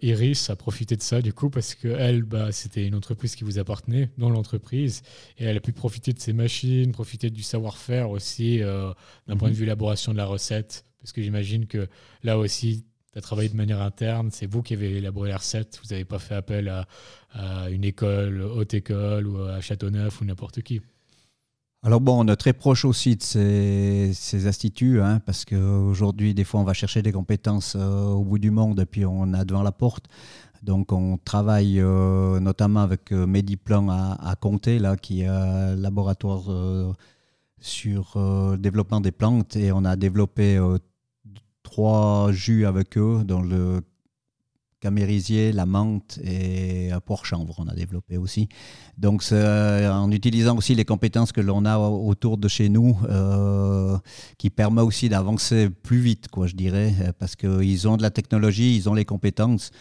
Iris 0.01 0.49
a 0.49 0.55
profité 0.55 0.95
de 0.95 1.01
ça 1.01 1.21
du 1.21 1.33
coup 1.33 1.49
parce 1.49 1.75
que 1.75 1.87
elle, 1.87 2.23
bah, 2.23 2.51
c'était 2.51 2.85
une 2.85 2.95
entreprise 2.95 3.35
qui 3.35 3.43
vous 3.43 3.59
appartenait 3.59 4.09
dans 4.17 4.29
l'entreprise 4.29 5.01
et 5.37 5.45
elle 5.45 5.57
a 5.57 5.61
pu 5.61 5.71
profiter 5.71 6.13
de 6.13 6.19
ses 6.19 6.33
machines, 6.33 6.91
profiter 6.91 7.29
du 7.29 7.43
savoir-faire 7.43 8.09
aussi 8.09 8.61
euh, 8.61 8.91
d'un 9.27 9.37
point 9.37 9.49
de 9.49 9.53
mhm. 9.53 9.59
vue 9.59 9.63
élaboration 9.65 10.11
de 10.11 10.17
la 10.17 10.25
recette. 10.25 10.85
Parce 11.01 11.13
que 11.13 11.21
j'imagine 11.21 11.65
que 11.65 11.87
là 12.23 12.37
aussi, 12.37 12.83
tu 13.13 13.17
as 13.17 13.21
travaillé 13.21 13.47
de 13.47 13.55
manière 13.55 13.81
interne, 13.81 14.31
c'est 14.31 14.45
vous 14.45 14.61
qui 14.61 14.73
avez 14.73 14.97
élaboré 14.97 15.29
la 15.29 15.37
recette, 15.37 15.79
vous 15.81 15.89
n'avez 15.91 16.03
pas 16.05 16.19
fait 16.19 16.35
appel 16.35 16.67
à, 16.67 16.87
à, 17.31 17.69
une 17.69 17.85
école, 17.85 18.41
haute 18.41 18.73
école 18.73 19.27
ou 19.27 19.41
à 19.43 19.61
Châteauneuf 19.61 20.19
ou 20.19 20.25
n'importe 20.25 20.61
qui. 20.61 20.81
Alors 21.81 22.01
bon, 22.01 22.25
on 22.25 22.27
est 22.27 22.35
très 22.35 22.51
proche 22.51 22.83
aussi 22.83 23.15
de 23.15 23.21
ces, 23.23 24.47
instituts, 24.47 25.01
hein, 25.01 25.21
parce 25.25 25.45
qu'aujourd'hui, 25.45 26.33
des 26.33 26.43
fois, 26.43 26.59
on 26.59 26.65
va 26.65 26.73
chercher 26.73 27.01
des 27.01 27.13
compétences 27.13 27.77
euh, 27.79 28.03
au 28.07 28.23
bout 28.25 28.37
du 28.37 28.51
monde 28.51 28.81
et 28.81 28.85
puis 28.85 29.05
on 29.05 29.33
a 29.33 29.45
devant 29.45 29.63
la 29.63 29.71
porte. 29.71 30.07
Donc 30.61 30.91
on 30.91 31.17
travaille 31.17 31.79
euh, 31.79 32.41
notamment 32.41 32.81
avec 32.81 33.13
euh, 33.13 33.25
Mediplan 33.25 33.87
à, 33.89 34.35
Comté, 34.41 34.77
là, 34.77 34.97
qui 34.97 35.21
est 35.21 35.27
un 35.27 35.75
laboratoire 35.75 36.43
sur 37.61 38.11
le 38.15 38.57
développement 38.57 38.99
des 38.99 39.11
plantes, 39.13 39.55
et 39.55 39.71
on 39.71 39.85
a 39.85 39.95
développé 39.95 40.59
trois 41.63 42.31
jus 42.33 42.65
avec 42.65 42.97
eux 42.97 43.23
dans 43.25 43.41
le 43.41 43.81
camérisier, 44.79 45.51
la 45.51 45.65
menthe 45.65 46.19
et 46.23 46.91
un 46.91 46.99
chanvre 47.23 47.55
on 47.57 47.67
a 47.67 47.73
développé 47.73 48.17
aussi. 48.17 48.47
Donc 48.97 49.23
en 49.31 50.11
utilisant 50.11 50.57
aussi 50.57 50.75
les 50.75 50.85
compétences 50.85 51.31
que 51.31 51.41
l'on 51.41 51.65
a 51.65 51.77
autour 51.77 52.37
de 52.37 52.47
chez 52.47 52.69
nous, 52.69 52.97
euh, 53.09 53.97
qui 54.37 54.49
permet 54.49 54.81
aussi 54.81 55.09
d'avancer 55.09 55.69
plus 55.69 55.99
vite, 55.99 56.27
quoi, 56.29 56.47
je 56.47 56.55
dirais, 56.55 56.93
parce 57.17 57.35
qu'ils 57.35 57.87
ont 57.87 57.97
de 57.97 58.01
la 58.01 58.11
technologie, 58.11 58.75
ils 58.75 58.89
ont 58.89 58.93
les 58.93 59.05
compétences. 59.05 59.71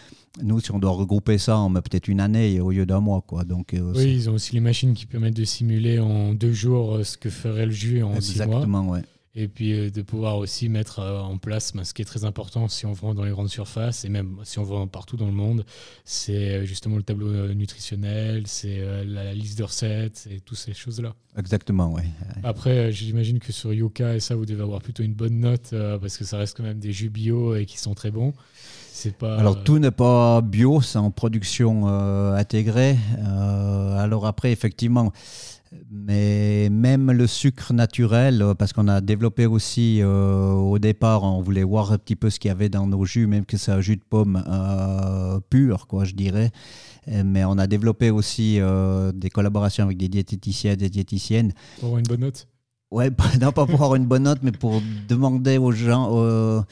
Nous, 0.41 0.59
si 0.59 0.71
on 0.71 0.79
doit 0.79 0.91
regrouper 0.91 1.37
ça, 1.37 1.57
on 1.59 1.69
met 1.69 1.81
peut-être 1.81 2.07
une 2.07 2.19
année 2.19 2.59
au 2.59 2.71
lieu 2.71 2.85
d'un 2.85 2.99
mois. 2.99 3.21
Quoi. 3.21 3.43
Donc, 3.43 3.73
euh, 3.73 3.93
oui, 3.95 4.13
ils 4.13 4.29
ont 4.29 4.33
aussi 4.33 4.53
les 4.53 4.59
machines 4.61 4.93
qui 4.93 5.05
permettent 5.05 5.35
de 5.35 5.43
simuler 5.43 5.99
en 5.99 6.33
deux 6.33 6.53
jours 6.53 6.95
euh, 6.95 7.03
ce 7.03 7.17
que 7.17 7.29
ferait 7.29 7.65
le 7.65 7.71
jus 7.71 8.03
en 8.03 8.21
six 8.21 8.37
mois. 8.37 8.45
Exactement, 8.45 8.89
ouais 8.89 9.01
et 9.35 9.47
puis 9.47 9.73
euh, 9.73 9.89
de 9.89 10.01
pouvoir 10.01 10.37
aussi 10.37 10.69
mettre 10.69 10.99
euh, 10.99 11.19
en 11.19 11.37
place 11.37 11.73
ben, 11.73 11.83
ce 11.83 11.93
qui 11.93 12.01
est 12.01 12.05
très 12.05 12.25
important 12.25 12.67
si 12.67 12.85
on 12.85 12.93
vend 12.93 13.13
dans 13.13 13.23
les 13.23 13.31
grandes 13.31 13.49
surfaces 13.49 14.03
et 14.03 14.09
même 14.09 14.37
si 14.43 14.57
on 14.59 14.63
vend 14.63 14.87
partout 14.87 15.17
dans 15.17 15.27
le 15.27 15.31
monde, 15.31 15.65
c'est 16.03 16.49
euh, 16.49 16.65
justement 16.65 16.97
le 16.97 17.03
tableau 17.03 17.53
nutritionnel, 17.53 18.43
c'est 18.47 18.79
la 19.05 19.33
liste 19.33 19.57
de 19.57 19.63
recettes, 19.63 20.27
et 20.31 20.39
toutes 20.39 20.57
ces 20.57 20.73
choses-là. 20.73 21.13
Exactement, 21.37 21.93
oui. 21.93 22.01
Après, 22.43 22.91
j'imagine 22.91 23.39
que 23.39 23.51
sur 23.51 23.73
Yuka 23.73 24.15
et 24.15 24.19
ça, 24.19 24.35
vous 24.35 24.45
devez 24.45 24.63
avoir 24.63 24.81
plutôt 24.81 25.03
une 25.03 25.13
bonne 25.13 25.39
note 25.39 25.73
parce 26.01 26.17
que 26.17 26.25
ça 26.25 26.37
reste 26.37 26.57
quand 26.57 26.63
même 26.63 26.79
des 26.79 26.91
jus 26.91 27.09
bio 27.09 27.55
et 27.55 27.65
qui 27.65 27.77
sont 27.77 27.93
très 27.93 28.11
bons. 28.11 28.33
Pas... 29.17 29.37
Alors 29.37 29.63
tout 29.63 29.79
n'est 29.79 29.91
pas 29.91 30.41
bio, 30.41 30.81
c'est 30.81 30.97
en 30.97 31.11
production 31.11 31.87
intégrée. 31.87 32.97
alors 33.97 34.25
après, 34.25 34.51
effectivement, 34.51 35.13
mais 35.91 36.69
même 36.71 37.11
le 37.11 37.27
sucre 37.27 37.73
naturel, 37.73 38.41
euh, 38.41 38.53
parce 38.55 38.73
qu'on 38.73 38.87
a 38.87 39.01
développé 39.01 39.45
aussi 39.45 39.99
euh, 40.01 40.51
au 40.51 40.79
départ, 40.79 41.23
on 41.23 41.41
voulait 41.41 41.63
voir 41.63 41.91
un 41.91 41.97
petit 41.97 42.15
peu 42.15 42.29
ce 42.29 42.39
qu'il 42.39 42.49
y 42.49 42.51
avait 42.51 42.69
dans 42.69 42.87
nos 42.87 43.05
jus, 43.05 43.27
même 43.27 43.45
que 43.45 43.57
c'est 43.57 43.71
un 43.71 43.81
jus 43.81 43.95
de 43.95 44.03
pomme 44.07 44.43
euh, 44.47 45.39
pur, 45.49 45.87
quoi, 45.87 46.05
je 46.05 46.13
dirais. 46.13 46.51
Mais 47.07 47.43
on 47.43 47.57
a 47.57 47.65
développé 47.65 48.11
aussi 48.11 48.59
des 49.15 49.29
collaborations 49.31 49.85
avec 49.85 49.97
des 49.97 50.09
diététiciens 50.09 50.73
et 50.73 50.75
des 50.75 50.89
diététiciennes. 50.89 51.53
Pour 51.79 51.85
avoir 51.85 51.99
une 51.99 52.05
bonne 52.05 52.19
note 52.19 52.47
Ouais, 52.91 53.09
non 53.41 53.51
pas 53.51 53.65
pour 53.65 53.81
avoir 53.81 53.95
une 53.95 54.05
bonne 54.05 54.23
note, 54.23 54.39
mais 54.43 54.51
pour 54.51 54.79
demander 55.07 55.57
aux 55.57 55.71
gens 55.71 56.63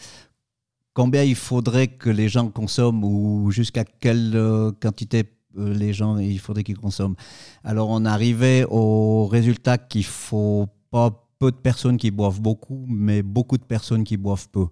combien 0.94 1.24
il 1.24 1.34
faudrait 1.34 1.88
que 1.88 2.12
les 2.12 2.30
gens 2.30 2.50
consomment 2.50 3.04
ou 3.04 3.50
jusqu'à 3.50 3.84
quelle 3.84 4.74
quantité 4.80 5.24
les 5.58 5.94
gens, 5.94 6.18
il 6.18 6.40
faudrait 6.40 6.64
qu'ils 6.64 6.78
consomment. 6.78 7.16
Alors 7.64 7.90
on 7.90 8.06
arrivait 8.06 8.66
au 8.70 9.26
résultat 9.28 9.78
qu'il 9.78 10.06
faut 10.06 10.68
pas 10.92 11.24
peu 11.40 11.52
de 11.52 11.58
personnes 11.58 11.98
qui 11.98 12.12
boivent 12.12 12.42
beaucoup, 12.42 12.86
mais 12.88 13.22
beaucoup 13.22 13.58
de 13.58 13.64
personnes 13.64 14.04
qui 14.04 14.18
boivent 14.18 14.50
peu. 14.50 14.68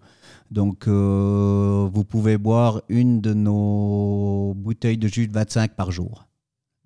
Donc, 0.51 0.88
euh, 0.88 1.88
vous 1.91 2.03
pouvez 2.03 2.38
boire 2.38 2.81
une 2.89 3.21
de 3.21 3.33
nos 3.33 4.53
bouteilles 4.55 4.97
de 4.97 5.07
jus 5.07 5.27
de 5.27 5.33
25 5.33 5.75
par 5.75 5.91
jour. 5.91 6.25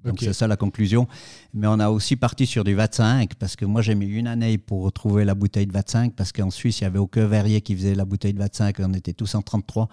Donc, 0.03 0.19
c'est 0.21 0.31
ça 0.31 0.47
la 0.47 0.55
conclusion. 0.55 1.07
Mais 1.53 1.67
on 1.67 1.77
a 1.79 1.89
aussi 1.89 2.15
parti 2.15 2.45
sur 2.45 2.63
du 2.63 2.73
25 2.73 3.35
parce 3.35 3.57
que 3.57 3.65
moi, 3.65 3.81
j'ai 3.81 3.95
mis 3.95 4.05
une 4.05 4.27
année 4.27 4.57
pour 4.57 4.89
trouver 4.93 5.25
la 5.25 5.35
bouteille 5.35 5.67
de 5.67 5.73
25 5.73 6.13
parce 6.15 6.31
qu'en 6.31 6.51
Suisse, 6.51 6.79
il 6.79 6.83
n'y 6.83 6.87
avait 6.87 6.99
aucun 6.99 7.27
verrier 7.27 7.59
qui 7.59 7.75
faisait 7.75 7.95
la 7.95 8.05
bouteille 8.05 8.33
de 8.33 8.39
25. 8.39 8.77
On 8.79 8.93
était 8.93 9.11
tous 9.11 9.35
en 9.35 9.41
33. 9.41 9.89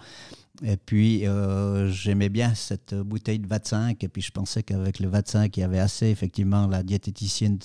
Et 0.63 0.77
puis, 0.77 1.27
euh, 1.27 1.89
j'aimais 1.91 2.29
bien 2.29 2.55
cette 2.55 2.95
bouteille 2.95 3.39
de 3.39 3.47
25. 3.47 4.03
Et 4.03 4.07
puis, 4.07 4.21
je 4.21 4.31
pensais 4.31 4.63
qu'avec 4.63 4.99
le 4.99 5.07
25, 5.07 5.55
il 5.55 5.59
y 5.59 5.63
avait 5.63 5.79
assez. 5.79 6.07
Effectivement, 6.07 6.67
la 6.67 6.83
diététicienne 6.83 7.59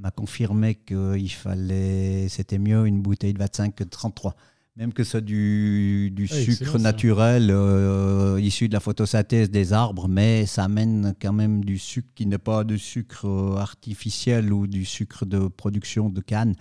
m'a 0.00 0.10
confirmé 0.10 0.74
qu'il 0.74 1.30
fallait, 1.30 2.28
c'était 2.28 2.58
mieux 2.58 2.86
une 2.86 3.00
bouteille 3.00 3.32
de 3.32 3.38
25 3.38 3.74
que 3.74 3.84
de 3.84 3.88
33. 3.88 4.36
Même 4.78 4.92
que 4.92 5.04
c'est 5.04 5.24
du, 5.24 6.10
du 6.12 6.28
ah, 6.30 6.34
sucre 6.34 6.78
naturel 6.78 7.50
euh, 7.50 8.40
issu 8.40 8.68
de 8.68 8.74
la 8.74 8.80
photosynthèse 8.80 9.50
des 9.50 9.72
arbres, 9.72 10.06
mais 10.08 10.46
ça 10.46 10.64
amène 10.64 11.14
quand 11.20 11.32
même 11.32 11.64
du 11.64 11.78
sucre 11.78 12.08
qui 12.14 12.26
n'est 12.26 12.38
pas 12.38 12.62
de 12.62 12.76
sucre 12.76 13.26
euh, 13.26 13.56
artificiel 13.56 14.52
ou 14.52 14.68
du 14.68 14.84
sucre 14.84 15.26
de 15.26 15.48
production 15.48 16.08
de 16.08 16.20
canne. 16.20 16.54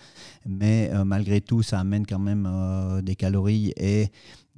Mais 0.47 0.91
malgré 1.05 1.41
tout, 1.41 1.61
ça 1.61 1.79
amène 1.79 2.07
quand 2.07 2.19
même 2.19 2.49
des 3.03 3.15
calories 3.15 3.71
et 3.77 4.09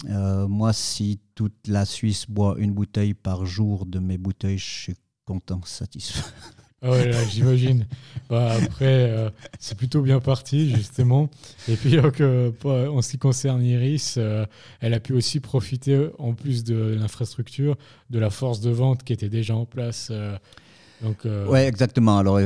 euh, 0.08 0.48
moi, 0.48 0.74
si 0.74 1.20
toute 1.36 1.68
la 1.68 1.86
Suisse 1.86 2.26
boit 2.30 2.56
une 2.58 2.72
bouteille 2.72 3.14
par 3.14 3.46
jour 3.46 3.86
de 3.86 4.00
mes 4.00 4.18
bouteilles, 4.18 4.58
je 4.58 4.70
suis 4.70 4.96
content, 5.26 5.62
satisfait. 5.66 6.22
Ah 6.82 6.94
j'imagine. 7.30 7.86
Bah, 8.30 8.54
après, 8.64 9.10
euh, 9.10 9.30
c'est 9.60 9.78
plutôt 9.78 10.02
bien 10.02 10.20
parti, 10.20 10.70
justement. 10.70 11.30
Et 11.68 11.76
puis, 11.76 11.98
euh, 11.98 12.52
en 12.64 13.02
ce 13.02 13.12
qui 13.12 13.18
concerne 13.18 13.64
Iris, 13.64 14.18
elle 14.80 14.94
a 14.94 15.00
pu 15.00 15.14
aussi 15.14 15.40
profiter, 15.40 16.10
en 16.20 16.34
plus 16.34 16.64
de 16.64 16.96
l'infrastructure, 17.00 17.76
de 18.10 18.20
la 18.20 18.30
force 18.30 18.62
de 18.62 18.70
vente 18.70 19.04
qui 19.04 19.14
était 19.14 19.30
déjà 19.30 19.56
en 19.56 19.66
place. 19.66 20.12
donc, 21.02 21.26
exactement. 21.54 22.18
Alors, 22.20 22.40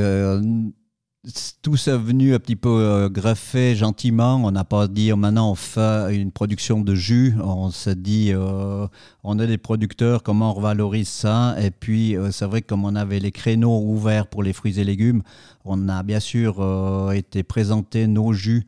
tout 1.62 1.78
ça 1.78 1.96
venu 1.96 2.34
un 2.34 2.40
petit 2.40 2.58
peu 2.58 2.70
euh, 2.70 3.10
greffé 3.10 3.76
gentiment. 3.76 4.36
On 4.44 4.52
n'a 4.52 4.66
pas 4.66 4.90
dit 4.90 5.14
oh, 5.14 5.16
maintenant 5.16 5.52
on 5.52 5.56
fait 5.56 6.14
une 6.16 6.32
production 6.32 6.82
de 6.82 6.96
jus. 6.96 7.34
On 7.42 7.72
s'est 7.72 7.96
dit 7.96 8.32
euh, 8.34 8.88
on 9.24 9.40
a 9.40 9.48
des 9.48 9.58
producteurs, 9.58 10.22
comment 10.22 10.52
on 10.52 10.54
revalorise 10.54 11.08
ça? 11.08 11.56
Et 11.62 11.72
puis 11.72 12.18
euh, 12.18 12.32
c'est 12.32 12.46
vrai 12.46 12.62
que 12.62 12.68
comme 12.68 12.84
on 12.84 12.96
avait 12.96 13.20
les 13.20 13.32
créneaux 13.32 13.82
ouverts 13.84 14.28
pour 14.28 14.44
les 14.44 14.52
fruits 14.52 14.80
et 14.80 14.84
légumes, 14.84 15.24
on 15.64 15.88
a 15.88 16.04
bien 16.04 16.20
sûr 16.20 16.62
été 17.14 17.44
présenter 17.44 18.08
nos 18.08 18.34
jus 18.34 18.68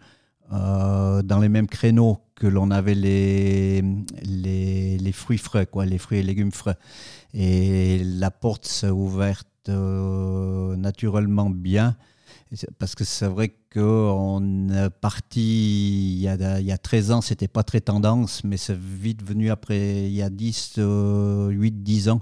dans 0.49 1.39
les 1.41 1.49
mêmes 1.49 1.67
créneaux 1.67 2.19
que 2.35 2.47
l'on 2.47 2.71
avait 2.71 2.95
les, 2.95 3.81
les, 4.23 4.97
les, 4.97 5.11
fruits 5.11 5.37
frais, 5.37 5.65
quoi, 5.65 5.85
les 5.85 5.97
fruits 5.97 6.19
et 6.19 6.23
légumes 6.23 6.51
frais. 6.51 6.77
Et 7.33 8.01
la 8.03 8.31
porte 8.31 8.65
s'est 8.65 8.89
ouverte 8.89 9.47
naturellement 9.67 11.49
bien. 11.49 11.97
Parce 12.77 12.95
que 12.95 13.03
c'est 13.03 13.27
vrai 13.27 13.55
qu'on 13.73 14.69
est 14.69 14.89
parti 14.89 16.13
il 16.15 16.21
y, 16.21 16.27
a, 16.27 16.59
il 16.59 16.65
y 16.65 16.71
a 16.71 16.77
13 16.77 17.11
ans, 17.11 17.21
c'était 17.21 17.47
pas 17.47 17.63
très 17.63 17.81
tendance, 17.81 18.43
mais 18.43 18.57
c'est 18.57 18.77
vite 18.77 19.23
venu 19.23 19.49
après, 19.49 20.05
il 20.05 20.13
y 20.13 20.21
a 20.21 20.29
10, 20.29 20.79
8, 21.49 21.83
10 21.83 22.09
ans, 22.09 22.21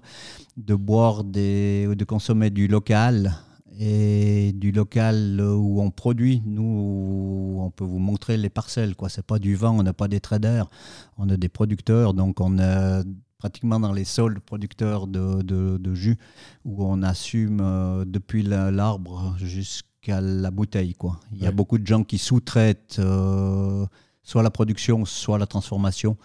de 0.57 0.75
boire 0.75 1.23
des, 1.23 1.93
de 1.93 2.05
consommer 2.05 2.49
du 2.49 2.67
local 2.67 3.33
et 3.79 4.53
du 4.53 4.71
local 4.71 5.41
où 5.41 5.81
on 5.81 5.91
produit. 5.91 6.41
Nous, 6.45 7.59
on 7.59 7.69
peut 7.71 7.83
vous 7.83 7.99
montrer 7.99 8.37
les 8.37 8.49
parcelles. 8.49 8.95
Ce 9.07 9.19
n'est 9.19 9.23
pas 9.23 9.39
du 9.39 9.55
vent, 9.55 9.77
on 9.77 9.83
n'a 9.83 9.93
pas 9.93 10.07
des 10.07 10.19
traders, 10.19 10.69
on 11.17 11.29
a 11.29 11.37
des 11.37 11.49
producteurs. 11.49 12.13
Donc, 12.13 12.39
on 12.39 12.57
est 12.59 13.03
pratiquement 13.37 13.79
dans 13.79 13.91
les 13.91 14.05
sols 14.05 14.39
producteurs 14.39 15.07
de, 15.07 15.41
de, 15.41 15.77
de 15.77 15.93
jus 15.93 16.17
où 16.63 16.85
on 16.85 17.01
assume 17.03 17.59
euh, 17.61 18.05
depuis 18.05 18.41
l'arbre 18.41 19.35
jusqu'à 19.37 19.92
qu'à 20.03 20.21
la 20.21 20.51
bouteille. 20.51 20.93
Quoi. 20.93 21.19
Il 21.31 21.41
y 21.41 21.47
a 21.47 21.51
beaucoup 21.51 21.79
de 21.79 21.87
gens 21.87 22.03
qui 22.03 22.19
sous-traitent 22.19 22.97
euh, 22.99 23.85
soit 24.21 24.43
la 24.43 24.51
production, 24.51 25.05
soit 25.05 25.39
la 25.39 25.47
transformation, 25.47 26.17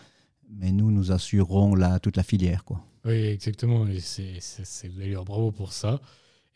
mais 0.51 0.73
nous, 0.73 0.91
nous 0.91 1.13
assurons 1.13 1.75
la, 1.75 1.99
toute 1.99 2.17
la 2.17 2.23
filière. 2.23 2.65
Quoi. 2.65 2.85
Oui, 3.07 3.15
exactement. 3.15 3.87
C'est 3.99 4.97
d'ailleurs 4.99 5.25
bravo 5.25 5.53
pour 5.53 5.73
ça. 5.73 6.01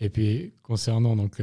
Et 0.01 0.11
puis, 0.11 0.53
concernant 0.62 1.16
donc, 1.16 1.41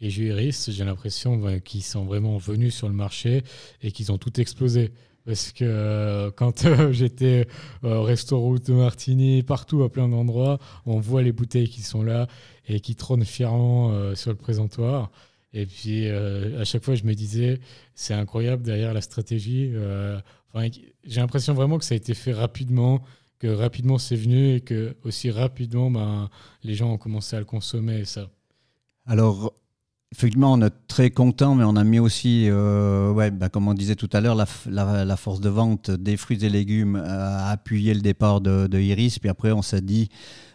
les 0.00 0.10
jus 0.10 0.28
Iris, 0.28 0.70
j'ai 0.70 0.84
l'impression 0.84 1.36
ben, 1.36 1.60
qu'ils 1.60 1.82
sont 1.82 2.04
vraiment 2.04 2.38
venus 2.38 2.74
sur 2.74 2.88
le 2.88 2.94
marché 2.94 3.42
et 3.82 3.90
qu'ils 3.90 4.12
ont 4.12 4.18
tout 4.18 4.40
explosé. 4.40 4.92
Parce 5.26 5.50
que 5.50 5.64
euh, 5.64 6.30
quand 6.30 6.64
euh, 6.64 6.92
j'étais 6.92 7.48
au 7.82 8.02
restaurant 8.02 8.54
de 8.54 8.72
Martini, 8.72 9.42
partout 9.42 9.82
à 9.82 9.90
plein 9.90 10.08
d'endroits, 10.08 10.58
on 10.86 11.00
voit 11.00 11.20
les 11.22 11.32
bouteilles 11.32 11.68
qui 11.68 11.82
sont 11.82 12.02
là 12.02 12.28
et 12.68 12.78
qui 12.80 12.94
trônent 12.94 13.24
fièrement 13.24 13.90
euh, 13.90 14.14
sur 14.14 14.30
le 14.30 14.36
présentoir. 14.36 15.10
Et 15.52 15.66
puis 15.66 16.06
à 16.06 16.64
chaque 16.64 16.84
fois, 16.84 16.96
je 16.96 17.04
me 17.04 17.14
disais, 17.14 17.60
c'est 17.94 18.12
incroyable 18.12 18.62
derrière 18.62 18.92
la 18.92 19.00
stratégie. 19.00 19.72
j'ai 20.54 21.20
l'impression 21.20 21.54
vraiment 21.54 21.78
que 21.78 21.84
ça 21.84 21.94
a 21.94 21.96
été 21.96 22.12
fait 22.12 22.34
rapidement, 22.34 23.02
que 23.38 23.46
rapidement 23.46 23.96
c'est 23.96 24.16
venu 24.16 24.56
et 24.56 24.60
que 24.60 24.96
aussi 25.02 25.30
rapidement, 25.30 25.90
ben, 25.90 26.28
les 26.62 26.74
gens 26.74 26.92
ont 26.92 26.98
commencé 26.98 27.36
à 27.36 27.38
le 27.38 27.46
consommer. 27.46 28.04
ça. 28.04 28.28
Alors, 29.06 29.54
Effectivement, 30.12 30.52
on 30.52 30.62
est 30.62 30.72
très 30.86 31.10
content, 31.10 31.56
mais 31.56 31.64
on 31.64 31.74
a 31.74 31.82
mis 31.82 31.98
aussi, 31.98 32.46
euh, 32.48 33.10
ouais, 33.10 33.32
bah, 33.32 33.48
comme 33.48 33.66
on 33.66 33.74
disait 33.74 33.96
tout 33.96 34.08
à 34.12 34.20
l'heure, 34.20 34.36
la, 34.36 35.16
force 35.16 35.40
de 35.40 35.48
vente 35.48 35.90
des 35.90 36.16
fruits 36.16 36.44
et 36.44 36.48
légumes 36.48 36.94
a 36.94 37.50
appuyé 37.50 37.92
le 37.92 38.00
départ 38.00 38.40
de, 38.40 38.78
Iris. 38.78 39.18
Puis 39.18 39.28
après, 39.28 39.50
on 39.50 39.62
s'est 39.62 39.80
dit, 39.80 40.08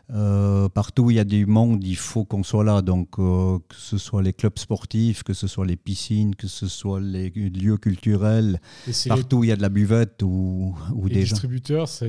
euh, 0.09 0.69
partout 0.69 1.03
où 1.03 1.11
il 1.11 1.17
y 1.17 1.19
a 1.19 1.25
du 1.25 1.45
monde, 1.45 1.83
il 1.83 1.97
faut 1.97 2.23
qu'on 2.23 2.43
soit 2.43 2.63
là. 2.63 2.81
Donc, 2.81 3.19
euh, 3.19 3.59
que 3.67 3.75
ce 3.75 3.97
soit 3.97 4.21
les 4.21 4.31
clubs 4.31 4.57
sportifs, 4.57 5.23
que 5.23 5.33
ce 5.33 5.47
soit 5.47 5.65
les 5.65 5.75
piscines, 5.75 6.33
que 6.33 6.47
ce 6.47 6.69
soit 6.69 7.01
les 7.01 7.29
lieux 7.29 7.77
culturels, 7.77 8.61
partout 9.09 9.39
où 9.39 9.43
il 9.43 9.49
y 9.49 9.53
a 9.53 9.57
de 9.57 9.61
la 9.61 9.69
buvette 9.69 10.23
ou, 10.23 10.77
ou 10.95 11.07
les 11.07 11.23
distributeurs, 11.23 11.89
ça, 11.89 12.05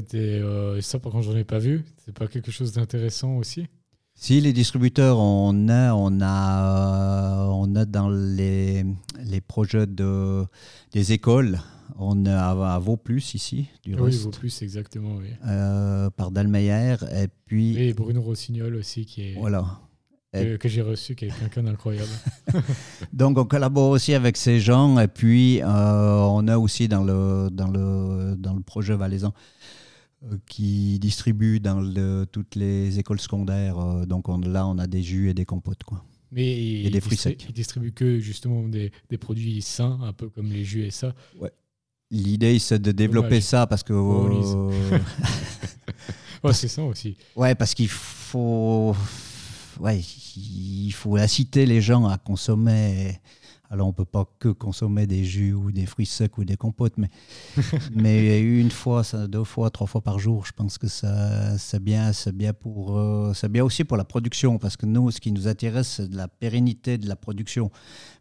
ça 0.80 0.98
par 1.00 1.10
contre, 1.10 1.24
j'en 1.24 1.36
ai 1.36 1.44
pas 1.44 1.58
vu. 1.58 1.84
C'est 2.04 2.16
pas 2.16 2.28
quelque 2.28 2.52
chose 2.52 2.72
d'intéressant 2.72 3.36
aussi? 3.36 3.66
Si 4.22 4.40
les 4.40 4.52
distributeurs, 4.52 5.18
on 5.18 5.68
a, 5.68 5.92
on 5.94 6.20
a, 6.20 7.48
on 7.50 7.74
a 7.74 7.84
dans 7.84 8.08
les, 8.08 8.84
les 9.24 9.40
projets 9.40 9.88
de, 9.88 10.44
des 10.92 11.12
écoles, 11.12 11.58
on 11.98 12.24
a 12.26 12.72
à 12.72 12.78
Vauplus 12.78 13.34
ici, 13.34 13.66
du 13.82 13.96
oui, 13.96 14.16
Vauplus, 14.16 14.52
exactement, 14.62 15.16
oui. 15.16 15.26
Euh, 15.48 16.08
par 16.10 16.30
Dalmeyer, 16.30 16.94
et 17.20 17.26
puis... 17.46 17.76
Et 17.76 17.94
Bruno 17.94 18.22
Rossignol 18.22 18.76
aussi, 18.76 19.06
qui 19.06 19.22
est... 19.22 19.34
Voilà. 19.34 19.80
Que, 20.32 20.68
j'ai 20.68 20.82
reçu, 20.82 21.16
qui 21.16 21.24
est 21.24 21.38
quelqu'un 21.40 21.64
d'incroyable. 21.64 22.08
Donc, 23.12 23.36
on 23.38 23.44
collabore 23.44 23.90
aussi 23.90 24.14
avec 24.14 24.36
ces 24.36 24.60
gens, 24.60 25.00
et 25.00 25.08
puis 25.08 25.60
euh, 25.62 25.66
on 25.66 26.46
a 26.46 26.58
aussi 26.58 26.86
dans 26.86 27.02
le, 27.02 27.48
dans 27.50 27.66
le, 27.66 28.36
dans 28.36 28.54
le 28.54 28.62
projet 28.62 28.94
valaisan 28.94 29.34
euh, 29.34 29.81
qui 30.46 30.98
distribue 30.98 31.60
dans 31.60 31.82
toutes 32.30 32.54
les 32.54 32.98
écoles 32.98 33.20
secondaires. 33.20 33.78
Euh, 33.78 34.06
donc 34.06 34.26
là, 34.46 34.66
on 34.66 34.78
a 34.78 34.86
des 34.86 35.02
jus 35.02 35.30
et 35.30 35.34
des 35.34 35.44
compotes. 35.44 35.84
Quoi. 35.84 36.04
Mais 36.30 36.82
et 36.84 36.90
des 36.90 37.00
fruits 37.00 37.16
secs. 37.16 37.44
Il 37.48 37.52
distribue 37.52 37.92
que 37.92 38.18
justement 38.18 38.66
des, 38.68 38.92
des, 39.10 39.18
produits 39.18 39.60
sains, 39.62 39.98
un 40.02 40.12
peu 40.12 40.28
comme 40.28 40.50
les 40.50 40.64
jus 40.64 40.84
et 40.84 40.90
ça. 40.90 41.14
Ouais. 41.38 41.52
L'idée, 42.10 42.58
c'est 42.58 42.78
de 42.78 42.92
développer 42.92 43.40
ça 43.40 43.66
parce 43.66 43.82
que. 43.82 43.92
Euh, 43.92 44.70
ouais, 46.44 46.52
c'est 46.52 46.68
ça 46.68 46.84
aussi. 46.84 47.16
Ouais, 47.36 47.54
parce 47.54 47.74
qu'il 47.74 47.88
faut. 47.88 48.94
Ouais, 49.80 50.00
il 50.36 50.90
faut 50.92 51.16
inciter 51.16 51.66
les 51.66 51.80
gens 51.80 52.06
à 52.06 52.18
consommer 52.18 53.18
alors, 53.72 53.86
on 53.86 53.90
ne 53.90 53.94
peut 53.94 54.04
pas 54.04 54.26
que 54.38 54.50
consommer 54.50 55.06
des 55.06 55.24
jus 55.24 55.54
ou 55.54 55.72
des 55.72 55.86
fruits 55.86 56.04
secs 56.04 56.36
ou 56.36 56.44
des 56.44 56.58
compotes, 56.58 56.92
mais, 56.98 57.08
mais 57.94 58.38
une 58.38 58.70
fois, 58.70 59.00
deux 59.28 59.44
fois, 59.44 59.70
trois 59.70 59.86
fois 59.86 60.02
par 60.02 60.18
jour, 60.18 60.44
je 60.44 60.52
pense 60.52 60.76
que 60.76 60.88
ça, 60.88 61.56
c'est 61.56 61.82
bien, 61.82 62.12
c'est 62.12 62.36
bien, 62.36 62.52
pour, 62.52 62.98
euh, 62.98 63.32
c'est 63.34 63.50
bien 63.50 63.64
aussi 63.64 63.84
pour 63.84 63.96
la 63.96 64.04
production, 64.04 64.58
parce 64.58 64.76
que 64.76 64.84
nous, 64.84 65.10
ce 65.10 65.20
qui 65.22 65.32
nous 65.32 65.48
intéresse, 65.48 65.88
c'est 65.96 66.10
de 66.10 66.18
la 66.18 66.28
pérennité 66.28 66.98
de 66.98 67.08
la 67.08 67.16
production. 67.16 67.70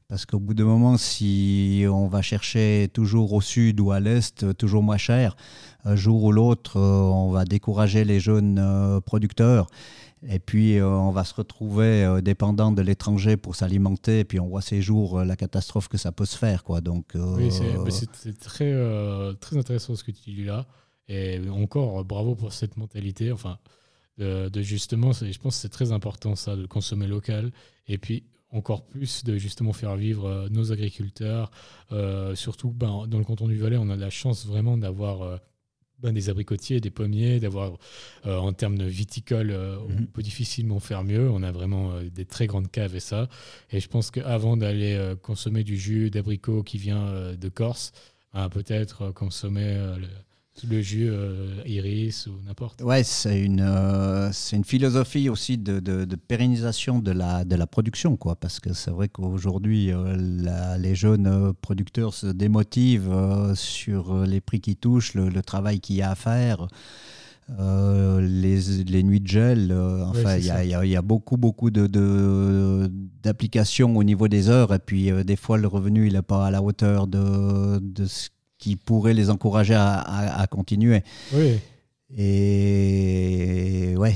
Parce 0.07 0.25
qu'au 0.25 0.39
bout 0.39 0.53
d'un 0.53 0.65
moment, 0.65 0.95
si 0.95 1.83
on 1.89 2.07
va 2.07 2.21
chercher 2.21 2.89
toujours 2.93 3.33
au 3.33 3.41
sud 3.41 3.81
ou 3.81 3.91
à 3.91 3.99
l'est, 3.99 4.55
toujours 4.57 4.83
moins 4.83 4.97
cher, 4.97 5.35
un 5.83 5.97
jour 5.97 6.23
ou 6.23 6.31
l'autre, 6.31 6.77
euh, 6.77 7.01
on 7.01 7.31
va 7.31 7.43
décourager 7.43 8.05
les 8.05 8.21
jeunes 8.21 8.57
euh, 8.57 9.01
producteurs. 9.01 9.67
Et 10.27 10.39
puis, 10.39 10.77
euh, 10.77 10.87
on 10.87 11.11
va 11.11 11.23
se 11.23 11.33
retrouver 11.33 12.03
euh, 12.03 12.21
dépendant 12.21 12.71
de 12.71 12.81
l'étranger 12.81 13.37
pour 13.37 13.55
s'alimenter. 13.55 14.19
Et 14.19 14.23
puis, 14.23 14.39
on 14.39 14.47
voit 14.47 14.61
ces 14.61 14.81
jours 14.81 15.19
euh, 15.19 15.25
la 15.25 15.35
catastrophe 15.35 15.87
que 15.87 15.97
ça 15.97 16.11
peut 16.11 16.25
se 16.25 16.37
faire. 16.37 16.63
Quoi. 16.63 16.81
Donc, 16.81 17.13
Oui, 17.15 17.51
c'est 17.51 18.37
très, 18.37 18.73
très 19.39 19.57
intéressant 19.57 19.95
ce 19.95 20.03
que 20.03 20.11
tu 20.11 20.31
dis 20.31 20.43
là. 20.43 20.67
Et 21.07 21.39
encore, 21.49 22.05
bravo 22.05 22.35
pour 22.35 22.53
cette 22.53 22.77
mentalité. 22.77 23.31
Enfin, 23.31 23.57
de, 24.17 24.49
justement, 24.61 25.11
je 25.11 25.37
pense 25.39 25.55
que 25.55 25.61
c'est 25.61 25.69
très 25.69 25.91
important 25.91 26.35
ça, 26.35 26.55
de 26.55 26.67
consommer 26.67 27.07
local. 27.07 27.51
Et 27.87 27.97
puis, 27.97 28.23
encore 28.51 28.85
plus 28.85 29.23
de 29.23 29.37
justement 29.37 29.73
faire 29.73 29.95
vivre 29.95 30.47
nos 30.51 30.71
agriculteurs. 30.71 31.51
surtout 32.35 32.71
ben, 32.71 33.07
dans 33.07 33.17
le 33.17 33.23
canton 33.23 33.47
du 33.47 33.57
Valais, 33.57 33.77
on 33.77 33.89
a 33.89 33.95
la 33.95 34.11
chance 34.11 34.45
vraiment 34.45 34.77
d'avoir 34.77 35.39
ben, 36.01 36.13
des 36.13 36.29
abricotiers, 36.29 36.79
des 36.79 36.89
pommiers, 36.89 37.39
d'avoir 37.39 37.73
euh, 38.25 38.37
en 38.37 38.53
termes 38.53 38.77
de 38.77 38.85
viticole, 38.85 39.51
euh, 39.51 39.77
on 39.79 39.89
mhm. 39.89 40.07
peut 40.07 40.21
difficilement 40.21 40.79
faire 40.79 41.03
mieux. 41.03 41.29
On 41.29 41.43
a 41.43 41.51
vraiment 41.51 41.91
euh, 41.91 42.09
des 42.09 42.25
très 42.25 42.47
grandes 42.47 42.71
caves 42.71 42.95
et 42.95 42.99
ça. 42.99 43.29
Et 43.71 43.79
je 43.79 43.87
pense 43.87 44.11
qu'avant 44.11 44.57
d'aller 44.57 45.13
consommer 45.21 45.63
du 45.63 45.77
jus 45.77 46.09
d'abricot 46.09 46.63
qui 46.63 46.77
vient 46.77 47.33
de 47.33 47.49
Corse, 47.49 47.93
peut-être 48.51 49.11
consommer 49.11 49.73
le, 49.97 50.07
le 50.69 50.81
jus 50.81 51.09
euh, 51.09 51.61
iris 51.65 52.27
ou 52.27 52.33
n'importe. 52.45 52.81
Ouais, 52.81 53.03
c'est 53.03 53.41
une, 53.41 53.61
euh, 53.61 54.31
c'est 54.31 54.55
une 54.55 54.63
philosophie 54.63 55.29
aussi 55.29 55.57
de, 55.57 55.79
de, 55.79 56.15
pérennisation 56.15 56.99
de 56.99 57.11
la, 57.11 57.45
de 57.45 57.55
la 57.55 57.65
production, 57.67 58.15
quoi, 58.15 58.35
parce 58.35 58.59
que 58.59 58.73
c'est 58.73 58.91
vrai 58.91 59.09
qu'aujourd'hui, 59.09 59.91
euh, 59.91 60.77
les 60.77 60.93
jeunes 60.93 61.53
producteurs 61.61 62.13
se 62.13 62.27
démotivent 62.27 63.53
sur 63.55 64.23
les 64.23 64.41
prix 64.41 64.59
qui 64.59 64.75
touchent, 64.75 65.15
le, 65.15 65.41
travail 65.41 65.79
qu'il 65.79 65.95
y 65.95 66.01
a 66.01 66.11
à 66.11 66.15
faire. 66.15 66.67
les, 67.49 68.59
les, 68.83 69.03
nuits 69.03 69.19
de 69.19 69.27
gel, 69.27 69.73
enfin, 70.05 70.37
il 70.37 70.45
y, 70.45 70.87
y, 70.87 70.89
y, 70.91 70.95
a 70.95 71.01
beaucoup, 71.01 71.37
beaucoup 71.37 71.71
de, 71.71 71.87
d'applications 73.23 73.97
au 73.97 74.03
niveau 74.03 74.27
des 74.27 74.49
heures, 74.49 74.73
et 74.73 74.79
puis 74.79 75.11
des 75.23 75.35
fois, 75.37 75.57
le 75.57 75.67
revenu, 75.67 76.07
il 76.07 76.13
n'est 76.13 76.21
pas 76.21 76.45
à 76.45 76.51
la 76.51 76.61
hauteur 76.61 77.07
de, 77.07 77.79
de 77.79 78.05
ce 78.05 78.29
qui 78.61 78.77
pourrait 78.77 79.15
les 79.15 79.29
encourager 79.29 79.75
à, 79.75 80.47
continuer. 80.49 81.03
Oui. 81.33 81.59
Et 82.15 83.95
ouais, 83.97 84.13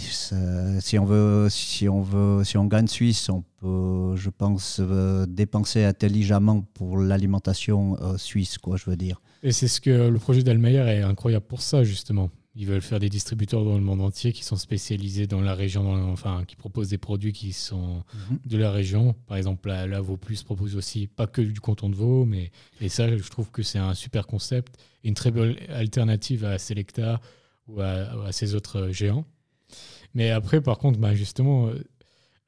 si 0.79 0.99
on 0.99 1.05
veut, 1.05 1.47
si 1.49 1.89
on 1.89 2.01
veut, 2.01 2.43
si 2.43 2.57
on 2.57 2.65
gagne 2.65 2.87
Suisse, 2.87 3.29
on 3.29 3.43
peut, 3.59 4.15
je 4.15 4.29
pense, 4.29 4.79
euh, 4.81 5.25
dépenser 5.25 5.83
intelligemment 5.83 6.61
pour 6.73 6.97
l'alimentation 6.97 7.97
euh, 8.01 8.17
suisse, 8.17 8.57
quoi, 8.57 8.77
je 8.77 8.89
veux 8.89 8.97
dire. 8.97 9.21
Et 9.43 9.51
c'est 9.51 9.67
ce 9.67 9.81
que 9.81 10.09
le 10.09 10.19
projet 10.19 10.43
d'Almeyer 10.43 10.79
est 10.79 11.01
incroyable 11.01 11.45
pour 11.45 11.61
ça, 11.61 11.83
justement. 11.83 12.29
Ils 12.57 12.65
veulent 12.65 12.81
faire 12.81 12.99
des 12.99 13.09
distributeurs 13.09 13.65
dans 13.65 13.75
le 13.75 13.83
monde 13.83 13.99
entier 13.99 14.31
qui 14.31 14.43
sont 14.43 14.55
spécialisés 14.55 15.27
dans 15.27 15.41
la 15.41 15.53
région, 15.53 16.11
enfin, 16.11 16.45
qui 16.47 16.55
proposent 16.55 16.89
des 16.89 16.97
produits 16.97 17.33
qui 17.33 17.51
sont 17.51 18.03
mhm. 18.29 18.39
de 18.45 18.57
la 18.57 18.71
région. 18.71 19.13
Par 19.27 19.35
exemple, 19.35 19.67
là, 19.67 19.87
là 19.87 20.01
Plus 20.19 20.43
propose 20.43 20.77
aussi 20.77 21.07
pas 21.07 21.27
que 21.27 21.41
du 21.41 21.59
canton 21.59 21.89
de 21.89 21.95
Vaud, 21.95 22.25
mais 22.25 22.51
et 22.79 22.87
ça, 22.87 23.15
je 23.15 23.29
trouve 23.29 23.51
que 23.51 23.61
c'est 23.61 23.79
un 23.79 23.93
super 23.93 24.25
concept, 24.25 24.77
une 25.03 25.13
très 25.13 25.31
belle 25.31 25.57
alternative 25.69 26.45
à 26.45 26.57
Selecta 26.57 27.19
ou 27.67 27.81
à, 27.81 28.31
ces 28.31 28.55
autres 28.55 28.89
géants. 28.89 29.25
Mais 30.13 30.31
après, 30.31 30.61
par 30.61 30.77
contre, 30.77 30.97
bah, 30.97 31.13
justement, 31.13 31.69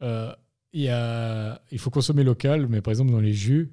euh, 0.01 0.31
il, 0.71 0.83
y 0.83 0.89
a, 0.89 1.61
il 1.71 1.79
faut 1.79 1.89
consommer 1.89 2.23
local, 2.23 2.67
mais 2.67 2.81
par 2.81 2.91
exemple, 2.91 3.11
dans 3.11 3.19
les 3.19 3.33
jus, 3.33 3.71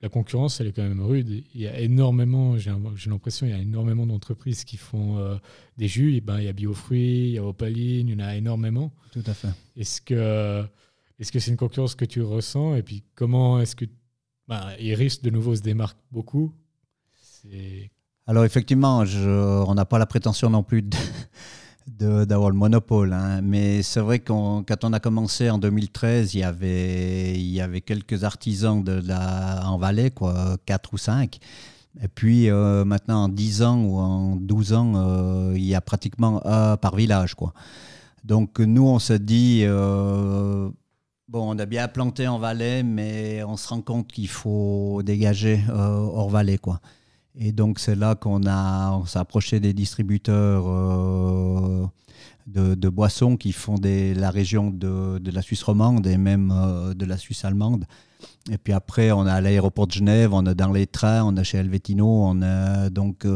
la 0.00 0.08
concurrence, 0.08 0.60
elle 0.60 0.66
est 0.66 0.72
quand 0.72 0.82
même 0.82 1.00
rude. 1.00 1.44
Il 1.54 1.60
y 1.60 1.66
a 1.66 1.78
énormément, 1.80 2.58
j'ai 2.58 2.70
l'impression, 3.06 3.46
il 3.46 3.50
y 3.50 3.54
a 3.54 3.58
énormément 3.58 4.06
d'entreprises 4.06 4.64
qui 4.64 4.76
font 4.76 5.18
euh, 5.18 5.36
des 5.78 5.88
jus. 5.88 6.16
Et 6.16 6.20
ben, 6.20 6.38
il 6.38 6.44
y 6.44 6.48
a 6.48 6.52
Biofruits, 6.52 7.28
il 7.28 7.34
y 7.34 7.38
a 7.38 7.44
Opaline, 7.44 8.08
il 8.08 8.12
y 8.12 8.22
en 8.22 8.26
a 8.26 8.36
énormément. 8.36 8.92
Tout 9.12 9.22
à 9.26 9.34
fait. 9.34 9.48
Est-ce 9.76 10.00
que 10.00 10.64
est-ce 11.18 11.30
que 11.30 11.38
c'est 11.38 11.50
une 11.50 11.56
concurrence 11.56 11.94
que 11.94 12.04
tu 12.04 12.22
ressens? 12.22 12.74
Et 12.74 12.82
puis, 12.82 13.02
comment 13.14 13.60
est-ce 13.60 13.76
que. 13.76 13.84
Ben, 14.46 14.74
Iris, 14.78 15.22
de 15.22 15.30
nouveau, 15.30 15.54
se 15.56 15.62
démarque 15.62 15.96
beaucoup? 16.10 16.52
Alors, 18.26 18.44
effectivement, 18.44 19.04
je, 19.04 19.28
on 19.28 19.74
n'a 19.74 19.84
pas 19.84 19.98
la 19.98 20.06
prétention 20.06 20.50
non 20.50 20.62
plus 20.62 20.82
de 20.82 20.96
d'avoir 21.86 22.50
le 22.50 22.56
monopole. 22.56 23.12
Hein. 23.12 23.40
Mais 23.42 23.82
c'est 23.82 24.00
vrai 24.00 24.18
que 24.18 24.32
quand 24.62 24.84
on 24.84 24.92
a 24.92 25.00
commencé 25.00 25.50
en 25.50 25.58
2013, 25.58 26.34
il 26.34 26.40
y 26.40 26.42
avait, 26.42 27.34
il 27.34 27.50
y 27.50 27.60
avait 27.60 27.80
quelques 27.80 28.24
artisans 28.24 28.82
de 28.82 29.02
la, 29.06 29.62
en 29.66 29.78
Valais, 29.78 30.10
quoi, 30.10 30.56
4 30.66 30.94
ou 30.94 30.98
5. 30.98 31.38
Et 32.02 32.08
puis 32.08 32.50
euh, 32.50 32.84
maintenant, 32.84 33.24
en 33.24 33.28
10 33.28 33.62
ans 33.62 33.80
ou 33.84 33.98
en 33.98 34.36
12 34.36 34.72
ans, 34.72 34.92
euh, 34.96 35.52
il 35.54 35.64
y 35.64 35.74
a 35.74 35.80
pratiquement 35.80 36.44
un 36.44 36.76
par 36.76 36.96
village. 36.96 37.34
Quoi. 37.34 37.52
Donc 38.24 38.58
nous, 38.58 38.86
on 38.86 38.98
se 38.98 39.12
dit, 39.12 39.62
euh, 39.64 40.68
bon, 41.28 41.54
on 41.54 41.58
a 41.58 41.66
bien 41.66 41.86
planté 41.86 42.26
en 42.26 42.38
Valais, 42.38 42.82
mais 42.82 43.44
on 43.44 43.56
se 43.56 43.68
rend 43.68 43.80
compte 43.80 44.10
qu'il 44.10 44.28
faut 44.28 45.02
dégager 45.04 45.60
hors 45.70 46.30
Valais. 46.30 46.58
Quoi. 46.58 46.80
Et 47.38 47.52
donc 47.52 47.78
c'est 47.78 47.96
là 47.96 48.14
qu'on 48.14 48.46
a, 48.46 49.02
s'est 49.06 49.18
approché 49.18 49.58
des 49.58 49.72
distributeurs 49.72 50.64
euh, 50.68 51.86
de, 52.46 52.88
boissons 52.88 53.36
qui 53.36 53.50
font 53.50 53.74
des, 53.74 54.14
la 54.14 54.30
région 54.30 54.70
de, 54.70 55.20
la 55.30 55.42
Suisse 55.42 55.62
romande 55.64 56.06
et 56.06 56.16
même 56.16 56.52
de 56.94 57.04
la 57.04 57.16
Suisse 57.16 57.44
allemande. 57.44 57.86
Et 58.50 58.56
puis 58.56 58.72
après, 58.72 59.10
on 59.10 59.26
a 59.26 59.32
à 59.34 59.40
l'aéroport 59.40 59.86
de 59.86 59.92
Genève, 59.92 60.32
on 60.32 60.46
a 60.46 60.54
dans 60.54 60.70
les 60.70 60.86
trains, 60.86 61.24
on 61.24 61.36
a 61.36 61.42
chez 61.42 61.58
Helvetino, 61.58 62.06
on 62.06 62.40
a 62.42 62.88
donc 62.88 63.26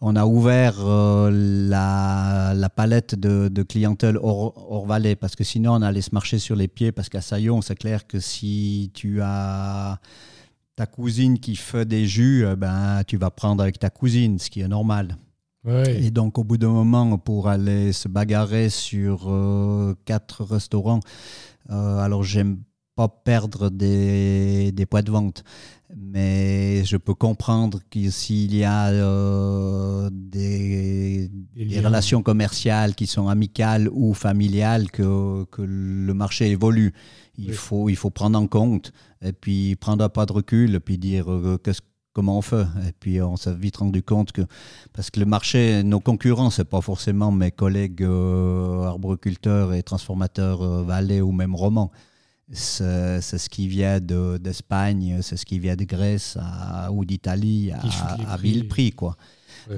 on 0.00 0.16
a 0.16 0.24
ouvert 0.24 0.76
la, 0.80 2.52
la, 2.54 2.70
palette 2.70 3.14
de, 3.14 3.48
de 3.48 3.62
clientèle 3.62 4.16
hors, 4.20 4.86
vallée 4.86 5.14
parce 5.14 5.36
que 5.36 5.44
sinon 5.44 5.74
on 5.74 5.82
allait 5.82 6.00
se 6.00 6.10
marcher 6.12 6.38
sur 6.38 6.56
les 6.56 6.68
pieds 6.68 6.90
parce 6.90 7.08
qu'à 7.08 7.20
Saillon, 7.20 7.60
c'est 7.60 7.76
clair 7.76 8.06
que 8.06 8.18
si 8.18 8.90
tu 8.94 9.20
as 9.20 10.00
ta 10.76 10.86
cousine 10.86 11.38
qui 11.38 11.56
fait 11.56 11.84
des 11.84 12.06
jus, 12.06 12.44
euh, 12.44 12.56
ben, 12.56 13.02
tu 13.06 13.16
vas 13.16 13.30
prendre 13.30 13.62
avec 13.62 13.78
ta 13.78 13.90
cousine, 13.90 14.38
ce 14.38 14.50
qui 14.50 14.60
est 14.60 14.68
normal. 14.68 15.16
Et 15.86 16.10
donc, 16.10 16.38
au 16.38 16.44
bout 16.44 16.56
d'un 16.56 16.70
moment, 16.70 17.18
pour 17.18 17.48
aller 17.48 17.92
se 17.92 18.08
bagarrer 18.08 18.68
sur 18.68 19.30
euh, 19.30 19.94
quatre 20.04 20.42
restaurants, 20.42 20.98
euh, 21.70 21.98
alors 21.98 22.24
j'aime 22.24 22.58
pas 22.96 23.06
perdre 23.06 23.70
des, 23.70 24.72
des, 24.72 24.86
poids 24.86 25.02
de 25.02 25.12
vente, 25.12 25.44
mais 25.96 26.84
je 26.84 26.96
peux 26.96 27.14
comprendre 27.14 27.78
que 27.90 28.10
s'il 28.10 28.56
y 28.56 28.64
a 28.64 28.90
des, 30.10 31.30
des, 31.54 31.80
relations 31.80 32.22
commerciales 32.22 32.96
qui 32.96 33.06
sont 33.06 33.28
amicales 33.28 33.88
ou 33.92 34.14
familiales, 34.14 34.90
que, 34.90 35.44
que 35.44 35.62
le 35.62 36.12
marché 36.12 36.50
évolue. 36.50 36.92
Il, 37.38 37.54
faut, 37.54 37.88
il 37.88 37.96
faut 37.96 38.10
prendre 38.10 38.38
en 38.38 38.46
compte 38.46 38.92
et 39.22 39.32
puis 39.32 39.76
prendre 39.76 40.04
un 40.04 40.08
pas 40.08 40.26
de 40.26 40.32
recul 40.32 40.74
et 40.74 40.80
puis 40.80 40.98
dire 40.98 41.30
euh, 41.30 41.58
comment 42.12 42.38
on 42.38 42.42
fait? 42.42 42.66
Et 42.88 42.92
puis 42.98 43.22
on 43.22 43.36
s'est 43.36 43.54
vite 43.54 43.76
rendu 43.76 44.02
compte 44.02 44.32
que, 44.32 44.42
parce 44.92 45.10
que 45.10 45.20
le 45.20 45.26
marché, 45.26 45.82
nos 45.82 46.00
concurrents, 46.00 46.50
ce 46.50 46.62
n'est 46.62 46.66
pas 46.66 46.80
forcément 46.80 47.30
mes 47.32 47.50
collègues 47.50 48.02
euh, 48.02 48.84
arboriculteurs 48.84 49.72
et 49.72 49.82
transformateurs 49.82 50.62
euh, 50.62 50.82
valais 50.82 51.20
ou 51.20 51.32
même 51.32 51.54
romans. 51.54 51.90
C'est 52.52 53.22
ce 53.22 53.48
qui 53.48 53.66
vient 53.66 53.98
d'Espagne, 53.98 55.20
c'est 55.22 55.38
ce 55.38 55.46
qui 55.46 55.58
vient 55.58 55.76
de 55.76 55.84
Grèce 55.84 56.36
ou 56.90 57.06
d'Italie 57.06 57.72
à, 57.72 57.80
à 58.30 58.36
vil 58.36 58.68
prix. 58.68 58.90
Quoi. 58.92 59.16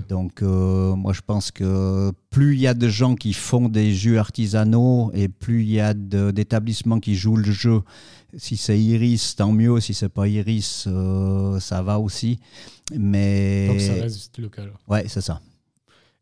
Donc, 0.08 0.42
euh, 0.42 0.94
moi, 0.94 1.12
je 1.12 1.20
pense 1.20 1.50
que 1.50 2.12
plus 2.30 2.54
il 2.54 2.60
y 2.60 2.66
a 2.66 2.74
de 2.74 2.88
gens 2.88 3.14
qui 3.14 3.32
font 3.32 3.68
des 3.68 3.94
jeux 3.94 4.18
artisanaux 4.18 5.10
et 5.14 5.28
plus 5.28 5.62
il 5.62 5.70
y 5.70 5.80
a 5.80 5.94
d'établissements 5.94 7.00
qui 7.00 7.14
jouent 7.14 7.36
le 7.36 7.50
jeu. 7.50 7.82
Si 8.36 8.56
c'est 8.56 8.80
Iris, 8.80 9.36
tant 9.36 9.52
mieux. 9.52 9.80
Si 9.80 9.94
c'est 9.94 10.08
pas 10.08 10.26
Iris, 10.26 10.86
euh, 10.86 11.60
ça 11.60 11.82
va 11.82 12.00
aussi. 12.00 12.38
Mais 12.96 13.68
donc 13.68 13.80
ça 13.80 13.94
reste 13.94 14.38
local. 14.38 14.72
Ouais, 14.88 15.04
c'est 15.08 15.20
ça. 15.20 15.40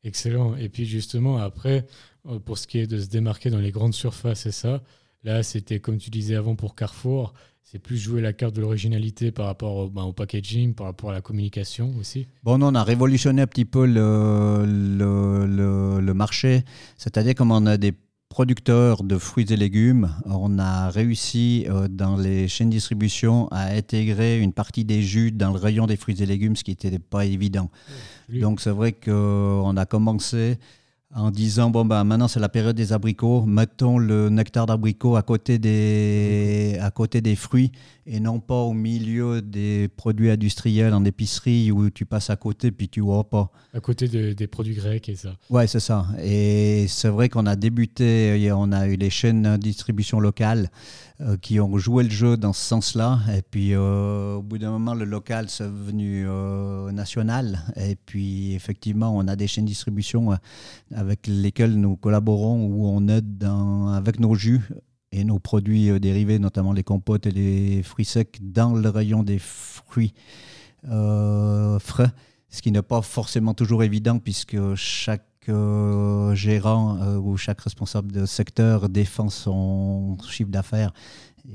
Excellent. 0.05 0.57
Et 0.57 0.69
puis 0.69 0.85
justement, 0.85 1.39
après, 1.39 1.87
euh, 2.29 2.39
pour 2.39 2.59
ce 2.59 2.67
qui 2.67 2.79
est 2.79 2.87
de 2.87 3.01
se 3.01 3.07
démarquer 3.07 3.51
dans 3.51 3.59
les 3.59 3.71
grandes 3.71 3.95
surfaces 3.95 4.47
et 4.47 4.53
ça, 4.53 4.83
là, 5.25 5.43
c'était 5.43 5.81
comme 5.81 5.99
tu 5.99 6.11
disais 6.11 6.35
avant 6.35 6.55
pour 6.55 6.75
Carrefour, 6.75 7.35
c'est 7.73 7.79
plus 7.79 7.97
jouer 7.97 8.21
la 8.21 8.35
carte 8.35 8.55
de 8.55 8.61
l'originalité 8.61 9.33
par 9.33 9.47
rapport 9.47 9.77
au, 9.77 9.89
ben, 9.89 10.13
packaging, 10.13 10.75
par 10.75 10.87
rapport 10.87 11.11
à 11.11 11.15
la 11.15 11.23
communication 11.23 11.95
aussi. 11.99 12.27
Bon, 12.43 12.59
non, 12.59 12.69
on 12.69 12.75
a 12.75 12.85
révolutionné 12.85 13.41
un 13.41 13.47
petit 13.47 13.65
peu 13.65 13.87
le, 13.87 14.67
le, 14.67 16.01
le, 16.01 16.15
marché, 16.15 16.65
c'est-à-dire 16.99 17.35
comme 17.35 17.51
on 17.51 17.65
a 17.65 17.79
des 17.79 17.95
producteurs 18.29 19.03
de 19.05 19.17
fruits 19.17 19.47
et 19.51 19.57
légumes, 19.57 20.11
on 20.27 20.59
a 20.59 20.91
réussi 20.91 21.67
euh, 21.69 21.89
dans 21.89 22.17
les 22.17 22.49
chaînes 22.49 22.69
de 22.69 22.75
distribution 22.75 23.49
à 23.49 23.69
intégrer 23.69 24.39
une 24.39 24.53
partie 24.53 24.85
des 24.85 25.03
jus 25.03 25.33
dans 25.33 25.51
le 25.51 25.59
rayon 25.59 25.87
des 25.87 25.97
fruits 25.97 26.23
et 26.23 26.27
légumes, 26.27 26.57
ce 26.57 26.65
qui 26.65 26.73
n'était 26.73 26.99
pas 26.99 27.25
évident. 27.25 27.71
Donc 28.29 28.61
c'est 28.61 28.71
vrai 28.71 28.93
qu'on 28.93 29.77
a 29.77 29.87
commencé 29.87 30.59
en 31.15 31.31
disant 31.31 31.71
bon 31.71 31.85
ben 31.85 32.05
maintenant 32.05 32.29
c'est 32.29 32.41
la 32.41 32.49
période 32.49 32.77
des 32.77 32.93
abricots, 32.93 33.45
mettons 33.45 33.99
le 33.99 34.31
nectar 34.31 34.67
d'abricot 34.67 35.17
à 35.17 35.23
côté 35.23 35.59
des 35.59 36.79
à 36.81 36.91
côté 36.91 37.21
des 37.21 37.37
fruits 37.37 37.73
et 38.07 38.21
non 38.21 38.41
pas 38.41 38.61
au 38.61 38.73
milieu 38.73 39.43
des 39.43 39.89
produits 39.89 40.31
industriels 40.31 40.95
en 40.95 41.05
épicerie 41.05 41.71
où 41.71 41.91
tu 41.91 42.05
passes 42.05 42.31
à 42.31 42.37
côté 42.37 42.73
puis 42.73 42.89
tu 42.89 43.01
vois 43.01 43.29
pas. 43.29 43.51
À 43.75 43.81
côté 43.81 44.09
des 44.09 44.47
produits 44.47 44.75
grecs 44.75 45.09
et 45.09 45.17
ça. 45.17 45.37
Ouais 45.51 45.67
c'est 45.67 45.81
ça. 45.81 46.07
Et 46.23 46.87
c'est 46.89 47.09
vrai 47.09 47.29
qu'on 47.29 47.47
a 47.47 47.57
débuté, 47.57 48.51
on 48.55 48.73
a 48.73 48.87
eu 48.89 48.97
les 48.97 49.11
chaînes 49.11 49.43
de 49.43 49.57
distribution 49.57 50.21
locales 50.21 50.71
euh, 51.23 51.37
qui 51.37 51.61
ont 51.61 51.77
joué 51.79 52.05
le 52.05 52.11
jeu 52.11 52.37
dans 52.37 52.53
ce 52.53 52.65
sens-là. 52.65 53.21
Et 53.37 53.43
puis, 53.43 53.75
euh, 53.75 54.37
au 54.37 54.43
bout 54.43 54.59
d'un 54.59 54.71
moment, 54.71 54.95
le 54.95 55.05
local 55.05 55.49
s'est 55.49 55.65
devenu 55.65 56.25
euh, 56.27 56.91
national. 56.91 57.61
Et 57.77 57.97
puis, 57.97 58.55
effectivement, 58.55 59.17
on 59.17 59.29
a 59.29 59.37
des 59.37 59.47
chaînes 59.47 59.65
de 59.65 59.71
distribution 59.71 60.31
avec 60.95 61.27
lesquelles 61.29 61.79
nous 61.79 61.97
collaborons, 61.97 62.65
où 62.65 62.87
on 62.87 63.07
aide 63.09 63.39
dans, 63.39 63.89
avec 63.89 64.19
nos 64.19 64.35
jus 64.35 64.63
et 65.13 65.25
nos 65.25 65.39
produits 65.39 66.01
dérivés, 66.01 66.39
notamment 66.39 66.73
les 66.73 66.83
compotes 66.83 67.27
et 67.27 67.31
les 67.31 67.83
fruits 67.83 68.05
secs, 68.05 68.39
dans 68.41 68.75
le 68.75 68.89
rayon 68.89 69.23
des 69.23 69.39
fruits 69.39 70.15
frais. 70.83 72.13
Ce 72.49 72.61
qui 72.61 72.71
n'est 72.73 72.83
pas 72.83 73.03
forcément 73.03 73.55
toujours 73.55 73.83
évident, 73.83 74.19
puisque 74.19 74.75
chaque 74.75 75.25
euh, 75.49 76.35
gérant 76.37 77.03
euh, 77.03 77.17
ou 77.17 77.37
chaque 77.37 77.61
responsable 77.63 78.13
de 78.13 78.27
secteur 78.27 78.89
défend 78.89 79.29
son 79.29 80.17
chiffre 80.29 80.51
d'affaires. 80.51 80.93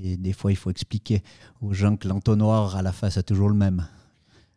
Et 0.04 0.18
des 0.18 0.34
fois, 0.34 0.52
il 0.52 0.58
faut 0.58 0.72
expliquer 0.72 1.24
aux 1.62 1.72
gens 1.72 1.96
que 1.96 2.08
l'entonnoir 2.08 2.76
à 2.76 2.82
la 2.82 2.92
face 2.92 3.16
est 3.16 3.24
toujours 3.24 3.48
le 3.48 3.56
même. 3.56 3.88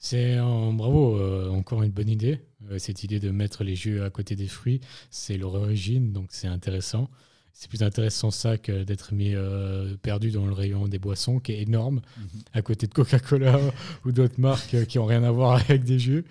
C'est 0.01 0.39
bravo, 0.73 1.17
euh, 1.17 1.51
encore 1.51 1.85
une 1.85 1.93
bonne 1.93 2.09
idée. 2.09 2.41
cette 2.79 3.05
idée 3.05 3.21
de 3.21 3.31
mettre 3.31 3.63
les 3.63 3.77
jeux 3.77 4.03
à 4.03 4.11
côté 4.11 4.35
des 4.35 4.49
fruits, 4.49 4.81
c'est 5.11 5.37
leur 5.37 5.55
origine, 5.55 6.13
donc 6.13 6.29
c'est 6.31 6.49
intéressant 6.49 7.09
c'est 7.61 7.69
plus 7.69 7.83
intéressant 7.83 8.31
ça 8.31 8.57
que 8.57 8.85
d'être 8.85 9.13
mis 9.13 9.35
euh, 9.35 9.95
perdu 10.01 10.31
dans 10.31 10.47
le 10.47 10.55
rayon 10.55 10.89
des 10.89 10.99
boissons, 10.99 11.41
qui 11.41 11.53
est 11.53 11.61
énorme, 11.61 12.01
mhm. 12.17 12.41
à 12.55 12.63
côté 12.63 12.87
de 12.87 12.95
Coca-Cola 12.95 13.61
ou 14.07 14.13
d'autres 14.13 14.41
marques 14.41 14.73
euh, 14.73 14.87
qui 14.87 14.97
n'ont 14.97 15.05
rien 15.05 15.23
à 15.25 15.31
voir 15.31 15.61
avec 15.61 15.85
des 15.85 15.99
jus. 15.99 16.25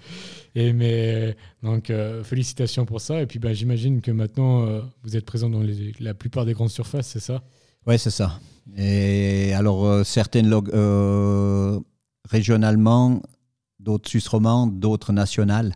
Et 0.56 0.74
mais 0.74 1.38
donc 1.62 1.92
euh, 1.92 2.24
félicitations 2.24 2.88
pour 2.88 3.00
ça. 3.00 3.22
Et 3.22 3.28
puis 3.28 3.38
ben, 3.38 3.54
j'imagine 3.54 4.02
que 4.02 4.10
maintenant 4.10 4.82
vous 5.04 5.16
êtes 5.16 5.26
présent 5.26 5.52
dans 5.52 5.64
la 6.00 6.16
plupart 6.16 6.46
des 6.46 6.54
grandes 6.54 6.72
surfaces, 6.72 7.06
c'est 7.06 7.20
ça? 7.20 7.44
Oui, 7.86 8.00
c'est 8.00 8.10
ça. 8.10 8.40
Et 8.76 9.54
alors 9.54 10.04
certaines 10.08 10.52
régionalement, 12.28 13.22
d'autres 13.80 14.10
suisses 14.10 14.30
d'autres 14.74 15.14
nationales. 15.14 15.74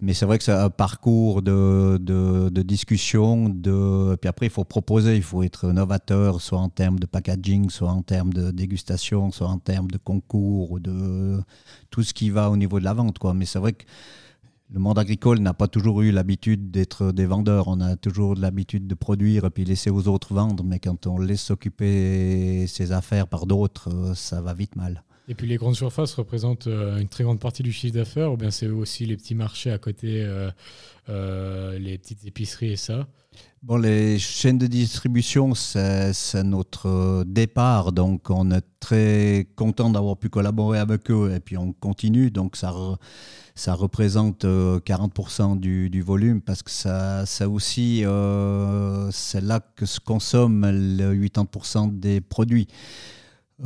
Mais 0.00 0.14
c'est 0.14 0.26
vrai 0.26 0.38
que 0.38 0.44
c'est 0.44 0.52
un 0.52 0.70
parcours 0.70 1.42
de, 1.42 1.98
de, 2.00 2.62
discussion. 2.62 3.48
De, 3.48 4.16
puis 4.20 4.28
après, 4.28 4.46
il 4.46 4.50
faut 4.50 4.64
proposer, 4.64 5.16
il 5.16 5.22
faut 5.22 5.42
être 5.42 5.68
novateur, 5.72 6.40
soit 6.40 6.58
en 6.58 6.68
termes 6.68 6.98
de 6.98 7.06
packaging, 7.06 7.70
soit 7.70 7.90
en 7.90 8.02
termes 8.02 8.32
de 8.32 8.50
dégustation, 8.50 9.30
soit 9.30 9.48
en 9.48 9.58
termes 9.58 9.90
de 9.90 9.98
concours, 9.98 10.72
ou 10.72 10.78
de 10.78 11.40
tout 11.90 12.02
ce 12.02 12.14
qui 12.14 12.30
va 12.30 12.50
au 12.50 12.56
niveau 12.56 12.78
de 12.78 12.84
la 12.84 12.94
vente. 12.94 13.18
Quoi. 13.18 13.34
Mais 13.34 13.46
c'est 13.46 13.58
vrai 13.58 13.72
que 13.72 13.84
le 14.72 14.78
monde 14.78 15.00
agricole 15.00 15.40
n'a 15.40 15.52
pas 15.52 15.66
toujours 15.66 16.00
eu 16.02 16.12
l'habitude 16.12 16.70
d'être 16.70 17.10
des 17.10 17.26
vendeurs. 17.26 17.66
On 17.66 17.80
a 17.80 17.96
toujours 17.96 18.36
l'habitude 18.36 18.86
de 18.86 18.94
produire 18.94 19.44
et 19.44 19.50
puis 19.50 19.64
laisser 19.64 19.90
aux 19.90 20.06
autres 20.06 20.32
vendre. 20.32 20.62
Mais 20.62 20.78
quand 20.78 21.08
on 21.08 21.18
laisse 21.18 21.42
s'occuper 21.42 22.66
ses 22.68 22.92
affaires 22.92 23.26
par 23.26 23.46
d'autres, 23.46 24.12
ça 24.14 24.40
va 24.40 24.54
vite 24.54 24.76
mal. 24.76 25.02
Et 25.30 25.34
puis 25.34 25.46
les 25.46 25.58
grandes 25.58 25.76
surfaces 25.76 26.12
représentent 26.14 26.66
euh, 26.66 26.98
une 26.98 27.06
très 27.06 27.22
grande 27.22 27.38
partie 27.38 27.62
du 27.62 27.72
chiffre 27.72 27.94
d'affaires, 27.94 28.32
ou 28.32 28.36
bien 28.36 28.50
c'est 28.50 28.66
aussi 28.66 29.06
les 29.06 29.16
petits 29.16 29.36
marchés 29.36 29.70
à 29.70 29.78
côté, 29.78 30.24
euh, 30.24 30.50
euh, 31.08 31.78
les 31.78 31.98
petites 31.98 32.26
épiceries 32.26 32.72
et 32.72 32.76
ça. 32.76 33.06
Bon, 33.62 33.76
les 33.76 34.18
chaînes 34.18 34.58
de 34.58 34.66
distribution, 34.66 35.54
c'est 35.54 36.42
notre 36.42 37.22
départ, 37.24 37.92
donc 37.92 38.28
on 38.28 38.50
est 38.50 38.64
très 38.80 39.46
content 39.54 39.88
d'avoir 39.90 40.16
pu 40.16 40.30
collaborer 40.30 40.80
avec 40.80 41.08
eux. 41.12 41.32
Et 41.32 41.38
puis 41.38 41.56
on 41.56 41.72
continue, 41.74 42.32
donc 42.32 42.56
ça, 42.56 42.74
ça 43.54 43.74
représente 43.74 44.44
40% 44.44 45.60
du, 45.60 46.02
volume 46.02 46.40
parce 46.40 46.64
que 46.64 46.72
ça, 46.72 47.24
ça 47.24 47.48
aussi, 47.48 47.98
c'est 49.12 49.40
là 49.42 49.60
que 49.76 49.86
se 49.86 50.00
consomment 50.00 50.70
le 50.72 51.14
80% 51.14 52.00
des 52.00 52.20
produits. 52.20 52.66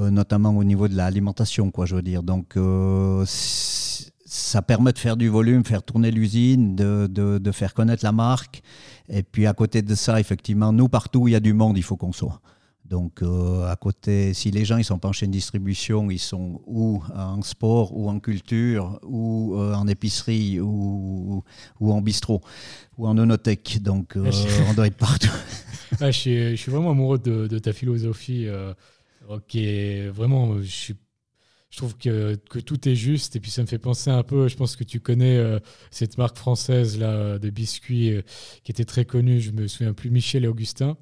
Euh, 0.00 0.10
notamment 0.10 0.50
au 0.50 0.64
niveau 0.64 0.88
de 0.88 0.96
l'alimentation, 0.96 1.70
quoi, 1.70 1.86
je 1.86 1.94
veux 1.94 2.02
dire. 2.02 2.24
Donc, 2.24 2.56
euh, 2.56 3.24
ça 3.26 4.60
permet 4.60 4.92
de 4.92 4.98
faire 4.98 5.16
du 5.16 5.28
volume, 5.28 5.64
faire 5.64 5.84
tourner 5.84 6.10
l'usine, 6.10 6.74
de, 6.74 7.06
de, 7.06 7.52
faire 7.52 7.74
connaître 7.74 8.04
la 8.04 8.10
marque. 8.10 8.62
Et 9.08 9.22
puis, 9.22 9.46
à 9.46 9.52
côté 9.52 9.82
de 9.82 9.94
ça, 9.94 10.18
effectivement, 10.18 10.72
nous, 10.72 10.88
partout 10.88 11.20
où 11.20 11.28
il 11.28 11.32
y 11.32 11.36
a 11.36 11.40
du 11.40 11.52
monde, 11.52 11.78
il 11.78 11.84
faut 11.84 11.96
qu'on 11.96 12.12
soit. 12.12 12.40
Donc, 12.84 13.22
euh, 13.22 13.70
à 13.70 13.76
côté, 13.76 14.34
si 14.34 14.50
les 14.50 14.64
gens 14.64 14.78
ils 14.78 14.84
sont 14.84 14.98
pas 14.98 15.08
en 15.08 15.12
chaîne 15.12 15.30
de 15.30 15.36
distribution, 15.36 16.10
ils 16.10 16.18
sont 16.18 16.60
ou 16.66 17.00
en 17.14 17.40
sport, 17.42 17.96
ou 17.96 18.10
en 18.10 18.18
culture, 18.18 18.98
ou 19.04 19.56
en 19.56 19.86
épicerie, 19.86 20.60
ou, 20.60 21.44
ou, 21.78 21.92
en 21.92 22.00
bistrot, 22.02 22.40
ou 22.98 23.06
en 23.06 23.16
onothèque. 23.16 23.78
Donc, 23.80 24.16
on 24.68 24.74
doit 24.74 24.88
être 24.88 24.96
partout. 24.96 25.30
Ah, 26.00 26.10
je, 26.10 26.18
suis, 26.18 26.50
je, 26.50 26.56
suis, 26.56 26.72
vraiment 26.72 26.90
amoureux 26.90 27.18
de, 27.18 27.46
de 27.46 27.58
ta 27.60 27.72
philosophie. 27.72 28.48
Ok, 29.28 29.56
vraiment, 30.12 30.60
je 30.60 30.66
suis 30.66 30.94
je 31.74 31.78
trouve 31.78 31.96
que, 31.96 32.36
que, 32.50 32.60
tout 32.60 32.88
est 32.88 32.94
juste. 32.94 33.34
Et 33.34 33.40
puis 33.40 33.50
ça 33.50 33.60
me 33.62 33.66
fait 33.66 33.78
penser 33.78 34.08
un 34.08 34.22
peu, 34.22 34.46
je 34.46 34.56
pense 34.56 34.76
que 34.76 34.84
tu 34.84 35.00
connais 35.00 35.36
euh, 35.36 35.58
cette 35.90 36.18
marque 36.18 36.36
française 36.36 36.98
là, 37.00 37.36
de 37.40 37.50
biscuits 37.50 38.12
euh, 38.12 38.22
qui 38.62 38.70
était 38.70 38.84
très 38.84 39.04
connue, 39.04 39.40
je 39.40 39.50
me 39.50 39.66
souviens 39.66 39.92
plus, 39.92 40.08
Michel 40.10 40.44
et 40.44 40.46
Augustin. 40.46 40.96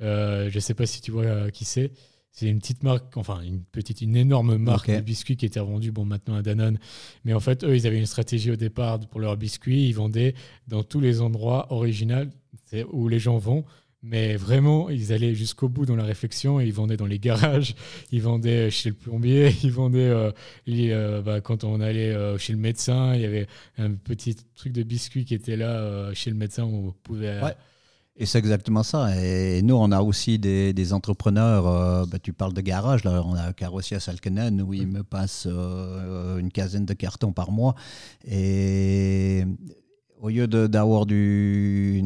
je 0.00 0.54
ne 0.54 0.60
sais 0.60 0.74
pas 0.74 0.84
si 0.84 1.00
tu 1.00 1.12
vois 1.12 1.50
qui 1.50 1.64
c'est. 1.64 1.92
C'est 2.30 2.50
une 2.50 2.58
petite 2.58 2.82
marque, 2.82 3.16
enfin 3.16 3.40
une 3.40 3.62
petite, 3.62 4.02
une 4.02 4.14
énorme 4.14 4.58
marque 4.58 4.90
de 4.90 5.00
biscuits 5.00 5.38
qui 5.38 5.46
était 5.46 5.60
revendue 5.60 5.90
bon, 5.90 6.04
maintenant 6.04 6.34
à 6.34 6.42
Danone. 6.42 6.78
Mais 7.24 7.32
en 7.32 7.40
fait, 7.40 7.64
eux, 7.64 7.74
ils 7.74 7.86
avaient 7.86 7.98
une 7.98 8.04
stratégie 8.04 8.50
au 8.50 8.56
départ 8.56 9.00
pour 9.00 9.20
leurs 9.20 9.38
biscuits. 9.38 9.88
Ils 9.88 9.94
vendaient 9.94 10.34
dans 10.68 10.82
tous 10.82 11.00
les 11.00 11.22
endroits 11.22 11.72
originaux 11.72 12.26
où 12.92 13.08
les 13.08 13.18
gens 13.18 13.38
vont. 13.38 13.64
Mais 14.02 14.36
vraiment, 14.36 14.88
ils 14.88 15.12
allaient 15.12 15.34
jusqu'au 15.34 15.68
bout 15.68 15.86
dans 15.86 15.96
la 15.96 16.04
réflexion 16.04 16.60
et 16.60 16.66
ils 16.66 16.72
vendaient 16.72 16.96
dans 16.96 17.06
les 17.06 17.18
garages, 17.18 17.74
ils 18.12 18.22
vendaient 18.22 18.70
chez 18.70 18.90
le 18.90 18.94
plombier, 18.94 19.54
ils 19.62 19.72
vendaient 19.72 19.98
euh, 19.98 20.30
euh, 20.68 21.22
bah, 21.22 21.40
quand 21.40 21.64
on 21.64 21.80
allait 21.80 22.12
euh, 22.12 22.38
chez 22.38 22.52
le 22.52 22.58
médecin, 22.58 23.14
il 23.14 23.22
y 23.22 23.24
avait 23.24 23.46
un 23.78 23.92
petit 23.92 24.36
truc 24.54 24.72
de 24.72 24.82
biscuit 24.82 25.24
qui 25.24 25.34
était 25.34 25.56
là 25.56 26.12
chez 26.14 26.30
le 26.30 26.36
médecin 26.36 26.64
où 26.64 26.88
on 26.88 26.92
pouvait. 27.02 27.40
Et 28.18 28.24
c'est 28.24 28.38
exactement 28.38 28.82
ça. 28.82 29.14
Et 29.22 29.60
nous, 29.60 29.74
on 29.74 29.92
a 29.92 30.00
aussi 30.00 30.38
des, 30.38 30.92
entrepreneurs. 30.94 32.06
Bah, 32.06 32.18
tu 32.18 32.32
parles 32.32 32.54
de 32.54 32.62
garage. 32.62 33.04
Là, 33.04 33.22
on 33.26 33.34
a 33.34 33.42
un 33.42 33.52
carrossier 33.52 33.98
à 33.98 34.00
Salkenen 34.00 34.62
où 34.62 34.72
il 34.72 34.86
me 34.86 35.02
passe 35.02 35.46
une 35.46 36.50
quinzaine 36.50 36.86
de 36.86 36.94
cartons 36.94 37.32
par 37.32 37.50
mois. 37.50 37.74
Et 38.26 39.44
au 40.18 40.30
lieu 40.30 40.46
d'avoir 40.46 41.04
du, 41.04 42.02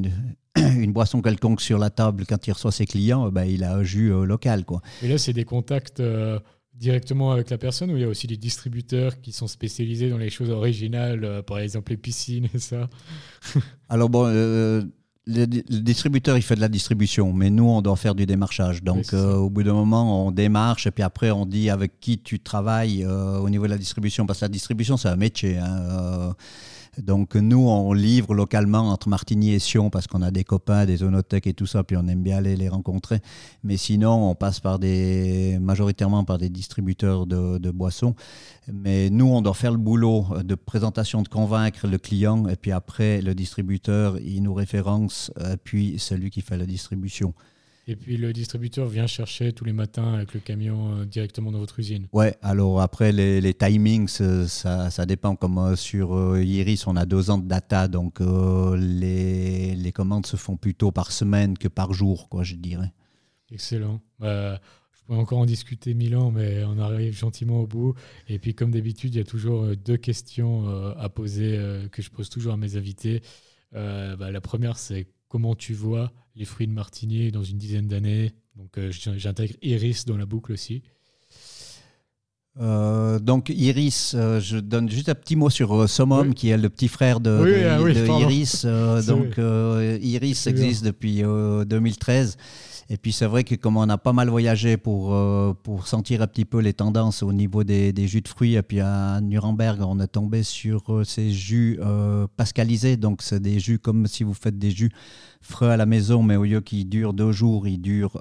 une 0.79 0.93
boisson 0.93 1.23
quelconque 1.23 1.61
sur 1.61 1.79
la 1.79 1.91
table 1.91 2.25
quand 2.27 2.47
il 2.47 2.53
reçoit 2.53 2.73
ses 2.73 2.87
clients, 2.87 3.31
ben, 3.31 3.45
il 3.45 3.65
a 3.65 3.75
un 3.75 3.83
jus 3.83 4.13
euh, 4.13 4.25
local. 4.25 4.65
Quoi. 4.65 4.81
Et 5.03 5.09
là, 5.09 5.19
c'est 5.19 5.33
des 5.33 5.45
contacts 5.45 6.01
euh, 6.01 6.39
directement 6.75 7.33
avec 7.33 7.51
la 7.51 7.59
personne 7.59 7.91
ou 7.91 7.97
il 7.97 8.03
y 8.03 8.05
a 8.05 8.09
aussi 8.09 8.27
des 8.27 8.37
distributeurs 8.37 9.21
qui 9.21 9.33
sont 9.33 9.49
spécialisés 9.49 10.11
dans 10.11 10.19
les 10.19 10.31
choses 10.31 10.51
originales, 10.51 11.25
euh, 11.25 11.43
par 11.43 11.59
exemple 11.59 11.93
les 11.93 11.97
piscines 11.97 12.49
et 12.55 12.59
ça? 12.59 12.89
Alors 13.89 14.09
bon, 14.09 14.27
le, 14.27 14.85
distributeur, 15.27 16.37
il 16.37 16.43
fait 16.43 16.57
de 16.57 16.61
la 16.61 16.69
distribution, 16.69 17.33
mais 17.33 17.51
nous, 17.51 17.69
on 17.69 17.83
doit 17.83 17.97
faire 17.97 18.15
du 18.15 18.27
démarchage. 18.27 18.83
Donc 18.83 19.13
au 19.13 19.49
bout 19.49 19.63
d'un 19.63 19.75
moment, 19.75 20.27
on 20.27 20.33
démarche 20.33 20.87
et 20.87 20.91
puis 20.91 21.03
après, 21.03 21.31
on 21.31 21.47
dit 21.47 21.71
avec 21.71 22.01
qui 22.01 22.19
tu 22.19 22.41
travailles 22.41 23.07
au 23.07 23.49
niveau 23.49 23.67
de 23.67 23.71
la 23.71 23.79
distribution, 23.79 24.27
parce 24.27 24.41
que 24.41 24.47
la 24.47 24.49
distribution, 24.49 24.97
c'est 24.97 25.09
un 25.09 25.17
métier. 25.17 25.59
Hein, 25.59 26.35
donc 27.03 27.35
nous, 27.35 27.69
on 27.69 27.93
livre 27.93 28.35
localement 28.35 28.91
entre 28.91 29.09
Martigny 29.09 29.53
et 29.53 29.59
Sion 29.59 29.91
parce 29.91 30.07
qu'on 30.07 30.23
a 30.23 30.31
des 30.31 30.45
copains, 30.45 30.87
des 30.87 30.99
zonothèques 30.99 31.47
et 31.47 31.55
tout 31.55 31.67
ça, 31.67 31.85
puis 31.85 31.97
on 31.97 32.07
aime 32.09 32.23
bien 32.23 32.39
aller 32.39 32.57
les 32.57 32.69
rencontrer. 32.69 33.21
Mais 33.65 33.77
sinon, 33.77 34.31
on 34.31 34.35
passe 34.35 34.61
par 34.61 34.79
des, 34.79 35.59
majoritairement 35.61 36.25
par 36.25 36.39
des 36.39 36.49
distributeurs 36.49 37.27
de, 37.27 37.71
boissons. 37.71 38.15
Mais 38.73 39.11
nous, 39.11 39.27
on 39.27 39.43
doit 39.43 39.55
faire 39.55 39.73
le 39.73 39.79
boulot 39.79 40.27
de 40.43 40.55
présentation, 40.55 41.23
de 41.23 41.29
convaincre 41.29 41.87
le 41.87 41.99
client, 41.99 42.49
et 42.49 42.57
puis 42.57 42.73
après, 42.73 43.21
le 43.23 43.35
distributeur, 43.35 44.19
il 44.19 44.43
nous 44.43 44.55
référence, 44.55 45.33
puis 45.65 45.99
celui 45.99 46.31
qui 46.31 46.41
fait 46.41 46.57
la 46.57 46.67
distribution. 46.67 47.35
Et 47.91 47.97
puis 47.97 48.17
le 48.17 48.33
distributeur 48.33 48.87
vient 48.87 49.09
chercher 49.09 49.53
tous 49.53 49.65
les 49.65 49.73
matins 49.73 50.15
avec 50.15 50.33
le 50.33 50.39
camion 50.39 50.93
euh, 50.93 51.05
directement 51.05 51.51
dans 51.51 51.59
votre 51.59 51.81
usine. 51.81 52.07
Ouais, 52.13 52.37
alors 52.41 52.81
après 52.81 53.11
les, 53.11 53.53
timings, 53.53 54.09
euh, 54.21 54.47
ça, 54.47 54.91
ça, 54.91 55.07
dépend. 55.07 55.35
Comme 55.35 55.59
euh, 55.59 55.75
sur 55.75 56.39
Iris, 56.39 56.87
on 56.87 56.95
a 56.95 57.05
deux 57.05 57.31
ans 57.31 57.39
de 57.39 57.49
data, 57.49 57.89
donc 57.89 58.21
les, 58.21 59.75
les, 59.75 59.93
commandes 59.93 60.25
se 60.25 60.37
font 60.37 60.57
plutôt 60.57 60.93
par 60.93 61.11
semaine 61.11 61.59
que 61.59 61.67
par 61.67 61.93
jour, 61.93 62.29
quoi, 62.29 62.45
je 62.45 62.55
dirais. 62.55 62.93
Excellent. 63.51 64.01
Bah, 64.21 64.61
je 64.93 65.03
pourrais 65.03 65.19
encore 65.19 65.39
en 65.41 65.47
discuter 65.47 65.93
mille 65.93 66.15
ans, 66.15 66.31
mais 66.31 66.63
on 66.63 66.79
arrive 66.79 67.19
gentiment 67.19 67.61
au 67.61 67.67
bout. 67.67 67.95
Et 68.29 68.39
puis 68.39 68.55
comme 68.55 68.71
d'habitude, 68.71 69.17
il 69.17 69.19
y 69.19 69.21
a 69.21 69.25
toujours 69.25 69.67
deux 69.75 69.97
questions 69.97 70.95
à 70.97 71.09
poser 71.09 71.59
que 71.91 72.03
je 72.03 72.11
pose 72.11 72.31
toujours 72.31 72.53
à 72.53 72.57
mes 72.57 72.77
invités. 72.77 73.21
Bah, 73.73 74.31
la 74.31 74.41
première, 74.41 74.79
c'est 74.79 75.09
comment 75.31 75.55
tu 75.55 75.73
vois 75.73 76.13
les 76.37 76.45
fruits 76.45 76.67
de 76.67 76.73
Martinier 76.73 77.31
dans 77.31 77.43
une 77.43 77.57
dizaine 77.57 77.89
d'années. 77.89 78.33
Donc 78.57 78.77
euh, 78.77 78.91
j'intègre 78.93 79.55
Iris 79.63 80.05
dans 80.05 80.19
la 80.19 80.27
boucle 80.27 80.53
aussi. 80.53 80.83
Euh, 82.61 83.21
donc 83.21 83.49
Iris, 83.49 84.13
euh, 84.15 84.41
je 84.41 84.59
donne 84.59 84.91
juste 84.91 85.09
un 85.09 85.15
petit 85.15 85.37
mot 85.37 85.49
sur 85.49 85.89
Somom, 85.89 86.35
qui 86.35 86.49
est 86.49 86.59
le 86.59 86.69
petit 86.69 86.89
frère 86.89 87.21
de, 87.21 87.31
ah 87.65 88.21
Iris. 88.21 88.67
donc 89.07 89.39
Iris 90.03 90.47
existe 90.47 90.85
depuis 90.85 91.23
2013. 91.23 92.37
Et 92.93 92.97
puis 92.97 93.13
c'est 93.13 93.27
vrai 93.27 93.45
que 93.45 93.55
comme 93.55 93.77
on 93.77 93.89
a 93.89 93.99
pas 93.99 94.13
mal 94.13 94.29
voyagé 94.29 94.77
pour, 94.77 95.15
euh, 95.15 95.55
pour 95.63 95.87
sentir 95.87 96.23
un 96.23 96.27
petit 96.27 96.45
peu 96.45 96.59
les 96.59 96.73
tendances 96.73 97.23
au 97.23 97.33
niveau 97.33 97.63
des, 97.63 97.93
des, 97.93 98.09
jus 98.09 98.21
de 98.21 98.27
fruits, 98.27 98.57
et 98.57 98.63
puis 98.63 98.81
à 98.81 99.21
Nuremberg, 99.21 99.81
on 99.83 100.01
est 100.01 100.09
tombé 100.09 100.43
sur 100.43 100.93
euh, 100.93 101.05
ces 101.05 101.31
jus 101.31 101.79
euh, 101.81 102.27
pascalisés. 102.37 102.97
Donc 102.97 103.23
c'est 103.23 103.39
des 103.39 103.61
jus 103.61 103.79
comme 103.79 104.09
si 104.09 104.25
vous 104.25 104.35
faites 104.35 104.59
des 104.59 104.73
jus 104.73 104.91
frais 105.41 105.71
à 105.71 105.77
la 105.77 105.87
maison, 105.87 106.25
mais 106.25 106.35
au 106.35 106.43
lieu 106.43 106.61
qu'ils 106.61 106.89
durent 106.89 107.13
deux 107.13 107.31
jours, 107.31 107.69
ils 107.69 107.81
durent 107.81 108.21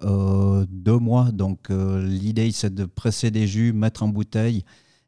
deux 0.70 1.00
mois. 1.00 1.32
Donc 1.32 1.70
l'idée 1.70 2.52
c'est 2.52 2.74
de 2.74 2.86
presser 2.86 3.32
des 3.32 3.48
jus, 3.48 3.74
mettre 3.74 4.04
en 4.04 4.08
bouteille. 4.08 4.64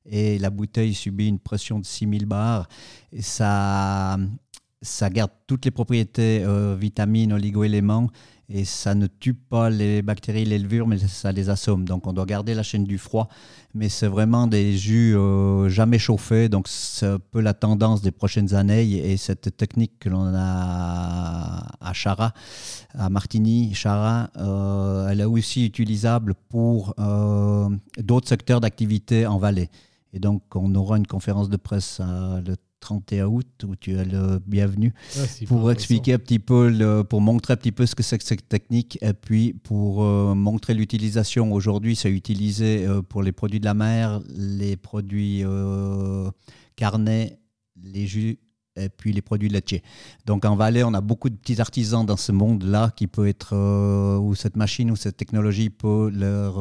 Et 0.07 0.39
la 0.39 0.49
bouteille 0.49 0.95
subit 0.95 1.27
une 1.27 1.37
pression 1.37 1.79
de 1.79 1.85
6000 1.85 2.25
bars. 2.25 2.67
Et 3.13 3.21
ça, 3.21 4.17
ça 4.81 5.09
garde 5.11 5.31
toutes 5.45 5.65
les 5.65 5.71
propriétés 5.71 6.43
vitamines, 6.77 7.31
oligo-éléments 7.31 8.09
et 8.53 8.65
ça 8.65 8.95
ne 8.95 9.07
tue 9.07 9.33
pas 9.33 9.69
les 9.69 10.01
bactéries, 10.01 10.45
les 10.45 10.59
levures, 10.59 10.87
mais 10.87 10.97
ça 10.97 11.31
les 11.31 11.49
assomme. 11.49 11.85
Donc 11.85 12.07
on 12.07 12.13
doit 12.13 12.25
garder 12.25 12.53
la 12.53 12.63
chaîne 12.63 12.83
du 12.83 12.97
froid, 12.97 13.29
mais 13.73 13.87
c'est 13.87 14.07
vraiment 14.07 14.47
des 14.47 14.77
jus 14.77 15.15
euh, 15.15 15.69
jamais 15.69 15.99
chauffés, 15.99 16.49
donc 16.49 16.67
c'est 16.67 17.05
un 17.05 17.19
peu 17.19 17.39
la 17.39 17.53
tendance 17.53 18.01
des 18.01 18.11
prochaines 18.11 18.53
années. 18.53 18.89
Et 18.91 19.17
cette 19.17 19.55
technique 19.55 19.99
que 19.99 20.09
l'on 20.09 20.33
a 20.35 21.77
à 21.79 21.93
Chara, 21.93 22.33
à 22.93 23.09
Martigny, 23.09 23.73
Chara, 23.73 24.29
euh, 24.37 25.07
elle 25.09 25.21
est 25.21 25.25
aussi 25.25 25.65
utilisable 25.65 26.33
pour 26.49 26.93
euh, 26.99 27.69
d'autres 27.97 28.27
secteurs 28.27 28.59
d'activité 28.59 29.25
en 29.25 29.37
vallée. 29.37 29.69
Et 30.13 30.19
donc 30.19 30.43
on 30.55 30.75
aura 30.75 30.97
une 30.97 31.07
conférence 31.07 31.49
de 31.49 31.57
presse 31.57 32.01
le 32.01 32.55
31 32.81 33.27
août 33.27 33.47
où 33.63 33.75
tu 33.75 33.95
es 33.95 34.03
le 34.03 34.39
bienvenu 34.45 34.93
ah, 35.17 35.21
pour 35.47 35.71
expliquer 35.71 36.15
un 36.15 36.19
petit 36.19 36.39
peu, 36.39 37.05
pour 37.07 37.21
montrer 37.21 37.53
un 37.53 37.55
petit 37.55 37.71
peu 37.71 37.85
ce 37.85 37.95
que 37.95 38.03
c'est 38.03 38.17
que 38.17 38.23
cette 38.23 38.49
technique 38.49 38.97
et 39.01 39.13
puis 39.13 39.53
pour 39.53 40.03
euh, 40.03 40.33
montrer 40.33 40.73
l'utilisation. 40.73 41.53
Aujourd'hui, 41.53 41.95
c'est 41.95 42.11
utilisé 42.11 42.85
euh, 42.85 43.01
pour 43.01 43.23
les 43.23 43.31
produits 43.31 43.59
de 43.59 43.65
la 43.65 43.75
mer, 43.75 44.19
les 44.35 44.75
produits 44.75 45.43
euh, 45.45 46.29
carnets, 46.75 47.39
les 47.81 48.07
jus 48.07 48.39
et 48.75 48.89
puis 48.89 49.13
les 49.13 49.21
produits 49.21 49.49
laitiers. 49.49 49.83
Donc 50.25 50.43
en 50.43 50.55
Valais, 50.55 50.83
on 50.83 50.93
a 50.93 51.01
beaucoup 51.01 51.29
de 51.29 51.35
petits 51.35 51.61
artisans 51.61 52.05
dans 52.05 52.17
ce 52.17 52.31
monde-là 52.31 52.91
qui 52.95 53.05
peut 53.05 53.27
être 53.27 53.53
où 54.17 54.33
cette 54.33 54.55
machine 54.55 54.89
ou 54.89 54.95
cette 54.95 55.17
technologie 55.17 55.69
peut 55.69 56.09
leur 56.09 56.55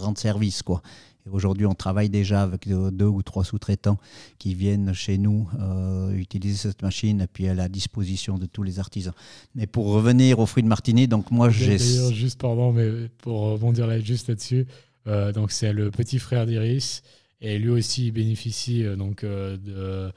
rendre 0.00 0.18
service 0.18 0.62
quoi. 0.62 0.82
Aujourd'hui, 1.30 1.66
on 1.66 1.74
travaille 1.74 2.08
déjà 2.08 2.42
avec 2.42 2.68
deux 2.68 3.04
ou 3.04 3.22
trois 3.22 3.44
sous-traitants 3.44 3.98
qui 4.38 4.54
viennent 4.54 4.92
chez 4.92 5.18
nous 5.18 5.48
euh, 5.60 6.12
utiliser 6.12 6.56
cette 6.56 6.82
machine 6.82 7.20
et 7.20 7.26
puis 7.26 7.44
elle 7.44 7.58
est 7.58 7.60
à 7.60 7.64
la 7.64 7.68
disposition 7.68 8.38
de 8.38 8.46
tous 8.46 8.62
les 8.62 8.78
artisans. 8.78 9.14
Mais 9.54 9.66
pour 9.66 9.86
revenir 9.86 10.38
aux 10.38 10.46
fruits 10.46 10.62
de 10.62 10.68
Martini, 10.68 11.08
donc 11.08 11.30
moi 11.30 11.50
j'ai. 11.50 11.78
D'ailleurs, 11.78 12.12
juste 12.12 12.40
pardon, 12.40 12.72
mais 12.72 13.08
pour 13.18 13.40
rebondir 13.40 13.86
là, 13.86 13.98
juste 14.00 14.28
là-dessus, 14.28 14.66
euh, 15.06 15.32
donc 15.32 15.52
c'est 15.52 15.72
le 15.72 15.90
petit 15.90 16.18
frère 16.18 16.46
d'Iris 16.46 17.02
et 17.40 17.58
lui 17.58 17.70
aussi 17.70 18.10
bénéficie 18.12 18.84
euh, 18.84 18.96
donc 18.96 19.24
de 19.24 20.10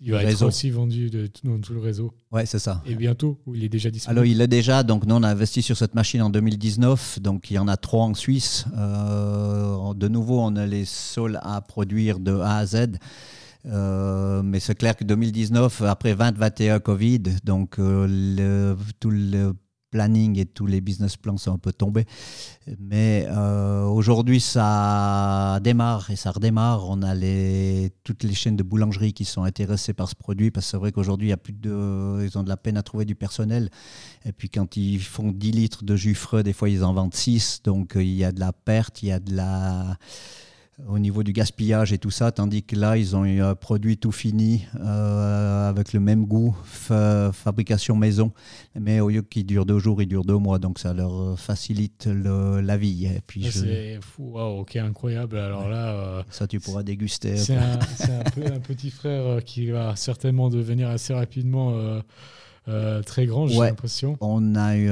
il 0.00 0.12
va 0.12 0.22
être 0.22 0.42
aussi 0.42 0.70
vendu 0.70 1.10
de, 1.10 1.28
dans 1.44 1.60
tout 1.60 1.74
le 1.74 1.80
réseau. 1.80 2.12
Ouais, 2.30 2.46
c'est 2.46 2.58
ça. 2.58 2.82
Et 2.86 2.94
bientôt, 2.94 3.38
ou 3.46 3.54
il 3.54 3.64
est 3.64 3.68
déjà 3.68 3.90
disponible 3.90 4.18
Alors, 4.18 4.30
il 4.30 4.40
est 4.40 4.48
déjà. 4.48 4.82
Donc, 4.82 5.06
nous, 5.06 5.14
on 5.14 5.22
a 5.22 5.28
investi 5.28 5.60
sur 5.62 5.76
cette 5.76 5.94
machine 5.94 6.22
en 6.22 6.30
2019. 6.30 7.20
Donc, 7.20 7.50
il 7.50 7.54
y 7.54 7.58
en 7.58 7.66
a 7.66 7.76
trois 7.76 8.04
en 8.04 8.14
Suisse. 8.14 8.64
Euh, 8.76 9.94
de 9.94 10.08
nouveau, 10.08 10.40
on 10.40 10.54
a 10.56 10.66
les 10.66 10.84
sols 10.84 11.40
à 11.42 11.60
produire 11.60 12.20
de 12.20 12.34
A 12.38 12.58
à 12.58 12.66
Z. 12.66 12.98
Euh, 13.66 14.42
mais 14.42 14.60
c'est 14.60 14.76
clair 14.76 14.96
que 14.96 15.04
2019, 15.04 15.82
après 15.82 16.14
2021 16.14 16.78
Covid, 16.78 17.22
donc 17.44 17.78
euh, 17.78 18.06
le, 18.08 18.76
tout 19.00 19.10
le 19.10 19.52
planning 19.90 20.38
et 20.38 20.46
tous 20.46 20.66
les 20.66 20.80
business 20.80 21.16
plans 21.16 21.36
sont 21.36 21.52
un 21.52 21.58
peu 21.58 21.72
tombés. 21.72 22.04
Mais 22.78 23.26
euh, 23.28 23.84
aujourd'hui, 23.84 24.40
ça 24.40 25.58
démarre 25.62 26.10
et 26.10 26.16
ça 26.16 26.30
redémarre. 26.30 26.88
On 26.88 27.02
a 27.02 27.14
les, 27.14 27.92
toutes 28.04 28.22
les 28.22 28.34
chaînes 28.34 28.56
de 28.56 28.62
boulangerie 28.62 29.12
qui 29.12 29.24
sont 29.24 29.42
intéressées 29.42 29.94
par 29.94 30.08
ce 30.08 30.14
produit 30.14 30.50
parce 30.50 30.66
que 30.66 30.70
c'est 30.72 30.76
vrai 30.76 30.92
qu'aujourd'hui, 30.92 31.30
il 31.30 31.36
ils 31.38 32.38
ont 32.38 32.42
de 32.42 32.48
la 32.48 32.56
peine 32.56 32.76
à 32.76 32.82
trouver 32.82 33.04
du 33.04 33.14
personnel. 33.14 33.70
Et 34.24 34.32
puis 34.32 34.50
quand 34.50 34.76
ils 34.76 35.00
font 35.00 35.32
10 35.32 35.50
litres 35.52 35.84
de 35.84 35.96
jus 35.96 36.14
frais, 36.14 36.42
des 36.42 36.52
fois, 36.52 36.68
ils 36.68 36.84
en 36.84 36.92
vendent 36.92 37.14
6. 37.14 37.62
Donc 37.64 37.92
il 37.96 38.14
y 38.14 38.24
a 38.24 38.32
de 38.32 38.40
la 38.40 38.52
perte, 38.52 39.02
il 39.02 39.08
y 39.08 39.12
a 39.12 39.20
de 39.20 39.34
la 39.34 39.96
au 40.86 40.98
niveau 40.98 41.22
du 41.22 41.32
gaspillage 41.32 41.92
et 41.92 41.98
tout 41.98 42.10
ça, 42.10 42.30
tandis 42.30 42.62
que 42.62 42.76
là, 42.76 42.96
ils 42.96 43.16
ont 43.16 43.24
eu 43.24 43.42
un 43.42 43.54
produit 43.54 43.98
tout 43.98 44.12
fini 44.12 44.64
euh, 44.80 45.68
avec 45.68 45.92
le 45.92 46.00
même 46.00 46.24
goût, 46.24 46.56
fabrication 46.64 47.96
maison, 47.96 48.32
mais 48.78 49.00
au 49.00 49.08
lieu 49.08 49.22
qu'il 49.22 49.44
dure 49.44 49.66
deux 49.66 49.78
jours, 49.78 50.00
il 50.02 50.06
dure 50.06 50.24
deux 50.24 50.36
mois, 50.36 50.58
donc 50.58 50.78
ça 50.78 50.92
leur 50.92 51.38
facilite 51.38 52.06
la 52.06 52.76
vie. 52.76 53.06
Et 53.06 53.20
puis 53.26 53.50
C'est 53.50 53.98
fou, 54.00 54.38
ok, 54.38 54.76
incroyable. 54.76 55.38
Alors 55.38 55.68
là, 55.68 55.88
euh, 55.88 56.22
ça 56.30 56.46
tu 56.46 56.60
pourras 56.60 56.82
déguster. 56.82 57.36
C'est 57.36 57.56
un, 57.56 57.78
peu 58.34 58.46
un 58.46 58.60
petit 58.60 58.90
frère 58.90 59.26
euh, 59.26 59.40
qui 59.40 59.70
va 59.70 59.96
certainement 59.96 60.48
devenir 60.48 60.88
assez 60.88 61.12
rapidement 61.12 62.00
très 63.06 63.26
grand, 63.26 63.46
j'ai 63.46 63.58
l'impression. 63.58 64.16
On 64.20 64.54
a 64.54 64.76
eu 64.76 64.90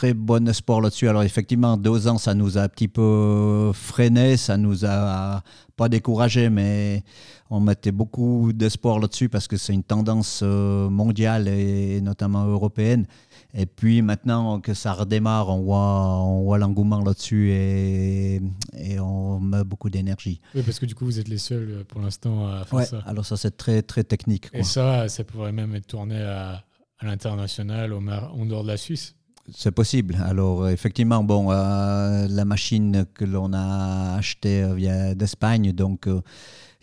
très 0.00 0.14
bon 0.14 0.48
espoir 0.48 0.80
là-dessus. 0.80 1.08
Alors 1.08 1.24
effectivement, 1.24 1.76
deux 1.76 2.08
ans, 2.08 2.16
ça 2.16 2.32
nous 2.32 2.56
a 2.56 2.62
un 2.62 2.68
petit 2.68 2.88
peu 2.88 3.70
freiné, 3.74 4.38
ça 4.38 4.56
nous 4.56 4.86
a 4.86 5.42
pas 5.76 5.90
découragé, 5.90 6.48
mais 6.48 7.04
on 7.50 7.60
mettait 7.60 7.92
beaucoup 7.92 8.54
d'espoir 8.54 8.98
là-dessus 8.98 9.28
parce 9.28 9.46
que 9.46 9.58
c'est 9.58 9.74
une 9.74 9.82
tendance 9.82 10.40
euh, 10.42 10.88
mondiale 10.88 11.48
et 11.48 12.00
notamment 12.00 12.46
européenne. 12.46 13.06
Et 13.52 13.66
puis 13.66 14.00
maintenant 14.00 14.60
que 14.60 14.72
ça 14.72 14.94
redémarre, 14.94 15.50
on 15.50 15.60
voit, 15.60 16.16
on 16.24 16.44
voit 16.44 16.56
l'engouement 16.56 17.02
là-dessus 17.04 17.50
et, 17.50 18.40
et, 18.78 18.98
on 19.00 19.38
met 19.38 19.64
beaucoup 19.64 19.90
d'énergie. 19.90 20.40
Oui, 20.54 20.62
parce 20.62 20.78
que 20.78 20.86
du 20.86 20.94
coup, 20.94 21.04
vous 21.04 21.20
êtes 21.20 21.28
les 21.28 21.36
seuls 21.36 21.68
euh, 21.70 21.84
pour 21.84 22.00
l'instant 22.00 22.46
à 22.46 22.64
faire 22.64 22.86
ça. 22.86 23.02
Alors 23.04 23.26
ça, 23.26 23.36
c'est 23.36 23.54
très, 23.54 23.82
très 23.82 24.04
technique. 24.04 24.48
Et 24.54 24.62
ça, 24.62 25.10
ça 25.10 25.24
pourrait 25.24 25.52
même 25.52 25.74
être 25.74 25.88
tourné 25.88 26.18
à, 26.22 26.64
à 27.00 27.04
l'international, 27.04 27.92
en 27.92 28.46
dehors 28.46 28.62
de 28.62 28.68
la 28.68 28.78
Suisse 28.78 29.14
c'est 29.54 29.70
possible. 29.70 30.16
Alors, 30.24 30.68
effectivement, 30.68 31.22
bon, 31.24 31.50
euh, 31.50 32.26
la 32.28 32.44
machine 32.44 33.04
que 33.14 33.24
l'on 33.24 33.52
a 33.52 34.16
achetée 34.16 34.62
euh, 34.62 34.74
via 34.74 35.14
d'Espagne, 35.14 35.72
donc 35.72 36.06
euh, 36.06 36.20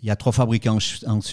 il 0.01 0.07
y 0.07 0.11
a 0.11 0.15
trois 0.15 0.32
fabricants 0.32 0.78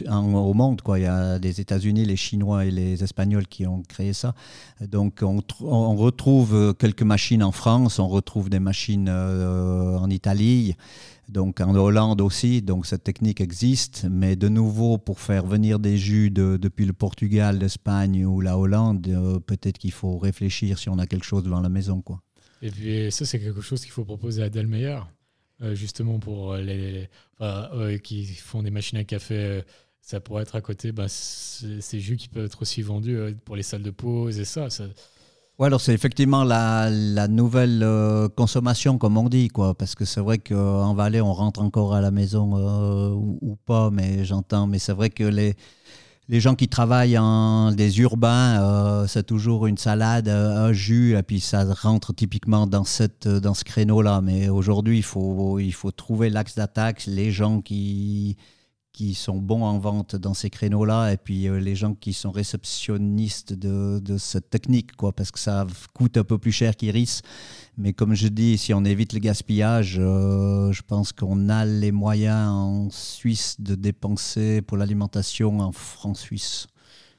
au 0.06 0.54
monde. 0.54 0.80
Il 0.96 1.02
y 1.02 1.06
a 1.06 1.38
les 1.38 1.60
États-Unis, 1.60 2.06
les 2.06 2.16
Chinois 2.16 2.64
et 2.64 2.70
les 2.70 3.04
Espagnols 3.04 3.46
qui 3.46 3.66
ont 3.66 3.82
créé 3.82 4.14
ça. 4.14 4.34
Donc, 4.80 5.20
on, 5.22 5.40
on 5.60 5.96
retrouve 5.96 6.74
quelques 6.78 7.02
machines 7.02 7.42
en 7.42 7.52
France, 7.52 7.98
on 7.98 8.08
retrouve 8.08 8.48
des 8.48 8.60
machines 8.60 9.10
en 9.10 10.08
Italie 10.08 10.76
donc 11.28 11.60
en 11.60 11.74
Hollande 11.74 12.20
aussi, 12.20 12.62
donc 12.62 12.86
cette 12.86 13.04
technique 13.04 13.40
existe, 13.40 14.06
mais 14.10 14.36
de 14.36 14.48
nouveau 14.48 14.98
pour 14.98 15.20
faire 15.20 15.46
venir 15.46 15.78
des 15.78 15.96
jus 15.96 16.30
depuis 16.30 16.84
le 16.84 16.92
Portugal, 16.92 17.58
l'Espagne 17.58 18.24
ou 18.24 18.40
la 18.40 18.58
Hollande, 18.58 19.06
euh, 19.08 19.40
peut-être 19.40 19.78
qu'il 19.78 19.92
faut 19.92 20.18
réfléchir 20.18 20.78
si 20.78 20.88
on 20.88 20.98
a 20.98 21.06
quelque 21.06 21.24
chose 21.24 21.42
devant 21.42 21.60
la 21.60 21.68
maison. 21.68 22.02
Quoi. 22.02 22.20
Et 22.62 22.70
puis 22.70 23.10
ça 23.10 23.24
c'est 23.24 23.40
quelque 23.40 23.60
chose 23.60 23.82
qu'il 23.82 23.92
faut 23.92 24.04
proposer 24.04 24.42
à 24.42 24.50
Delmeyer, 24.50 24.98
euh, 25.62 25.74
justement 25.74 26.18
pour 26.18 26.56
les, 26.56 27.08
qui 28.02 28.26
font 28.26 28.62
des 28.62 28.70
machines 28.70 28.98
à 28.98 29.04
café. 29.04 29.62
ça 30.00 30.20
pourrait 30.20 30.42
être 30.42 30.56
à 30.56 30.60
côté 30.60 30.92
bah, 30.92 31.08
ces 31.08 32.00
jus 32.00 32.16
qui 32.16 32.28
peuvent 32.28 32.46
être 32.46 32.62
aussi 32.62 32.82
vendus 32.82 33.16
euh, 33.16 33.32
pour 33.44 33.56
les 33.56 33.62
salles 33.62 33.82
de 33.82 33.90
pause 33.90 34.38
et 34.38 34.44
ça 34.44 34.68
oui, 35.58 35.66
alors 35.66 35.80
c'est 35.80 35.94
effectivement 35.94 36.42
la, 36.42 36.90
la 36.90 37.28
nouvelle 37.28 37.82
euh, 37.84 38.28
consommation, 38.28 38.98
comme 38.98 39.16
on 39.16 39.28
dit, 39.28 39.46
quoi. 39.48 39.74
Parce 39.74 39.94
que 39.94 40.04
c'est 40.04 40.20
vrai 40.20 40.38
qu'en 40.38 40.94
Valais, 40.94 41.20
on 41.20 41.32
rentre 41.32 41.62
encore 41.62 41.94
à 41.94 42.00
la 42.00 42.10
maison 42.10 42.56
euh, 42.56 43.10
ou, 43.14 43.56
pas, 43.64 43.90
mais 43.90 44.24
j'entends. 44.24 44.66
Mais 44.66 44.80
c'est 44.80 44.92
vrai 44.92 45.10
que 45.10 45.22
les, 45.22 45.54
les 46.28 46.40
gens 46.40 46.56
qui 46.56 46.66
travaillent 46.66 47.18
en 47.18 47.70
des 47.70 48.00
urbains, 48.00 48.62
euh, 48.62 49.06
c'est 49.06 49.22
toujours 49.24 49.68
une 49.68 49.78
salade, 49.78 50.28
un 50.28 50.72
jus, 50.72 51.16
et 51.16 51.22
puis 51.22 51.38
ça 51.38 51.64
rentre 51.72 52.12
typiquement 52.12 52.66
dans, 52.66 52.84
cette, 52.84 53.28
dans 53.28 53.54
ce 53.54 53.62
créneau-là. 53.62 54.22
Mais 54.22 54.48
aujourd'hui, 54.48 54.98
il 54.98 55.04
faut, 55.04 55.60
il 55.60 55.72
faut 55.72 55.92
trouver 55.92 56.30
l'axe 56.30 56.56
d'attaque, 56.56 57.04
les 57.06 57.30
gens 57.30 57.60
qui 57.60 58.36
qui 58.94 59.14
sont 59.14 59.38
bons 59.38 59.64
en 59.64 59.78
vente 59.80 60.14
dans 60.14 60.34
ces 60.34 60.50
créneaux-là, 60.50 61.12
et 61.12 61.16
puis 61.16 61.48
euh, 61.48 61.58
les 61.58 61.74
gens 61.74 61.94
qui 61.94 62.12
sont 62.12 62.30
réceptionnistes 62.30 63.52
de, 63.52 64.00
cette 64.18 64.48
technique, 64.48 64.94
quoi, 64.94 65.12
parce 65.12 65.32
que 65.32 65.40
ça 65.40 65.66
coûte 65.92 66.16
un 66.16 66.22
peu 66.22 66.38
plus 66.38 66.52
cher 66.52 66.76
qu'Iris. 66.76 67.22
Mais 67.76 67.92
comme 67.92 68.14
je 68.14 68.28
dis, 68.28 68.56
si 68.56 68.72
on 68.72 68.84
évite 68.84 69.12
le 69.12 69.18
gaspillage, 69.18 69.96
euh, 69.98 70.70
je 70.70 70.82
pense 70.82 71.12
qu'on 71.12 71.48
a 71.48 71.64
les 71.64 71.90
moyens 71.90 72.48
en 72.48 72.88
Suisse 72.90 73.56
de 73.58 73.74
dépenser 73.74 74.62
pour 74.62 74.76
l'alimentation 74.76 75.58
en 75.58 75.72
francs 75.72 76.16
suisses. 76.16 76.68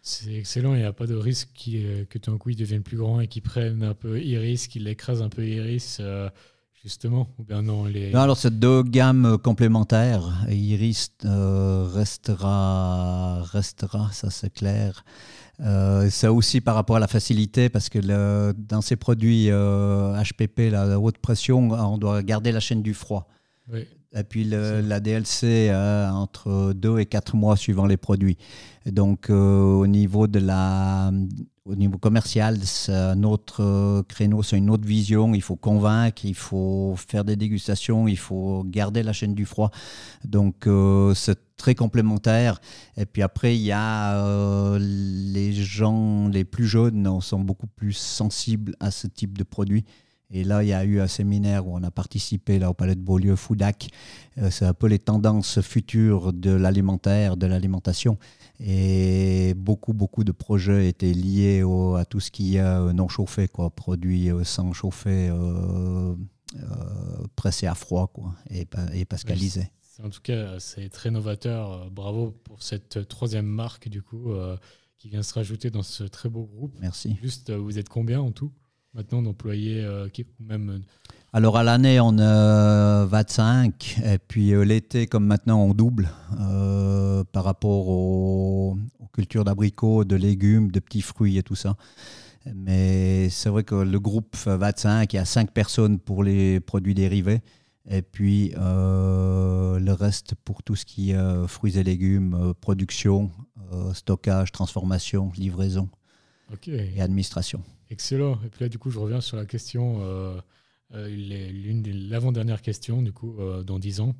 C'est 0.01 0.33
excellent, 0.35 0.75
il 0.75 0.79
n'y 0.79 0.85
a 0.85 0.93
pas 0.93 1.07
de 1.07 1.15
risque 1.15 1.49
euh, 1.67 2.05
que 2.05 2.17
ton 2.19 2.37
coup 2.37 2.51
il 2.51 2.55
devienne 2.55 2.83
plus 2.83 2.97
grand 2.97 3.19
et 3.19 3.27
qu'ils 3.27 3.41
prennent 3.41 3.83
un 3.83 3.95
peu 3.95 4.21
Iris, 4.21 4.67
qu'ils 4.67 4.85
l'écrasent 4.85 5.21
un 5.21 5.29
peu 5.29 5.45
Iris 5.45 5.99
justement 6.85 7.27
ou 7.39 7.43
bien 7.43 7.63
non, 7.63 7.85
les... 7.85 8.11
non 8.11 8.21
Alors, 8.21 8.37
c'est 8.37 8.57
deux 8.57 8.83
gammes 8.83 9.37
complémentaires. 9.39 10.45
Iris 10.49 11.09
euh, 11.25 11.87
restera, 11.91 13.41
restera, 13.41 14.11
ça 14.13 14.29
c'est 14.29 14.53
clair. 14.53 15.03
Euh, 15.61 16.07
c'est 16.11 16.27
aussi 16.27 16.61
par 16.61 16.75
rapport 16.75 16.97
à 16.97 16.99
la 16.99 17.07
facilité, 17.07 17.69
parce 17.69 17.89
que 17.89 17.97
le, 17.99 18.53
dans 18.57 18.81
ces 18.81 18.95
produits 18.97 19.47
HPP, 19.47 20.59
euh, 20.59 20.69
la 20.69 20.99
haute 20.99 21.17
pression, 21.17 21.71
on 21.71 21.97
doit 21.97 22.21
garder 22.21 22.51
la 22.51 22.59
chaîne 22.59 22.83
du 22.83 22.93
froid. 22.93 23.27
Oui. 23.71 23.87
Et 24.17 24.23
puis 24.23 24.45
la 24.45 24.99
DLC 25.01 25.67
euh, 25.69 26.09
entre 26.09 26.71
2 26.73 26.99
et 26.99 27.05
4 27.05 27.35
mois 27.35 27.57
suivant 27.57 27.85
les 27.85 27.97
produits. 27.97 28.37
Donc 28.85 29.29
au 29.29 29.87
niveau 29.87 30.27
de 30.27 30.39
la 30.39 31.11
au 31.65 31.75
niveau 31.75 31.97
commercial, 31.97 32.59
c'est 32.63 32.93
un 32.93 33.23
autre 33.23 33.63
euh, 33.63 34.03
créneau, 34.03 34.43
c'est 34.43 34.57
une 34.57 34.69
autre 34.69 34.85
vision. 34.87 35.33
Il 35.33 35.41
faut 35.41 35.55
convaincre, 35.55 36.23
il 36.23 36.35
faut 36.35 36.95
faire 36.95 37.25
des 37.25 37.35
dégustations, 37.35 38.07
il 38.07 38.17
faut 38.17 38.63
garder 38.65 39.01
la 39.01 39.13
chaîne 39.13 39.33
du 39.33 39.45
froid. 39.45 39.71
Donc, 40.23 40.67
euh, 40.67 41.15
c'est 41.15 41.39
très 41.57 41.73
complémentaire. 41.73 42.61
Et 42.97 43.05
puis 43.05 43.23
après, 43.23 43.55
il 43.55 43.63
y 43.63 43.71
a 43.71 44.15
euh, 44.23 44.77
les 44.79 45.53
gens 45.53 46.27
les 46.27 46.45
plus 46.45 46.67
jeunes 46.67 47.19
sont 47.21 47.39
beaucoup 47.39 47.67
plus 47.67 47.93
sensibles 47.93 48.75
à 48.79 48.91
ce 48.91 49.07
type 49.07 49.37
de 49.37 49.43
produit. 49.43 49.85
Et 50.31 50.43
là, 50.43 50.63
il 50.63 50.69
y 50.69 50.73
a 50.73 50.83
eu 50.83 50.99
un 50.99 51.07
séminaire 51.07 51.67
où 51.67 51.75
on 51.77 51.83
a 51.83 51.91
participé 51.91 52.59
là, 52.59 52.69
au 52.69 52.73
Palais 52.73 52.95
de 52.95 53.01
Beaulieu, 53.01 53.35
Foudac. 53.35 53.89
c'est 54.49 54.65
un 54.65 54.73
peu 54.73 54.87
les 54.87 54.99
tendances 54.99 55.61
futures 55.61 56.33
de 56.33 56.51
l'alimentaire, 56.51 57.37
de 57.37 57.45
l'alimentation. 57.45 58.17
Et 58.59 59.53
beaucoup, 59.55 59.93
beaucoup 59.93 60.23
de 60.23 60.31
projets 60.31 60.87
étaient 60.87 61.13
liés 61.13 61.63
à 61.97 62.05
tout 62.05 62.19
ce 62.19 62.31
qui 62.31 62.55
est 62.55 62.61
euh, 62.61 62.93
non 62.93 63.07
chauffé, 63.07 63.47
quoi, 63.47 63.69
produits 63.69 64.31
euh, 64.31 64.43
sans 64.43 64.71
chauffer, 64.73 65.29
euh, 65.29 66.15
pressés 67.35 67.67
à 67.67 67.75
froid 67.75 68.07
quoi, 68.07 68.33
et, 68.49 68.67
et 68.93 69.05
pascalisés. 69.05 69.69
En 70.03 70.09
tout 70.09 70.21
cas, 70.21 70.59
c'est 70.59 70.89
très 70.89 71.11
novateur. 71.11 71.89
Bravo 71.91 72.31
pour 72.43 72.63
cette 72.63 73.07
troisième 73.07 73.45
marque, 73.45 73.87
du 73.87 74.01
coup, 74.01 74.33
qui 74.97 75.07
vient 75.07 75.23
se 75.23 75.33
rajouter 75.33 75.69
dans 75.69 75.83
ce 75.83 76.03
très 76.03 76.27
beau 76.27 76.43
groupe. 76.43 76.75
Merci. 76.81 77.17
Juste, 77.21 77.51
vous 77.51 77.79
êtes 77.79 77.87
combien 77.87 78.19
en 78.19 78.31
tout? 78.31 78.51
Maintenant 78.95 79.21
d'employés 79.21 79.85
même 80.39 80.81
alors 81.35 81.57
à 81.57 81.63
l'année, 81.63 81.99
on 81.99 82.17
a 82.17 83.05
25, 83.07 83.99
et 84.05 84.19
puis 84.19 84.53
euh, 84.53 84.63
l'été, 84.63 85.05
comme 85.05 85.25
maintenant, 85.25 85.61
on 85.63 85.73
double 85.73 86.07
euh, 86.39 87.25
par 87.25 87.43
rapport 87.43 87.89
aux, 87.89 88.77
cultures 89.11 89.43
d'abricots, 89.43 90.05
de 90.05 90.15
légumes, 90.15 90.71
de 90.71 90.79
petits 90.79 91.01
fruits 91.01 91.37
et 91.37 91.43
tout 91.43 91.55
ça. 91.55 91.75
Mais 92.55 93.27
c'est 93.31 93.49
vrai 93.49 93.65
que 93.65 93.75
le 93.75 93.99
groupe 93.99 94.33
fait 94.33 94.55
25, 94.55 95.11
il 95.11 95.15
y 95.17 95.19
a 95.19 95.25
5 95.25 95.51
personnes 95.51 95.99
pour 95.99 96.23
les 96.23 96.61
produits 96.61 96.93
dérivés, 96.93 97.41
et 97.89 98.01
puis 98.01 98.53
euh, 98.57 99.77
le 99.77 99.91
reste 99.91 100.35
pour 100.35 100.63
tout 100.63 100.77
ce 100.77 100.85
qui 100.85 101.11
est 101.11 101.47
fruits 101.47 101.77
et 101.77 101.83
légumes, 101.83 102.53
production, 102.61 103.29
stockage, 103.93 104.53
transformation, 104.53 105.33
livraison 105.35 105.89
et 106.65 107.01
administration. 107.01 107.61
Excellent. 107.89 108.39
Et 108.45 108.49
puis 108.49 108.63
là, 108.63 108.69
du 108.69 108.77
coup, 108.79 108.89
je 108.89 108.99
reviens 108.99 109.21
sur 109.21 109.37
la 109.37 109.45
question 109.45 110.01
euh, 110.93 111.07
l'une 111.07 111.83
l'avant-dernière 112.09 112.61
question, 112.61 113.01
du 113.01 113.11
coup, 113.11 113.35
euh, 113.39 113.63
dans 113.63 113.79
10 113.79 114.01
ans. 114.01 114.15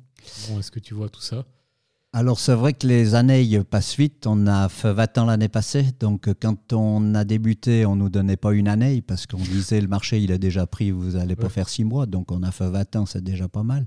est-ce 0.58 0.70
que 0.70 0.80
tu 0.80 0.94
vois 0.94 1.08
tout 1.08 1.20
ça? 1.20 1.44
Alors 2.12 2.40
c'est 2.40 2.54
vrai 2.54 2.72
que 2.72 2.86
les 2.86 3.14
années 3.14 3.62
passent 3.62 3.96
vite. 3.96 4.26
On 4.26 4.46
a 4.46 4.70
fait 4.70 4.92
20 4.92 5.18
ans 5.18 5.24
l'année 5.26 5.48
passée. 5.48 5.84
Donc 6.00 6.30
quand 6.40 6.72
on 6.72 7.14
a 7.14 7.24
débuté, 7.24 7.84
on 7.84 7.94
ne 7.94 8.02
nous 8.02 8.08
donnait 8.08 8.38
pas 8.38 8.52
une 8.52 8.68
année 8.68 9.02
parce 9.02 9.26
qu'on 9.26 9.36
disait 9.36 9.82
le 9.82 9.88
marché 9.88 10.18
il 10.18 10.32
a 10.32 10.38
déjà 10.38 10.66
pris, 10.66 10.92
vous 10.92 11.10
n'allez 11.10 11.36
pas 11.36 11.50
faire 11.50 11.68
6 11.68 11.84
mois. 11.84 12.06
Donc 12.06 12.32
on 12.32 12.42
a 12.42 12.50
fait 12.52 12.70
20 12.70 12.96
ans, 12.96 13.06
c'est 13.06 13.22
déjà 13.22 13.48
pas 13.48 13.64
mal. 13.64 13.84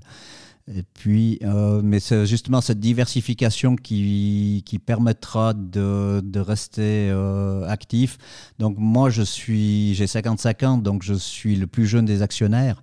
Et 0.74 0.84
puis, 0.94 1.38
euh, 1.42 1.80
mais 1.82 1.98
c'est 1.98 2.26
justement 2.26 2.60
cette 2.60 2.78
diversification 2.78 3.74
qui, 3.74 4.62
qui 4.64 4.78
permettra 4.78 5.52
de, 5.52 6.20
de 6.22 6.40
rester 6.40 7.08
euh, 7.10 7.66
actif. 7.66 8.18
Donc 8.58 8.76
moi, 8.78 9.10
je 9.10 9.22
suis, 9.22 9.94
j'ai 9.94 10.06
55 10.06 10.62
ans, 10.62 10.78
donc 10.78 11.02
je 11.02 11.14
suis 11.14 11.56
le 11.56 11.66
plus 11.66 11.86
jeune 11.86 12.04
des 12.04 12.22
actionnaires. 12.22 12.82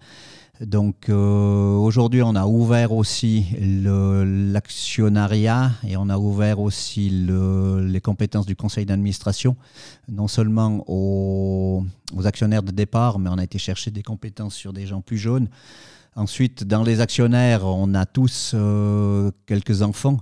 Donc 0.59 1.09
euh, 1.09 1.75
aujourd'hui, 1.75 2.23
on 2.23 2.35
a 2.35 2.47
ouvert 2.47 2.91
aussi 2.91 3.45
l'actionnariat 3.61 5.71
et 5.87 5.97
on 5.97 6.09
a 6.09 6.17
ouvert 6.17 6.59
aussi 6.59 7.11
le, 7.11 7.85
les 7.85 8.01
compétences 8.01 8.47
du 8.47 8.55
conseil 8.55 8.85
d'administration, 8.85 9.55
non 10.09 10.27
seulement 10.27 10.83
aux, 10.87 11.85
aux, 12.15 12.27
actionnaires 12.27 12.63
de 12.63 12.71
départ, 12.71 13.19
mais 13.19 13.29
on 13.29 13.37
a 13.37 13.43
été 13.43 13.59
chercher 13.59 13.91
des 13.91 14.01
compétences 14.01 14.55
sur 14.55 14.73
des 14.73 14.87
gens 14.87 15.01
plus 15.01 15.19
jeunes. 15.19 15.47
Ensuite, 16.17 16.65
dans 16.65 16.83
les 16.83 16.99
actionnaires, 16.99 17.65
on 17.65 17.93
a 17.93 18.05
tous 18.05 18.55
quelques 19.45 19.81
enfants. 19.81 20.17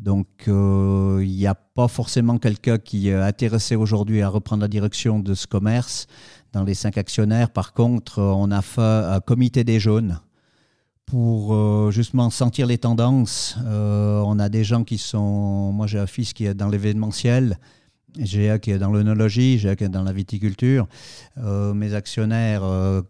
Donc, 0.00 0.26
il 0.48 1.30
n'y 1.30 1.46
a 1.46 1.54
pas 1.54 1.88
forcément 1.88 2.36
quelqu'un 2.38 2.78
qui 2.78 3.08
est 3.08 3.14
intéressé 3.14 3.76
aujourd'hui 3.76 4.22
à 4.22 4.28
reprendre 4.28 4.62
la 4.62 4.68
direction 4.68 5.20
de 5.20 5.34
ce 5.34 5.46
commerce. 5.46 6.08
Dans 6.52 6.64
les 6.64 6.74
cinq 6.74 6.98
actionnaires, 6.98 7.50
par 7.50 7.72
contre, 7.72 8.20
on 8.20 8.50
a 8.50 8.60
fait 8.60 8.80
un 8.80 9.20
comité 9.20 9.62
des 9.62 9.78
jaunes 9.78 10.18
pour 11.06 11.54
euh, 11.54 11.90
justement 11.92 12.30
sentir 12.30 12.66
les 12.66 12.78
tendances. 12.78 13.56
Euh, 13.64 14.20
on 14.26 14.38
a 14.38 14.48
des 14.48 14.64
gens 14.64 14.84
qui 14.84 14.98
sont. 14.98 15.72
Moi, 15.72 15.86
j'ai 15.86 16.00
un 16.00 16.06
fils 16.06 16.32
qui 16.32 16.44
est 16.46 16.54
dans 16.54 16.68
l'événementiel. 16.68 17.58
J'ai 18.18 18.50
un 18.50 18.58
qui 18.58 18.70
est 18.70 18.78
dans 18.78 18.90
l'œnologie, 18.90 19.58
j'ai 19.58 19.70
un 19.70 19.76
qui 19.76 19.84
est 19.84 19.88
dans 19.88 20.02
la 20.02 20.12
viticulture. 20.12 20.86
Euh, 21.38 21.74
mes 21.74 21.94
actionnaires, 21.94 22.62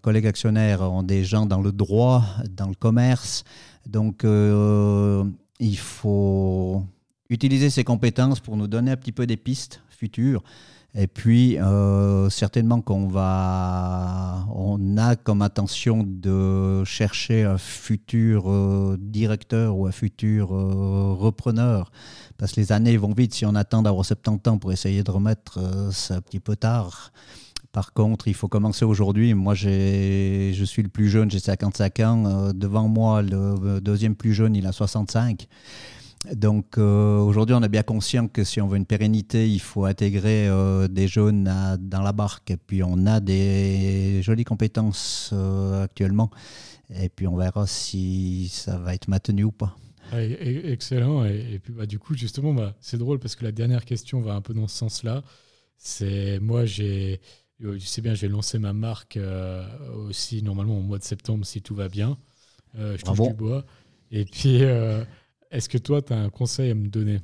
collègues 0.03 0.27
actionnaires, 0.27 0.83
ont 0.83 1.03
des 1.03 1.25
gens 1.25 1.47
dans 1.47 1.61
le 1.61 1.73
droit, 1.73 2.25
dans 2.51 2.69
le 2.69 2.75
commerce. 2.75 3.45
Donc, 3.87 4.25
il 4.25 5.79
faut 5.79 6.83
utiliser 7.31 7.71
ces 7.71 7.85
compétences 7.85 8.41
pour 8.41 8.57
nous 8.57 8.67
donner 8.67 8.91
un 8.91 8.97
petit 8.97 9.13
peu 9.13 9.27
des 9.27 9.37
pistes 9.37 9.81
futures 9.89 10.43
et 10.99 11.09
puis, 11.09 11.59
euh, 11.59 12.31
certainement 12.31 12.81
qu'on 12.81 13.07
va, 13.07 14.47
on 14.55 14.97
a 14.97 15.15
comme 15.15 15.43
intention 15.43 16.03
de 16.07 16.85
chercher 16.85 17.45
un 17.45 17.59
futur 17.59 18.51
euh, 18.51 18.97
directeur 18.99 19.77
ou 19.77 19.87
un 19.87 19.93
futur 19.93 20.55
euh, 20.55 21.13
repreneur. 21.13 21.93
Parce 22.39 22.53
que 22.53 22.61
les 22.61 22.73
années 22.73 22.97
vont 22.97 23.13
vite. 23.13 23.35
Si 23.35 23.45
on 23.45 23.55
attend 23.55 23.83
d'avoir 23.83 24.07
70 24.07 24.51
ans 24.51 24.57
pour 24.57 24.73
essayer 24.73 25.03
de 25.03 25.11
remettre, 25.11 25.61
c'est 25.93 26.15
un 26.15 26.23
petit 26.23 26.41
peu 26.41 26.57
tard. 26.57 27.13
Par 27.73 27.93
contre, 27.93 28.27
il 28.29 28.35
faut 28.35 28.49
commencer 28.49 28.87
aujourd'hui. 28.87 29.35
Moi, 29.35 29.55
je 29.55 30.63
suis 30.65 30.83
le 30.83 30.89
plus 30.89 31.11
jeune, 31.11 31.31
j'ai 31.31 31.41
55 31.41 32.01
ans. 32.01 32.53
devant 32.55 32.89
moi, 32.89 33.21
le 33.21 33.81
deuxième 33.81 34.15
plus 34.15 34.33
jeune, 34.33 34.57
il 34.57 34.67
a 34.67 34.73
65. 34.73 35.47
Donc 36.35 36.79
euh, 36.79 37.19
aujourd'hui, 37.19 37.55
on 37.55 37.63
est 37.63 37.69
bien 37.69 37.83
conscient 37.83 38.27
que 38.29 38.43
si 38.43 38.61
on 38.61 38.67
veut 38.67 38.77
une 38.77 38.87
pérennité, 38.87 39.49
il 39.49 39.61
faut 39.61 39.85
intégrer 39.85 40.49
euh, 40.49 40.89
des 40.89 41.09
jeunes 41.09 41.45
dans 41.79 42.03
la 42.03 42.13
barque. 42.13 42.51
Et 42.51 42.57
puis 42.57 42.83
on 42.83 43.07
a 43.07 43.21
des 43.21 44.23
jolies 44.23 44.45
compétences 44.45 45.31
euh, 45.33 45.85
actuellement. 45.85 46.31
Et 46.91 47.09
puis 47.09 47.27
on 47.27 47.37
verra 47.37 47.67
si 47.67 48.49
ça 48.49 48.79
va 48.79 48.95
être 48.95 49.09
maintenu 49.09 49.45
ou 49.45 49.53
pas. 49.53 49.77
Ah, 50.13 50.23
excellent. 50.23 51.25
Et, 51.25 51.61
puis 51.63 51.73
bah, 51.73 51.87
du 51.87 51.99
coup, 51.99 52.15
justement, 52.15 52.55
bah, 52.55 52.75
c'est 52.81 52.99
drôle 52.99 53.19
parce 53.19 53.35
que 53.35 53.45
la 53.45 53.53
dernière 53.53 53.85
question 53.85 54.21
va 54.21 54.35
un 54.35 54.41
peu 54.41 54.55
dans 54.55 54.69
ce 54.69 54.77
sens-là. 54.77 55.23
C'est 55.79 56.39
moi, 56.41 56.65
j'ai, 56.65 57.21
tu 57.61 57.81
sais 57.81 58.01
bien, 58.01 58.15
j'ai 58.15 58.29
lancé 58.29 58.59
ma 58.59 58.73
marque 58.73 59.19
aussi 59.95 60.43
normalement 60.43 60.79
au 60.79 60.83
mois 60.83 60.99
de 60.99 61.05
septembre 61.05 61.45
si 61.45 61.61
tout 61.61 61.75
va 61.75 61.89
bien. 61.89 62.19
je 62.75 63.03
touche 63.03 63.21
du 63.21 63.35
bois. 63.35 63.65
Et 64.13 64.25
puis 64.25 64.63
est-ce 65.51 65.69
que 65.69 65.79
toi, 65.79 66.03
tu 66.03 66.13
as 66.13 66.17
un 66.17 66.31
conseil 66.31 66.71
à 66.71 66.75
me 66.75 66.89
donner? 66.89 67.21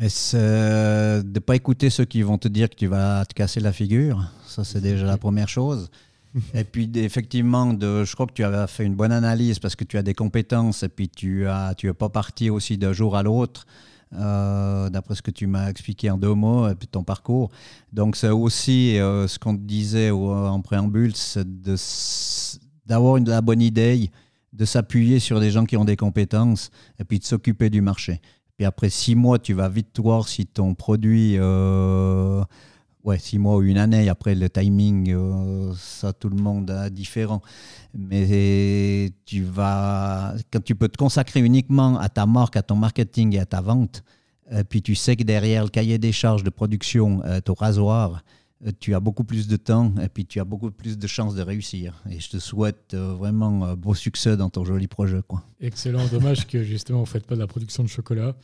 Est-ce 0.00 0.36
euh, 0.38 1.22
de 1.22 1.28
ne 1.28 1.38
pas 1.38 1.54
écouter 1.54 1.90
ceux 1.90 2.06
qui 2.06 2.22
vont 2.22 2.38
te 2.38 2.48
dire 2.48 2.70
que 2.70 2.76
tu 2.76 2.86
vas 2.86 3.24
te 3.26 3.34
casser 3.34 3.60
la 3.60 3.72
figure? 3.72 4.30
Ça, 4.46 4.64
c'est 4.64 4.80
déjà 4.80 5.04
la 5.04 5.18
première 5.18 5.48
chose. 5.48 5.90
et 6.54 6.64
puis, 6.64 6.90
effectivement, 6.94 7.74
de, 7.74 8.04
je 8.04 8.14
crois 8.14 8.26
que 8.26 8.32
tu 8.32 8.42
as 8.42 8.66
fait 8.66 8.84
une 8.84 8.94
bonne 8.94 9.12
analyse 9.12 9.58
parce 9.58 9.76
que 9.76 9.84
tu 9.84 9.98
as 9.98 10.02
des 10.02 10.14
compétences 10.14 10.82
et 10.82 10.88
puis 10.88 11.10
tu 11.10 11.44
n'es 11.44 11.74
tu 11.76 11.88
es 11.88 11.92
pas 11.92 12.08
parti 12.08 12.48
aussi 12.48 12.78
d'un 12.78 12.92
jour 12.92 13.16
à 13.16 13.22
l'autre. 13.22 13.66
Euh, 14.14 14.90
d'après 14.90 15.14
ce 15.14 15.22
que 15.22 15.30
tu 15.30 15.46
m'as 15.46 15.70
expliqué 15.70 16.10
en 16.10 16.18
deux 16.18 16.34
mots, 16.34 16.68
et 16.68 16.74
puis 16.74 16.86
ton 16.86 17.02
parcours. 17.02 17.50
Donc 17.94 18.16
c'est 18.16 18.28
aussi 18.28 18.98
euh, 18.98 19.26
ce 19.26 19.38
qu'on 19.38 19.56
te 19.56 19.62
disait 19.62 20.10
en 20.10 20.60
préambule, 20.60 21.16
c'est 21.16 21.46
d'avoir 22.84 23.18
la 23.20 23.40
bonne 23.40 23.62
idée, 23.62 24.10
de 24.52 24.64
s'appuyer 24.64 25.18
sur 25.18 25.40
des 25.40 25.50
gens 25.50 25.64
qui 25.64 25.76
ont 25.76 25.84
des 25.84 25.96
compétences 25.96 26.70
et 26.98 27.04
puis 27.04 27.18
de 27.18 27.24
s'occuper 27.24 27.70
du 27.70 27.80
marché. 27.80 28.20
Puis 28.56 28.66
après 28.66 28.90
six 28.90 29.14
mois, 29.14 29.38
tu 29.38 29.54
vas 29.54 29.68
vite 29.68 29.98
voir 29.98 30.28
si 30.28 30.46
ton 30.46 30.74
produit, 30.74 31.36
euh, 31.38 32.42
ouais, 33.04 33.18
six 33.18 33.38
mois 33.38 33.56
ou 33.56 33.62
une 33.62 33.78
année, 33.78 34.08
après 34.08 34.34
le 34.34 34.50
timing, 34.50 35.12
euh, 35.12 35.72
ça 35.76 36.12
tout 36.12 36.28
le 36.28 36.36
monde 36.36 36.70
a 36.70 36.90
différent. 36.90 37.40
Mais 37.94 39.10
tu 39.24 39.42
vas, 39.42 40.34
quand 40.52 40.62
tu 40.62 40.74
peux 40.74 40.88
te 40.88 40.98
consacrer 40.98 41.40
uniquement 41.40 41.98
à 41.98 42.08
ta 42.08 42.26
marque, 42.26 42.56
à 42.56 42.62
ton 42.62 42.76
marketing 42.76 43.34
et 43.34 43.40
à 43.40 43.46
ta 43.46 43.60
vente, 43.60 44.02
et 44.50 44.64
puis 44.64 44.82
tu 44.82 44.94
sais 44.94 45.16
que 45.16 45.22
derrière 45.22 45.64
le 45.64 45.70
cahier 45.70 45.98
des 45.98 46.12
charges 46.12 46.42
de 46.42 46.50
production, 46.50 47.22
euh, 47.24 47.40
ton 47.40 47.54
rasoir, 47.54 48.14
euh, 48.14 48.18
tu 48.78 48.94
as 48.94 49.00
beaucoup 49.00 49.24
plus 49.24 49.48
de 49.48 49.56
temps 49.56 49.92
et 50.02 50.08
puis 50.08 50.24
tu 50.24 50.40
as 50.40 50.44
beaucoup 50.44 50.70
plus 50.70 50.98
de 50.98 51.06
chances 51.06 51.34
de 51.34 51.42
réussir. 51.42 52.02
Et 52.10 52.20
je 52.20 52.30
te 52.30 52.38
souhaite 52.38 52.94
euh, 52.94 53.14
vraiment 53.14 53.64
un 53.64 53.74
beau 53.74 53.94
succès 53.94 54.36
dans 54.36 54.50
ton 54.50 54.64
joli 54.64 54.86
projet. 54.86 55.20
Quoi. 55.26 55.42
Excellent. 55.60 56.06
Dommage 56.06 56.46
que 56.46 56.62
justement, 56.62 56.98
vous 56.98 57.04
ne 57.04 57.10
faites 57.10 57.26
pas 57.26 57.34
de 57.34 57.40
la 57.40 57.46
production 57.46 57.82
de 57.82 57.88
chocolat. 57.88 58.34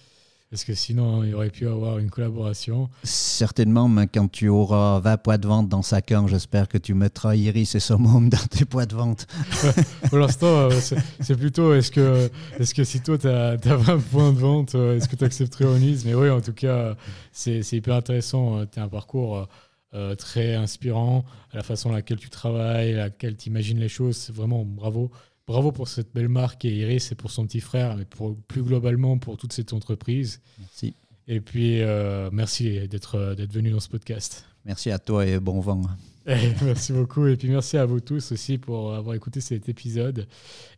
Parce 0.51 0.65
que 0.65 0.73
sinon, 0.73 1.25
il 1.25 1.35
aurait 1.35 1.51
pu 1.51 1.69
avoir 1.69 1.99
une 1.99 2.09
collaboration. 2.09 2.89
Certainement, 3.03 3.87
mais 3.87 4.07
quand 4.07 4.29
tu 4.29 4.49
auras 4.49 4.99
20 4.99 5.17
poids 5.19 5.37
de 5.37 5.47
vente 5.47 5.69
dans 5.69 5.83
Sacan, 5.83 6.27
j'espère 6.27 6.69
que 6.69 6.79
tu 6.79 6.95
mettras 6.95 7.37
Iris 7.37 7.75
et 7.75 7.81
Summum 7.81 8.29
dans 8.31 8.47
tes 8.51 8.65
poids 8.65 8.87
de 8.87 8.95
vente. 8.95 9.27
Pour 10.09 10.17
l'instant, 10.17 10.71
euh, 10.71 10.81
c'est 11.21 11.37
plutôt 11.37 11.75
est-ce 11.75 11.91
que, 11.91 12.31
est 12.59 12.73
que 12.75 12.85
si 12.85 13.03
toi, 13.03 13.19
tu 13.19 13.29
as, 13.29 13.57
20 13.57 13.99
points 14.11 14.33
de 14.33 14.39
vente, 14.39 14.75
est-ce 14.75 15.07
que 15.07 15.17
tu 15.17 15.25
accepterais 15.25 15.67
Onise 15.67 16.07
Mais 16.07 16.15
oui, 16.15 16.31
en 16.31 16.41
tout 16.41 16.55
cas, 16.55 16.97
c'est 17.31 17.61
hyper 17.73 17.97
intéressant. 17.97 18.65
Tu 18.73 18.81
as 18.81 18.85
un 18.85 18.89
parcours 18.89 19.47
euh, 19.95 20.15
très 20.15 20.55
inspirant, 20.55 21.25
à 21.53 21.57
la 21.57 21.63
façon 21.63 21.91
à 21.91 21.95
laquelle 21.95 22.19
tu 22.19 22.31
travailles, 22.31 22.95
à 22.95 23.05
laquelle 23.05 23.37
tu 23.37 23.49
imagines 23.49 23.79
les 23.79 23.89
choses. 23.89 24.17
C'est 24.17 24.35
vraiment 24.35 24.65
bravo. 24.65 25.11
Bravo 25.47 25.73
pour 25.73 25.89
cette 25.89 26.13
belle 26.13 26.29
marque 26.29 26.65
et 26.65 26.75
Iris 26.75 27.11
et 27.11 27.15
pour 27.15 27.31
son 27.31 27.47
petit 27.47 27.61
frère, 27.61 27.97
mais 27.97 28.05
pour, 28.05 28.37
plus 28.37 28.63
globalement 28.63 29.17
pour 29.19 29.39
toute 29.39 29.53
cette 29.53 29.73
entreprise. 29.73 30.43
Merci. 30.59 30.95
Et 31.27 31.41
puis, 31.41 31.81
euh, 31.81 32.29
merci 32.33 32.87
d'être 32.89 33.37
venu 33.51 33.71
dans 33.71 33.81
ce 33.81 33.89
podcast. 33.89 34.45
Merci 34.65 34.91
à 34.91 34.99
toi 34.99 35.25
et 35.27 35.41
bon 35.41 35.61
vent. 35.61 35.83
merci 36.63 36.93
beaucoup. 36.93 37.27
Et 37.27 37.37
puis 37.37 37.49
merci 37.49 37.79
à 37.79 37.87
vous 37.87 38.01
tous 38.01 38.33
aussi 38.33 38.59
pour 38.59 38.95
avoir 38.95 39.15
écouté 39.15 39.41
cet 39.41 39.69
épisode. 39.71 40.29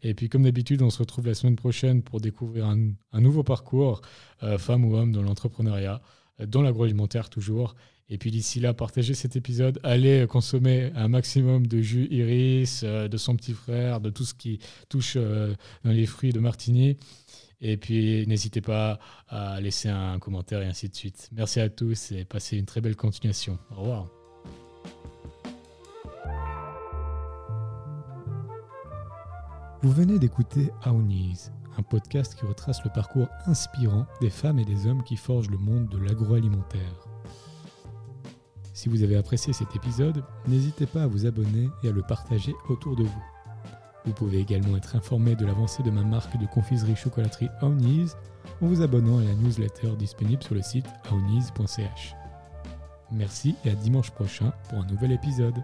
Et 0.03 0.15
puis 0.15 0.29
comme 0.29 0.45
d'habitude, 0.45 0.81
on 0.83 0.91
se 0.91 0.99
retrouve 0.99 1.27
la 1.27 1.35
semaine 1.35 1.57
prochaine 1.57 2.03
pour 2.03 2.21
découvrir 2.21 2.67
un, 2.67 3.21
nouveau 3.21 3.43
parcours, 3.43 4.01
euh, 4.45 4.59
femme 4.59 4.85
ou 4.85 4.97
homme, 4.97 5.11
dans 5.11 5.23
l'entrepreneuriat, 5.23 6.01
dans 6.47 6.63
l'agroalimentaire 6.63 7.31
toujours. 7.31 7.75
Et 8.11 8.19
puis 8.19 8.33
d'ici 8.33 8.59
là, 8.59 8.75
partagez 8.75 9.15
cet 9.15 9.37
épisode. 9.37 9.79
Allez 9.85 10.27
consommer 10.29 10.91
un 10.97 11.07
maximum 11.07 11.69
de 11.69 11.81
jus 11.81 12.09
iris, 12.11 12.83
euh, 12.83 13.07
de 13.07 13.17
son 13.17 13.37
petit 13.37 13.53
frère, 13.53 14.01
de 14.01 14.11
tout 14.11 14.25
ce 14.25 14.35
qui 14.35 14.59
touche 14.89 15.15
euh, 15.17 15.55
dans 15.85 15.93
les 15.93 16.07
fruits 16.07 16.33
de 16.33 16.41
Martini. 16.41 16.97
Et 17.61 17.77
puis 17.77 18.27
n'hésitez 18.27 18.61
pas 18.61 18.99
à 19.29 19.61
laisser 19.61 19.89
un 19.89 20.19
commentaire 20.19 20.61
et 20.63 20.67
ainsi 20.67 20.89
de 20.89 20.97
suite. 20.97 21.29
Merci 21.33 21.61
à 21.61 21.69
tous 21.69 22.11
et 22.11 22.25
passez 22.25 22.57
une 22.57 22.65
très 22.67 22.81
belle 22.81 22.97
continuation. 22.97 23.59
Au 23.71 23.83
revoir. 23.83 24.07
Vous 29.83 29.93
venez 29.93 30.19
d'écouter 30.19 30.71
Aounies, 30.83 31.51
un 31.79 31.83
podcast 31.83 32.35
qui 32.35 32.45
retrace 32.45 32.83
le 32.85 32.91
parcours 32.91 33.29
inspirant 33.47 34.07
des 34.21 34.31
femmes 34.31 34.59
et 34.59 34.65
des 34.65 34.87
hommes 34.87 35.05
qui 35.05 35.17
forgent 35.17 35.51
le 35.51 35.59
monde 35.59 35.89
de 35.89 35.99
l'agroalimentaire. 35.99 37.10
Si 38.81 38.89
vous 38.89 39.03
avez 39.03 39.17
apprécié 39.17 39.53
cet 39.53 39.77
épisode, 39.77 40.25
n'hésitez 40.49 40.87
pas 40.87 41.03
à 41.03 41.07
vous 41.07 41.27
abonner 41.27 41.69
et 41.83 41.89
à 41.89 41.93
le 41.93 42.01
partager 42.01 42.55
autour 42.71 42.97
de 42.97 43.03
vous. 43.03 43.23
Vous 44.07 44.15
pouvez 44.15 44.39
également 44.39 44.75
être 44.75 44.97
informé 44.97 45.37
de 45.37 45.45
l'avancée 45.45 45.83
de 45.83 45.91
ma 45.91 46.03
marque 46.03 46.39
de 46.39 46.47
confiserie 46.47 46.97
chocolaterie 46.97 47.51
Aounies 47.61 48.13
en 48.63 48.69
vous 48.69 48.81
abonnant 48.81 49.19
à 49.19 49.25
la 49.25 49.35
newsletter 49.35 49.97
disponible 49.99 50.43
sur 50.43 50.55
le 50.55 50.63
site 50.63 50.87
aounies.ch. 51.11 52.15
Merci 53.13 53.55
et 53.67 53.71
à 53.71 53.75
dimanche 53.75 54.13
prochain 54.13 54.51
pour 54.71 54.79
un 54.79 54.87
nouvel 54.87 55.13
épisode. 55.13 55.63